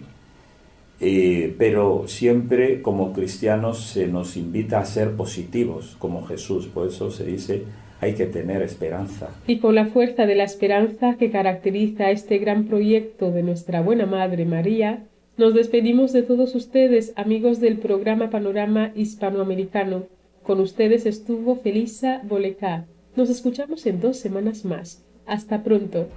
eh, 1.00 1.54
pero 1.58 2.04
siempre 2.06 2.82
como 2.82 3.12
cristianos 3.12 3.86
se 3.86 4.06
nos 4.06 4.36
invita 4.36 4.80
a 4.80 4.84
ser 4.84 5.16
positivos 5.16 5.96
como 5.98 6.26
Jesús, 6.26 6.66
por 6.66 6.88
eso 6.88 7.10
se 7.10 7.24
dice 7.24 7.64
hay 8.00 8.14
que 8.14 8.26
tener 8.26 8.62
esperanza. 8.62 9.28
Y 9.46 9.58
con 9.58 9.74
la 9.74 9.86
fuerza 9.86 10.26
de 10.26 10.34
la 10.34 10.44
esperanza 10.44 11.16
que 11.18 11.30
caracteriza 11.30 12.10
este 12.10 12.38
gran 12.38 12.64
proyecto 12.64 13.30
de 13.30 13.42
nuestra 13.42 13.82
buena 13.82 14.06
Madre 14.06 14.46
María, 14.46 15.04
nos 15.36 15.54
despedimos 15.54 16.12
de 16.12 16.22
todos 16.22 16.54
ustedes, 16.54 17.12
amigos 17.16 17.60
del 17.60 17.78
programa 17.78 18.30
Panorama 18.30 18.92
Hispanoamericano. 18.94 20.04
Con 20.42 20.60
ustedes 20.60 21.06
estuvo 21.06 21.56
Felisa 21.56 22.20
Bolecá. 22.24 22.86
Nos 23.16 23.30
escuchamos 23.30 23.86
en 23.86 24.00
dos 24.00 24.18
semanas 24.18 24.64
más. 24.64 25.04
Hasta 25.26 25.62
pronto. 25.62 26.08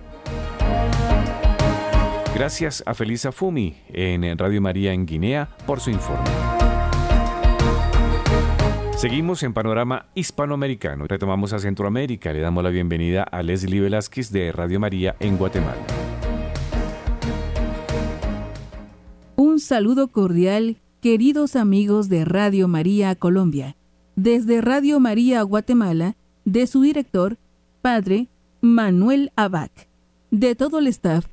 Gracias 2.36 2.82
a 2.88 2.96
Felisa 2.96 3.32
Fumi 3.32 3.76
en 3.90 4.38
Radio 4.40 4.60
María 4.60 4.92
en 4.92 5.06
Guinea 5.06 5.50
por 5.68 5.80
su 5.80 5.92
informe. 5.92 6.28
Seguimos 8.98 9.44
en 9.44 9.54
Panorama 9.54 10.08
Hispanoamericano. 10.16 11.06
Retomamos 11.06 11.54
a 11.54 11.60
Centroamérica. 11.60 12.34
Le 12.34 12.40
damos 12.40 12.64
la 12.64 12.72
bienvenida 12.72 13.22
a 13.22 13.44
Leslie 13.44 13.82
Velázquez 13.82 14.32
de 14.32 14.52
Radio 14.52 14.80
María 14.80 15.16
en 15.20 15.38
Guatemala. 15.38 15.82
Un 19.36 19.60
saludo 19.60 20.08
cordial, 20.08 20.78
queridos 21.02 21.56
amigos 21.56 22.10
de 22.10 22.26
Radio 22.26 22.68
María 22.68 23.14
Colombia. 23.14 23.76
Desde 24.16 24.62
Radio 24.62 25.00
María 25.00 25.44
Guatemala, 25.44 26.16
de 26.46 26.66
su 26.66 26.82
director, 26.82 27.38
Padre 27.84 28.28
Manuel 28.60 29.32
Abac, 29.36 29.88
de 30.32 30.56
todo 30.56 30.80
el 30.80 30.88
staff 30.88 31.28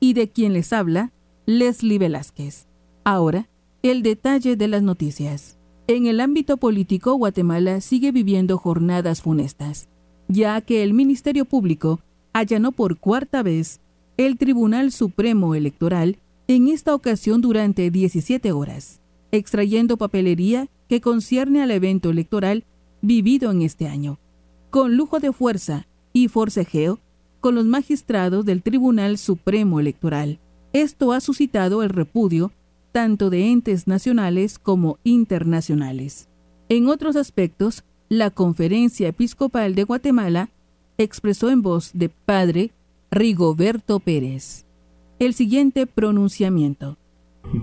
y 0.00 0.12
de 0.12 0.28
quien 0.28 0.52
les 0.52 0.72
habla, 0.72 1.12
Leslie 1.46 1.98
Velázquez. 1.98 2.66
Ahora, 3.04 3.48
el 3.82 4.02
detalle 4.02 4.56
de 4.56 4.68
las 4.68 4.82
noticias. 4.82 5.58
En 5.86 6.06
el 6.06 6.20
ámbito 6.20 6.56
político, 6.56 7.14
Guatemala 7.14 7.80
sigue 7.80 8.10
viviendo 8.10 8.58
jornadas 8.58 9.22
funestas, 9.22 9.88
ya 10.28 10.60
que 10.60 10.82
el 10.82 10.92
Ministerio 10.92 11.44
Público 11.44 12.00
allanó 12.32 12.72
por 12.72 12.98
cuarta 12.98 13.42
vez 13.42 13.80
el 14.16 14.38
Tribunal 14.38 14.92
Supremo 14.92 15.54
Electoral, 15.54 16.18
en 16.48 16.68
esta 16.68 16.94
ocasión 16.94 17.40
durante 17.40 17.90
17 17.90 18.52
horas, 18.52 19.00
extrayendo 19.30 19.96
papelería 19.96 20.68
que 20.88 21.00
concierne 21.00 21.62
al 21.62 21.70
evento 21.70 22.10
electoral 22.10 22.64
vivido 23.02 23.50
en 23.50 23.62
este 23.62 23.88
año, 23.88 24.18
con 24.70 24.96
lujo 24.96 25.20
de 25.20 25.32
fuerza 25.32 25.86
y 26.12 26.28
forcejeo 26.28 27.00
con 27.46 27.54
los 27.54 27.66
magistrados 27.66 28.44
del 28.44 28.60
Tribunal 28.60 29.18
Supremo 29.18 29.78
Electoral. 29.78 30.40
Esto 30.72 31.12
ha 31.12 31.20
suscitado 31.20 31.84
el 31.84 31.90
repudio 31.90 32.50
tanto 32.90 33.30
de 33.30 33.52
entes 33.52 33.86
nacionales 33.86 34.58
como 34.58 34.98
internacionales. 35.04 36.28
En 36.68 36.88
otros 36.88 37.14
aspectos, 37.14 37.84
la 38.08 38.30
Conferencia 38.30 39.06
Episcopal 39.06 39.76
de 39.76 39.84
Guatemala 39.84 40.50
expresó 40.98 41.48
en 41.48 41.62
voz 41.62 41.92
de 41.94 42.08
Padre 42.08 42.72
Rigoberto 43.12 44.00
Pérez 44.00 44.66
el 45.20 45.32
siguiente 45.32 45.86
pronunciamiento. 45.86 46.96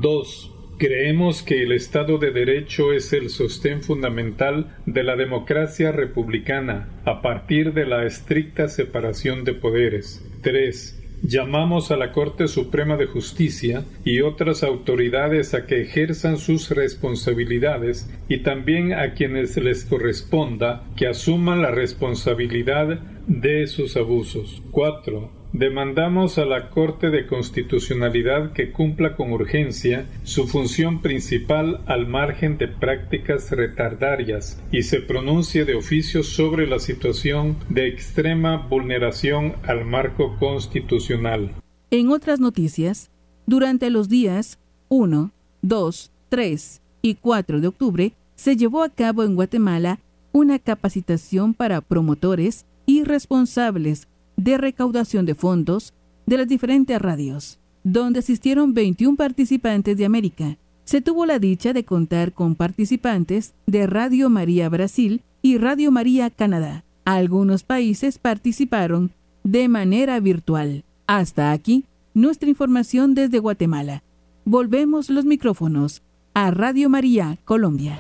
2. 0.02 0.53
Creemos 0.86 1.44
que 1.44 1.64
el 1.64 1.72
Estado 1.72 2.18
de 2.18 2.32
Derecho 2.32 2.92
es 2.92 3.14
el 3.14 3.30
sostén 3.30 3.84
fundamental 3.84 4.76
de 4.86 5.04
la 5.04 5.16
democracia 5.16 5.94
republicana 5.94 6.90
a 7.06 7.22
partir 7.22 7.72
de 7.72 7.86
la 7.86 8.06
estricta 8.06 8.68
separación 8.68 9.46
de 9.46 9.54
poderes. 9.54 10.22
3 10.42 11.00
llamamos 11.24 11.90
a 11.92 11.96
la 11.96 12.12
Corte 12.12 12.50
Suprema 12.50 12.98
de 12.98 13.06
Justicia 13.06 13.86
y 14.04 14.20
otras 14.20 14.62
autoridades 14.62 15.54
a 15.54 15.66
que 15.68 15.84
ejerzan 15.84 16.38
sus 16.38 16.70
responsabilidades 16.70 18.10
y 18.28 18.40
también 18.40 18.92
a 18.92 19.14
quienes 19.14 19.56
les 19.56 19.86
corresponda 19.86 20.84
que 20.98 21.08
asuman 21.08 21.62
la 21.62 21.72
responsabilidad 21.72 23.00
de 23.26 23.68
sus 23.68 23.96
abusos. 23.96 24.62
4. 24.72 25.43
Demandamos 25.54 26.40
a 26.40 26.46
la 26.46 26.72
Corte 26.72 27.12
de 27.12 27.28
Constitucionalidad 27.28 28.54
que 28.54 28.72
cumpla 28.72 29.16
con 29.16 29.32
urgencia 29.32 30.08
su 30.24 30.48
función 30.48 31.04
principal 31.04 31.82
al 31.86 32.08
margen 32.08 32.58
de 32.58 32.68
prácticas 32.68 33.52
retardarias 33.52 34.60
y 34.72 34.82
se 34.82 35.00
pronuncie 35.00 35.64
de 35.64 35.76
oficio 35.76 36.24
sobre 36.24 36.66
la 36.66 36.80
situación 36.80 37.58
de 37.70 37.88
extrema 37.88 38.66
vulneración 38.68 39.54
al 39.62 39.86
marco 39.86 40.38
constitucional. 40.40 41.52
En 41.92 42.10
otras 42.10 42.40
noticias, 42.40 43.12
durante 43.46 43.92
los 43.92 44.10
días 44.10 44.58
1, 44.90 45.32
2, 45.62 46.12
3 46.30 46.82
y 47.04 47.14
4 47.14 47.62
de 47.62 47.68
octubre 47.68 48.14
se 48.34 48.56
llevó 48.56 48.82
a 48.82 48.90
cabo 48.90 49.24
en 49.24 49.36
Guatemala 49.36 50.00
una 50.32 50.58
capacitación 50.58 51.54
para 51.54 51.82
promotores 51.82 52.66
y 52.88 53.04
responsables 53.04 54.08
de 54.38 54.58
recaudación 54.58 55.26
de 55.26 55.36
fondos 55.36 55.94
de 56.26 56.38
las 56.38 56.48
diferentes 56.48 57.02
radios, 57.02 57.60
donde 57.84 58.20
asistieron 58.20 58.74
21 58.74 59.16
participantes 59.18 59.98
de 59.98 60.06
América. 60.06 60.58
Se 60.86 61.02
tuvo 61.02 61.26
la 61.26 61.40
dicha 61.40 61.74
de 61.74 61.86
contar 61.86 62.34
con 62.34 62.56
participantes 62.56 63.54
de 63.66 63.88
Radio 63.88 64.30
María 64.30 64.70
Brasil 64.70 65.22
y 65.42 65.58
Radio 65.58 65.92
María 65.92 66.30
Canadá. 66.30 66.84
Algunos 67.06 67.64
países 67.64 68.18
participaron 68.18 69.12
de 69.44 69.68
manera 69.68 70.20
virtual. 70.20 70.84
Hasta 71.08 71.52
aquí, 71.52 71.86
nuestra 72.14 72.50
información 72.50 73.14
desde 73.14 73.40
Guatemala. 73.40 74.04
Volvemos 74.46 75.10
los 75.10 75.26
micrófonos 75.26 76.02
a 76.34 76.52
Radio 76.52 76.90
María 76.90 77.38
Colombia. 77.46 78.00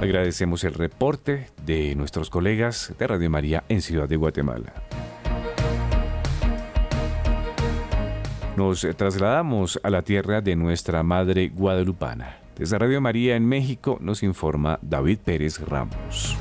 Agradecemos 0.00 0.62
el 0.62 0.74
reporte 0.74 1.48
de 1.66 1.96
nuestros 1.96 2.30
colegas 2.30 2.94
de 2.96 3.06
Radio 3.08 3.28
María 3.30 3.64
en 3.68 3.82
Ciudad 3.82 4.08
de 4.08 4.14
Guatemala. 4.14 4.72
Nos 8.56 8.86
trasladamos 8.96 9.80
a 9.82 9.90
la 9.90 10.02
tierra 10.02 10.40
de 10.40 10.54
nuestra 10.54 11.02
Madre 11.02 11.48
Guadalupana. 11.48 12.38
Desde 12.56 12.78
Radio 12.78 13.00
María 13.00 13.34
en 13.34 13.44
México 13.48 13.98
nos 14.00 14.22
informa 14.22 14.78
David 14.82 15.18
Pérez 15.24 15.58
Ramos. 15.60 16.36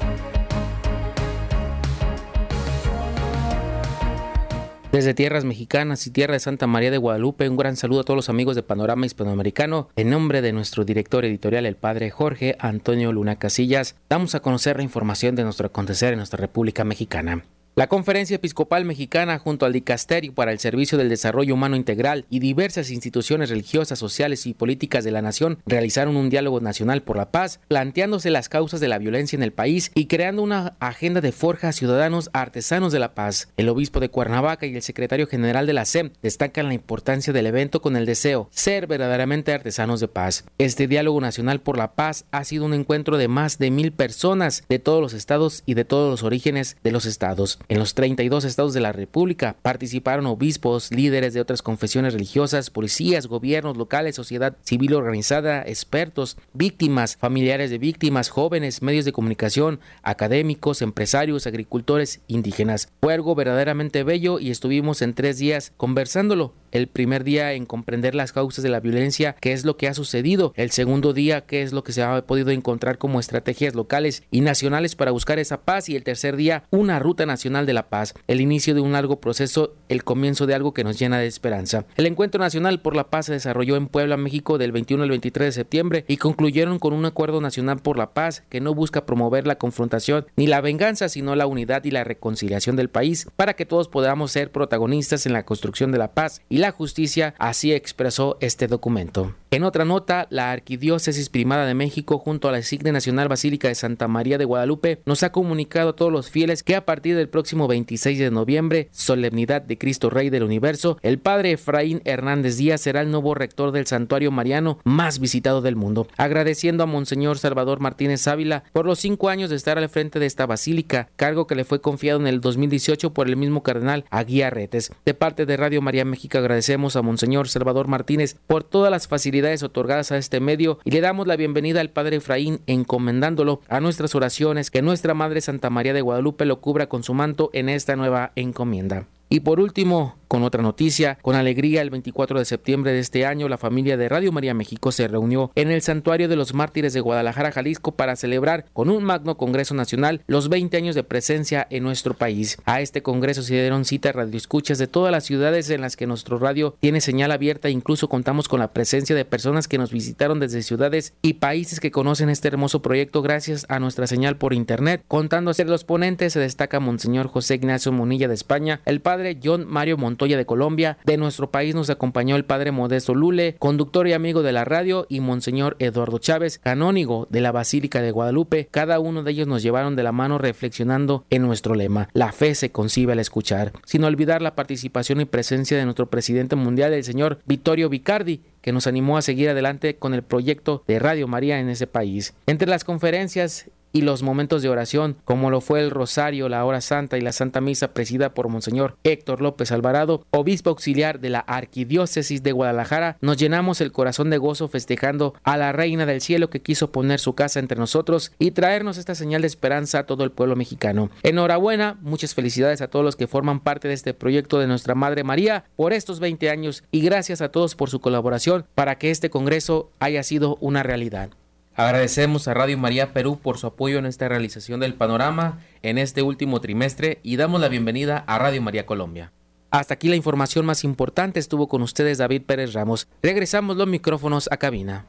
Desde 4.91 5.13
tierras 5.13 5.43
mexicanas 5.43 6.07
y 6.07 6.11
tierra 6.11 6.33
de 6.33 6.39
Santa 6.39 6.65
María 6.65 6.89
de 6.89 6.97
Guadalupe, 6.97 7.49
un 7.49 7.57
gran 7.57 7.75
saludo 7.75 7.99
a 7.99 8.03
todos 8.05 8.15
los 8.15 8.29
amigos 8.29 8.55
de 8.55 8.63
Panorama 8.63 9.05
Hispanoamericano. 9.05 9.89
En 9.97 10.09
nombre 10.09 10.41
de 10.41 10.53
nuestro 10.53 10.85
director 10.85 11.25
editorial, 11.25 11.65
el 11.65 11.75
padre 11.75 12.09
Jorge 12.09 12.55
Antonio 12.59 13.11
Luna 13.11 13.37
Casillas, 13.37 13.95
damos 14.09 14.33
a 14.33 14.39
conocer 14.39 14.77
la 14.77 14.83
información 14.83 15.35
de 15.35 15.43
nuestro 15.43 15.67
acontecer 15.67 16.13
en 16.13 16.19
nuestra 16.19 16.37
República 16.37 16.85
Mexicana. 16.85 17.43
La 17.77 17.85
Conferencia 17.85 18.37
Episcopal 18.37 18.85
Mexicana, 18.85 19.37
junto 19.37 19.67
al 19.67 19.71
Dicasterio 19.71 20.33
para 20.33 20.51
el 20.51 20.57
Servicio 20.57 20.97
del 20.97 21.09
Desarrollo 21.09 21.53
Humano 21.53 21.75
Integral 21.75 22.25
y 22.27 22.39
diversas 22.39 22.89
instituciones 22.89 23.51
religiosas, 23.51 23.99
sociales 23.99 24.47
y 24.47 24.55
políticas 24.55 25.03
de 25.03 25.11
la 25.11 25.21
nación, 25.21 25.59
realizaron 25.67 26.17
un 26.17 26.31
diálogo 26.31 26.59
nacional 26.59 27.03
por 27.03 27.17
la 27.17 27.29
paz, 27.29 27.59
planteándose 27.67 28.31
las 28.31 28.49
causas 28.49 28.79
de 28.79 28.87
la 28.87 28.97
violencia 28.97 29.37
en 29.37 29.43
el 29.43 29.53
país 29.53 29.91
y 29.93 30.07
creando 30.07 30.41
una 30.41 30.75
agenda 30.79 31.21
de 31.21 31.31
forja 31.31 31.67
a 31.67 31.71
ciudadanos 31.71 32.31
artesanos 32.33 32.91
de 32.93 32.97
la 32.97 33.13
paz. 33.13 33.49
El 33.57 33.69
obispo 33.69 33.99
de 33.99 34.09
Cuernavaca 34.09 34.65
y 34.65 34.75
el 34.75 34.81
secretario 34.81 35.27
general 35.27 35.67
de 35.67 35.73
la 35.73 35.85
SEM 35.85 36.13
destacan 36.23 36.69
la 36.69 36.73
importancia 36.73 37.31
del 37.31 37.45
evento 37.45 37.79
con 37.83 37.95
el 37.95 38.07
deseo 38.07 38.49
ser 38.51 38.87
verdaderamente 38.87 39.53
artesanos 39.53 39.99
de 39.99 40.07
paz. 40.07 40.45
Este 40.57 40.87
diálogo 40.87 41.21
nacional 41.21 41.61
por 41.61 41.77
la 41.77 41.93
paz 41.93 42.25
ha 42.31 42.43
sido 42.43 42.65
un 42.65 42.73
encuentro 42.73 43.19
de 43.19 43.27
más 43.27 43.59
de 43.59 43.69
mil 43.69 43.91
personas 43.91 44.63
de 44.67 44.79
todos 44.79 44.99
los 44.99 45.13
estados 45.13 45.61
y 45.67 45.75
de 45.75 45.85
todos 45.85 46.09
los 46.09 46.23
orígenes 46.23 46.75
de 46.83 46.91
los 46.91 47.05
estados. 47.05 47.59
En 47.69 47.79
los 47.79 47.95
32 47.95 48.45
estados 48.45 48.73
de 48.73 48.79
la 48.79 48.93
República 48.93 49.57
participaron 49.61 50.25
obispos, 50.25 50.89
líderes 50.89 51.33
de 51.33 51.41
otras 51.41 51.61
confesiones 51.61 52.13
religiosas, 52.13 52.69
policías, 52.69 53.27
gobiernos 53.27 53.75
locales, 53.75 54.15
sociedad 54.15 54.55
civil 54.63 54.93
organizada, 54.93 55.63
expertos, 55.63 56.37
víctimas, 56.53 57.17
familiares 57.17 57.69
de 57.69 57.77
víctimas, 57.77 58.29
jóvenes, 58.29 58.81
medios 58.81 59.03
de 59.03 59.11
comunicación, 59.11 59.81
académicos, 60.01 60.81
empresarios, 60.81 61.45
agricultores, 61.45 62.21
indígenas. 62.27 62.87
Fue 63.01 63.13
algo 63.13 63.35
verdaderamente 63.35 64.03
bello 64.03 64.39
y 64.39 64.49
estuvimos 64.49 65.01
en 65.01 65.13
tres 65.13 65.37
días 65.37 65.73
conversándolo 65.75 66.53
el 66.71 66.87
primer 66.87 67.23
día 67.23 67.53
en 67.53 67.65
comprender 67.65 68.15
las 68.15 68.31
causas 68.31 68.63
de 68.63 68.69
la 68.69 68.79
violencia, 68.79 69.35
qué 69.39 69.53
es 69.53 69.65
lo 69.65 69.77
que 69.77 69.87
ha 69.87 69.93
sucedido. 69.93 70.53
El 70.55 70.71
segundo 70.71 71.13
día, 71.13 71.41
qué 71.41 71.61
es 71.61 71.73
lo 71.73 71.83
que 71.83 71.93
se 71.93 72.03
ha 72.03 72.25
podido 72.25 72.51
encontrar 72.51 72.97
como 72.97 73.19
estrategias 73.19 73.75
locales 73.75 74.23
y 74.31 74.41
nacionales 74.41 74.95
para 74.95 75.11
buscar 75.11 75.39
esa 75.39 75.61
paz. 75.61 75.89
Y 75.89 75.95
el 75.95 76.03
tercer 76.03 76.35
día, 76.35 76.63
una 76.69 76.99
ruta 76.99 77.25
nacional 77.25 77.65
de 77.65 77.73
la 77.73 77.89
paz. 77.89 78.13
El 78.27 78.41
inicio 78.41 78.73
de 78.73 78.81
un 78.81 78.91
largo 78.91 79.19
proceso, 79.19 79.75
el 79.89 80.03
comienzo 80.03 80.45
de 80.45 80.55
algo 80.55 80.73
que 80.73 80.83
nos 80.83 80.99
llena 80.99 81.19
de 81.19 81.27
esperanza. 81.27 81.85
El 81.95 82.05
Encuentro 82.05 82.39
Nacional 82.39 82.81
por 82.81 82.95
la 82.95 83.09
Paz 83.09 83.27
se 83.27 83.33
desarrolló 83.33 83.75
en 83.75 83.87
Puebla, 83.87 84.17
México, 84.17 84.57
del 84.57 84.71
21 84.71 85.03
al 85.03 85.09
23 85.09 85.47
de 85.47 85.51
septiembre 85.51 86.05
y 86.07 86.17
concluyeron 86.17 86.79
con 86.79 86.93
un 86.93 87.05
acuerdo 87.05 87.41
nacional 87.41 87.79
por 87.79 87.97
la 87.97 88.13
paz 88.13 88.43
que 88.49 88.61
no 88.61 88.73
busca 88.73 89.05
promover 89.05 89.47
la 89.47 89.57
confrontación 89.57 90.27
ni 90.35 90.47
la 90.47 90.61
venganza, 90.61 91.09
sino 91.09 91.35
la 91.35 91.47
unidad 91.47 91.83
y 91.83 91.91
la 91.91 92.03
reconciliación 92.03 92.75
del 92.75 92.89
país 92.89 93.27
para 93.35 93.55
que 93.55 93.65
todos 93.65 93.87
podamos 93.87 94.31
ser 94.31 94.51
protagonistas 94.51 95.25
en 95.25 95.33
la 95.33 95.45
construcción 95.45 95.91
de 95.91 95.97
la 95.97 96.13
paz 96.13 96.41
la 96.57 96.71
justicia, 96.71 97.35
así 97.37 97.73
expresó 97.73 98.37
este 98.41 98.67
documento. 98.67 99.33
En 99.49 99.63
otra 99.63 99.85
nota, 99.85 100.27
la 100.29 100.51
Arquidiócesis 100.51 101.29
Primada 101.29 101.65
de 101.65 101.73
México 101.73 102.17
junto 102.17 102.49
a 102.49 102.51
la 102.51 102.61
Signa 102.61 102.91
Nacional 102.91 103.29
Basílica 103.29 103.69
de 103.69 103.75
Santa 103.75 104.09
María 104.09 104.37
de 104.37 104.43
Guadalupe 104.43 104.99
nos 105.05 105.23
ha 105.23 105.31
comunicado 105.31 105.89
a 105.89 105.95
todos 105.95 106.11
los 106.11 106.29
fieles 106.29 106.63
que 106.63 106.75
a 106.75 106.85
partir 106.85 107.15
del 107.15 107.29
próximo 107.29 107.65
26 107.65 108.19
de 108.19 108.29
noviembre, 108.29 108.89
solemnidad 108.91 109.61
de 109.61 109.77
Cristo 109.77 110.09
Rey 110.09 110.29
del 110.29 110.43
Universo, 110.43 110.97
el 111.01 111.19
Padre 111.19 111.53
Efraín 111.53 112.01
Hernández 112.03 112.57
Díaz 112.57 112.81
será 112.81 112.99
el 112.99 113.09
nuevo 113.09 113.35
rector 113.35 113.71
del 113.71 113.87
Santuario 113.87 114.31
Mariano 114.31 114.79
más 114.83 115.19
visitado 115.19 115.61
del 115.61 115.77
mundo. 115.77 116.07
Agradeciendo 116.17 116.83
a 116.83 116.87
Monseñor 116.87 117.37
Salvador 117.37 117.79
Martínez 117.79 118.27
Ávila 118.27 118.65
por 118.73 118.85
los 118.85 118.99
cinco 118.99 119.29
años 119.29 119.49
de 119.49 119.55
estar 119.55 119.77
al 119.77 119.87
frente 119.87 120.19
de 120.19 120.25
esta 120.25 120.45
basílica, 120.45 121.07
cargo 121.15 121.47
que 121.47 121.55
le 121.55 121.63
fue 121.63 121.79
confiado 121.79 122.19
en 122.19 122.27
el 122.27 122.41
2018 122.41 123.13
por 123.13 123.27
el 123.27 123.37
mismo 123.37 123.63
cardenal 123.63 124.03
Aguiarretes. 124.09 124.91
De 125.05 125.13
parte 125.13 125.45
de 125.45 125.55
Radio 125.55 125.81
María 125.81 126.03
México 126.03 126.37
agradecemos 126.47 126.95
a 126.95 127.01
Monseñor 127.01 127.49
Salvador 127.49 127.89
Martínez 127.89 128.37
por 128.47 128.63
todas 128.63 128.89
las 128.89 129.09
facilidades 129.09 129.63
otorgadas 129.63 130.13
a 130.13 130.17
este 130.17 130.39
medio 130.39 130.79
y 130.85 130.91
le 130.91 131.01
damos 131.01 131.27
la 131.27 131.35
bienvenida 131.35 131.81
al 131.81 131.89
Padre 131.89 132.15
Efraín 132.15 132.61
encomendándolo 132.67 133.59
a 133.67 133.81
nuestras 133.81 134.15
oraciones 134.15 134.71
que 134.71 134.81
nuestra 134.81 135.13
Madre 135.13 135.41
Santa 135.41 135.69
María 135.69 135.93
de 135.93 135.99
Guadalupe 135.99 136.45
lo 136.45 136.61
cubra 136.61 136.87
con 136.87 137.03
su 137.03 137.13
manto 137.13 137.49
en 137.51 137.67
esta 137.67 137.97
nueva 137.97 138.31
encomienda. 138.37 139.07
Y 139.27 139.41
por 139.41 139.59
último, 139.59 140.15
con 140.27 140.43
otra 140.43 140.61
noticia, 140.61 141.17
con 141.21 141.35
alegría, 141.35 141.81
el 141.81 141.89
24 141.89 142.39
de 142.39 142.45
septiembre 142.45 142.91
de 142.91 142.99
este 142.99 143.25
año, 143.25 143.49
la 143.49 143.57
familia 143.57 143.97
de 143.97 144.09
Radio 144.09 144.31
María 144.31 144.53
México 144.53 144.91
se 144.91 145.07
reunió 145.07 145.51
en 145.55 145.71
el 145.71 145.81
Santuario 145.81 146.27
de 146.27 146.35
los 146.35 146.53
Mártires 146.53 146.93
de 146.93 147.01
Guadalajara, 147.01 147.51
Jalisco, 147.51 147.93
para 147.93 148.15
celebrar 148.15 148.65
con 148.73 148.89
un 148.89 149.03
magno 149.03 149.37
Congreso 149.37 149.73
Nacional 149.73 150.21
los 150.27 150.49
20 150.49 150.77
años 150.77 150.95
de 150.95 151.03
presencia 151.03 151.67
en 151.69 151.83
nuestro 151.83 152.13
país. 152.13 152.57
A 152.65 152.81
este 152.81 153.01
Congreso 153.01 153.41
se 153.41 153.53
dieron 153.53 153.85
cita 153.85 154.11
radioescuchas 154.11 154.77
de 154.77 154.87
todas 154.87 155.11
las 155.11 155.25
ciudades 155.25 155.69
en 155.69 155.81
las 155.81 155.95
que 155.95 156.07
nuestro 156.07 156.37
radio 156.39 156.75
tiene 156.79 157.01
señal 157.01 157.31
abierta, 157.31 157.69
incluso 157.69 158.09
contamos 158.09 158.47
con 158.47 158.59
la 158.59 158.73
presencia 158.73 159.15
de 159.15 159.25
personas 159.25 159.67
que 159.67 159.77
nos 159.77 159.91
visitaron 159.91 160.39
desde 160.39 160.61
ciudades 160.61 161.13
y 161.21 161.35
países 161.35 161.79
que 161.79 161.91
conocen 161.91 162.29
este 162.29 162.47
hermoso 162.47 162.81
proyecto 162.81 163.21
gracias 163.21 163.65
a 163.69 163.79
nuestra 163.79 164.07
señal 164.07 164.37
por 164.37 164.53
internet. 164.53 165.03
Contando 165.07 165.53
ser 165.53 165.67
los 165.67 165.83
ponentes 165.83 166.33
se 166.33 166.39
destaca 166.39 166.79
Monseñor 166.79 167.27
José 167.27 167.55
Ignacio 167.55 167.91
Monilla 167.91 168.27
de 168.27 168.33
España, 168.33 168.81
el 168.85 169.01
padre 169.01 169.39
John 169.43 169.65
Mario 169.67 169.97
De 170.17 170.45
Colombia. 170.45 170.97
De 171.05 171.15
nuestro 171.15 171.51
país 171.51 171.75
nos 171.75 171.89
acompañó 171.89 172.35
el 172.35 172.43
padre 172.43 172.71
Modesto 172.71 173.13
Lule, 173.13 173.55
conductor 173.59 174.07
y 174.07 174.13
amigo 174.13 174.41
de 174.41 174.51
la 174.51 174.65
radio, 174.65 175.05
y 175.09 175.19
Monseñor 175.19 175.75
Eduardo 175.79 176.17
Chávez, 176.17 176.59
canónigo 176.59 177.27
de 177.29 177.39
la 177.39 177.51
Basílica 177.51 178.01
de 178.01 178.11
Guadalupe. 178.11 178.67
Cada 178.71 178.99
uno 178.99 179.23
de 179.23 179.31
ellos 179.31 179.47
nos 179.47 179.63
llevaron 179.63 179.95
de 179.95 180.03
la 180.03 180.11
mano 180.11 180.37
reflexionando 180.37 181.23
en 181.29 181.43
nuestro 181.43 181.75
lema. 181.75 182.09
La 182.13 182.31
fe 182.31 182.55
se 182.55 182.71
concibe 182.71 183.13
al 183.13 183.19
escuchar. 183.19 183.71
Sin 183.85 184.03
olvidar 184.03 184.41
la 184.41 184.55
participación 184.55 185.21
y 185.21 185.25
presencia 185.25 185.77
de 185.77 185.85
nuestro 185.85 186.09
presidente 186.09 186.55
mundial, 186.55 186.93
el 186.93 187.03
señor 187.03 187.39
Vittorio 187.45 187.87
Vicardi, 187.87 188.41
que 188.61 188.73
nos 188.73 188.87
animó 188.87 189.17
a 189.17 189.21
seguir 189.21 189.49
adelante 189.49 189.95
con 189.95 190.13
el 190.13 190.23
proyecto 190.23 190.83
de 190.87 190.99
Radio 190.99 191.27
María 191.27 191.59
en 191.59 191.69
ese 191.69 191.87
país. 191.87 192.33
Entre 192.47 192.67
las 192.67 192.83
conferencias 192.83 193.69
y 193.97 194.01
los 194.03 194.21
momentos 194.21 194.61
de 194.61 194.69
oración, 194.69 195.17
como 195.25 195.49
lo 195.49 195.59
fue 195.59 195.79
el 195.79 195.89
Rosario, 195.89 196.49
la 196.49 196.63
Hora 196.63 196.81
Santa 196.81 197.17
y 197.17 197.21
la 197.21 197.31
Santa 197.31 197.61
Misa 197.61 197.95
presidida 197.95 198.35
por 198.35 198.47
Monseñor 198.47 198.95
Héctor 199.03 199.41
López 199.41 199.71
Alvarado, 199.71 200.23
obispo 200.29 200.69
auxiliar 200.69 201.19
de 201.19 201.31
la 201.31 201.39
Arquidiócesis 201.39 202.43
de 202.43 202.51
Guadalajara, 202.51 203.17
nos 203.21 203.37
llenamos 203.37 203.81
el 203.81 203.91
corazón 203.91 204.29
de 204.29 204.37
gozo 204.37 204.67
festejando 204.67 205.33
a 205.41 205.57
la 205.57 205.71
Reina 205.71 206.05
del 206.05 206.21
Cielo 206.21 206.51
que 206.51 206.61
quiso 206.61 206.91
poner 206.91 207.19
su 207.19 207.33
casa 207.33 207.59
entre 207.59 207.79
nosotros 207.79 208.33
y 208.37 208.51
traernos 208.51 208.99
esta 208.99 209.15
señal 209.15 209.41
de 209.41 209.47
esperanza 209.47 209.97
a 209.97 210.05
todo 210.05 210.23
el 210.23 210.31
pueblo 210.31 210.55
mexicano. 210.55 211.09
Enhorabuena, 211.23 211.97
muchas 212.01 212.35
felicidades 212.35 212.81
a 212.81 212.89
todos 212.89 213.03
los 213.03 213.15
que 213.15 213.25
forman 213.25 213.61
parte 213.61 213.87
de 213.87 213.95
este 213.95 214.13
proyecto 214.13 214.59
de 214.59 214.67
nuestra 214.67 214.93
Madre 214.93 215.23
María 215.23 215.65
por 215.75 215.91
estos 215.91 216.19
20 216.19 216.51
años 216.51 216.83
y 216.91 217.01
gracias 217.01 217.41
a 217.41 217.49
todos 217.49 217.73
por 217.73 217.89
su 217.89 217.99
colaboración 217.99 218.67
para 218.75 218.99
que 218.99 219.09
este 219.09 219.31
Congreso 219.31 219.89
haya 219.99 220.21
sido 220.21 220.57
una 220.61 220.83
realidad. 220.83 221.31
Agradecemos 221.77 222.47
a 222.47 222.55
Radio 222.55 222.75
María 222.75 223.13
Perú 223.13 223.39
por 223.39 223.59
su 223.59 223.67
apoyo 223.67 223.99
en 223.99 224.07
esta 224.07 224.27
realización 224.27 224.79
del 224.79 224.95
panorama 224.95 225.59
en 225.83 225.99
este 225.99 226.23
último 226.23 226.59
trimestre 226.59 227.19
y 227.21 227.37
damos 227.37 227.61
la 227.61 227.69
bienvenida 227.69 228.23
a 228.25 228.39
Radio 228.39 228.63
María 228.63 228.87
Colombia. 228.87 229.31
Hasta 229.69 229.93
aquí 229.93 230.09
la 230.09 230.15
información 230.15 230.65
más 230.65 230.83
importante. 230.83 231.39
Estuvo 231.39 231.67
con 231.67 231.83
ustedes 231.83 232.17
David 232.17 232.41
Pérez 232.47 232.73
Ramos. 232.73 233.07
Regresamos 233.21 233.77
los 233.77 233.87
micrófonos 233.87 234.49
a 234.51 234.57
cabina. 234.57 235.05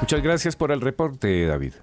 Muchas 0.00 0.22
gracias 0.22 0.56
por 0.56 0.72
el 0.72 0.80
reporte, 0.80 1.46
David. 1.46 1.74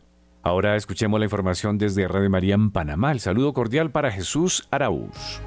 Ahora 0.43 0.75
escuchemos 0.75 1.21
la 1.21 1.25
información 1.27 1.77
desde 1.77 2.09
Radio 2.09 2.29
María 2.29 2.55
en 2.55 2.71
Panamá. 2.71 3.13
El 3.13 3.21
saludo 3.21 3.53
cordial 3.53 3.91
para 3.91 4.11
Jesús 4.11 4.67
Araúz. 4.69 5.39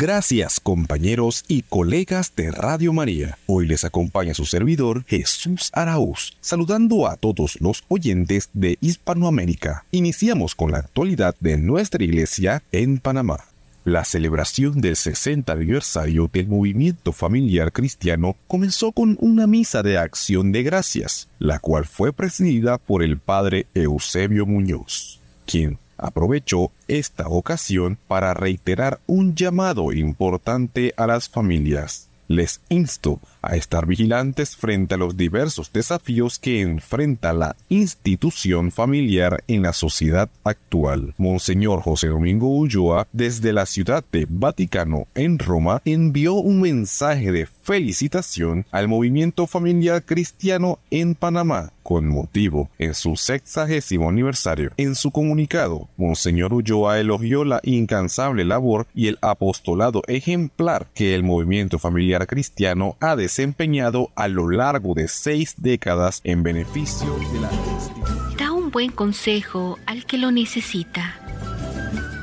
Gracias 0.00 0.60
compañeros 0.60 1.44
y 1.48 1.62
colegas 1.62 2.32
de 2.36 2.52
Radio 2.52 2.92
María. 2.92 3.36
Hoy 3.46 3.66
les 3.66 3.82
acompaña 3.82 4.32
su 4.32 4.44
servidor 4.44 5.04
Jesús 5.08 5.70
Araúz, 5.72 6.36
saludando 6.40 7.08
a 7.08 7.16
todos 7.16 7.60
los 7.60 7.82
oyentes 7.88 8.48
de 8.52 8.78
Hispanoamérica. 8.80 9.86
Iniciamos 9.90 10.54
con 10.54 10.70
la 10.70 10.78
actualidad 10.78 11.34
de 11.40 11.58
nuestra 11.58 12.04
iglesia 12.04 12.62
en 12.70 12.98
Panamá. 12.98 13.40
La 13.82 14.04
celebración 14.04 14.80
del 14.80 14.94
60 14.94 15.52
aniversario 15.52 16.30
del 16.32 16.46
movimiento 16.46 17.12
familiar 17.12 17.72
cristiano 17.72 18.36
comenzó 18.46 18.92
con 18.92 19.18
una 19.20 19.48
misa 19.48 19.82
de 19.82 19.98
acción 19.98 20.52
de 20.52 20.62
gracias, 20.62 21.26
la 21.40 21.58
cual 21.58 21.86
fue 21.86 22.12
presidida 22.12 22.78
por 22.78 23.02
el 23.02 23.18
padre 23.18 23.66
Eusebio 23.74 24.46
Muñoz, 24.46 25.18
quien 25.44 25.76
aprovechó 25.98 26.70
esta 26.86 27.28
ocasión 27.28 27.98
para 28.08 28.32
reiterar 28.32 29.00
un 29.06 29.34
llamado 29.34 29.92
importante 29.92 30.94
a 30.96 31.06
las 31.06 31.28
familias. 31.28 32.08
Les 32.28 32.60
insto 32.68 33.20
a 33.40 33.56
estar 33.56 33.86
vigilantes 33.86 34.54
frente 34.54 34.94
a 34.94 34.98
los 34.98 35.16
diversos 35.16 35.72
desafíos 35.72 36.38
que 36.38 36.60
enfrenta 36.60 37.32
la 37.32 37.56
institución 37.70 38.70
familiar 38.70 39.42
en 39.48 39.62
la 39.62 39.72
sociedad 39.72 40.28
actual. 40.44 41.14
Monseñor 41.16 41.80
José 41.80 42.08
Domingo 42.08 42.48
Ulloa, 42.54 43.08
desde 43.12 43.54
la 43.54 43.64
ciudad 43.64 44.04
de 44.12 44.26
Vaticano 44.28 45.06
en 45.14 45.38
Roma, 45.38 45.80
envió 45.86 46.34
un 46.34 46.60
mensaje 46.60 47.32
de 47.32 47.46
felicitación 47.68 48.64
al 48.70 48.88
movimiento 48.88 49.46
familiar 49.46 50.02
cristiano 50.02 50.78
en 50.90 51.14
Panamá 51.14 51.70
con 51.82 52.08
motivo 52.08 52.70
en 52.78 52.94
su 52.94 53.14
sexagésimo 53.14 54.08
aniversario. 54.08 54.70
En 54.78 54.94
su 54.94 55.10
comunicado, 55.10 55.86
Monseñor 55.98 56.54
Ulloa 56.54 56.98
elogió 56.98 57.44
la 57.44 57.60
incansable 57.62 58.46
labor 58.46 58.86
y 58.94 59.08
el 59.08 59.18
apostolado 59.20 60.00
ejemplar 60.06 60.86
que 60.94 61.14
el 61.14 61.24
movimiento 61.24 61.78
familiar 61.78 62.26
cristiano 62.26 62.96
ha 63.00 63.16
desempeñado 63.16 64.12
a 64.14 64.28
lo 64.28 64.48
largo 64.48 64.94
de 64.94 65.06
seis 65.06 65.54
décadas 65.58 66.22
en 66.24 66.42
beneficio 66.42 67.18
de 67.34 67.40
la 67.40 67.52
institución. 67.52 68.36
Da 68.38 68.50
un 68.50 68.70
buen 68.70 68.92
consejo 68.92 69.78
al 69.84 70.06
que 70.06 70.16
lo 70.16 70.30
necesita. 70.30 71.20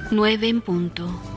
9 0.09 0.47
en 0.47 0.61
punto. 0.61 1.35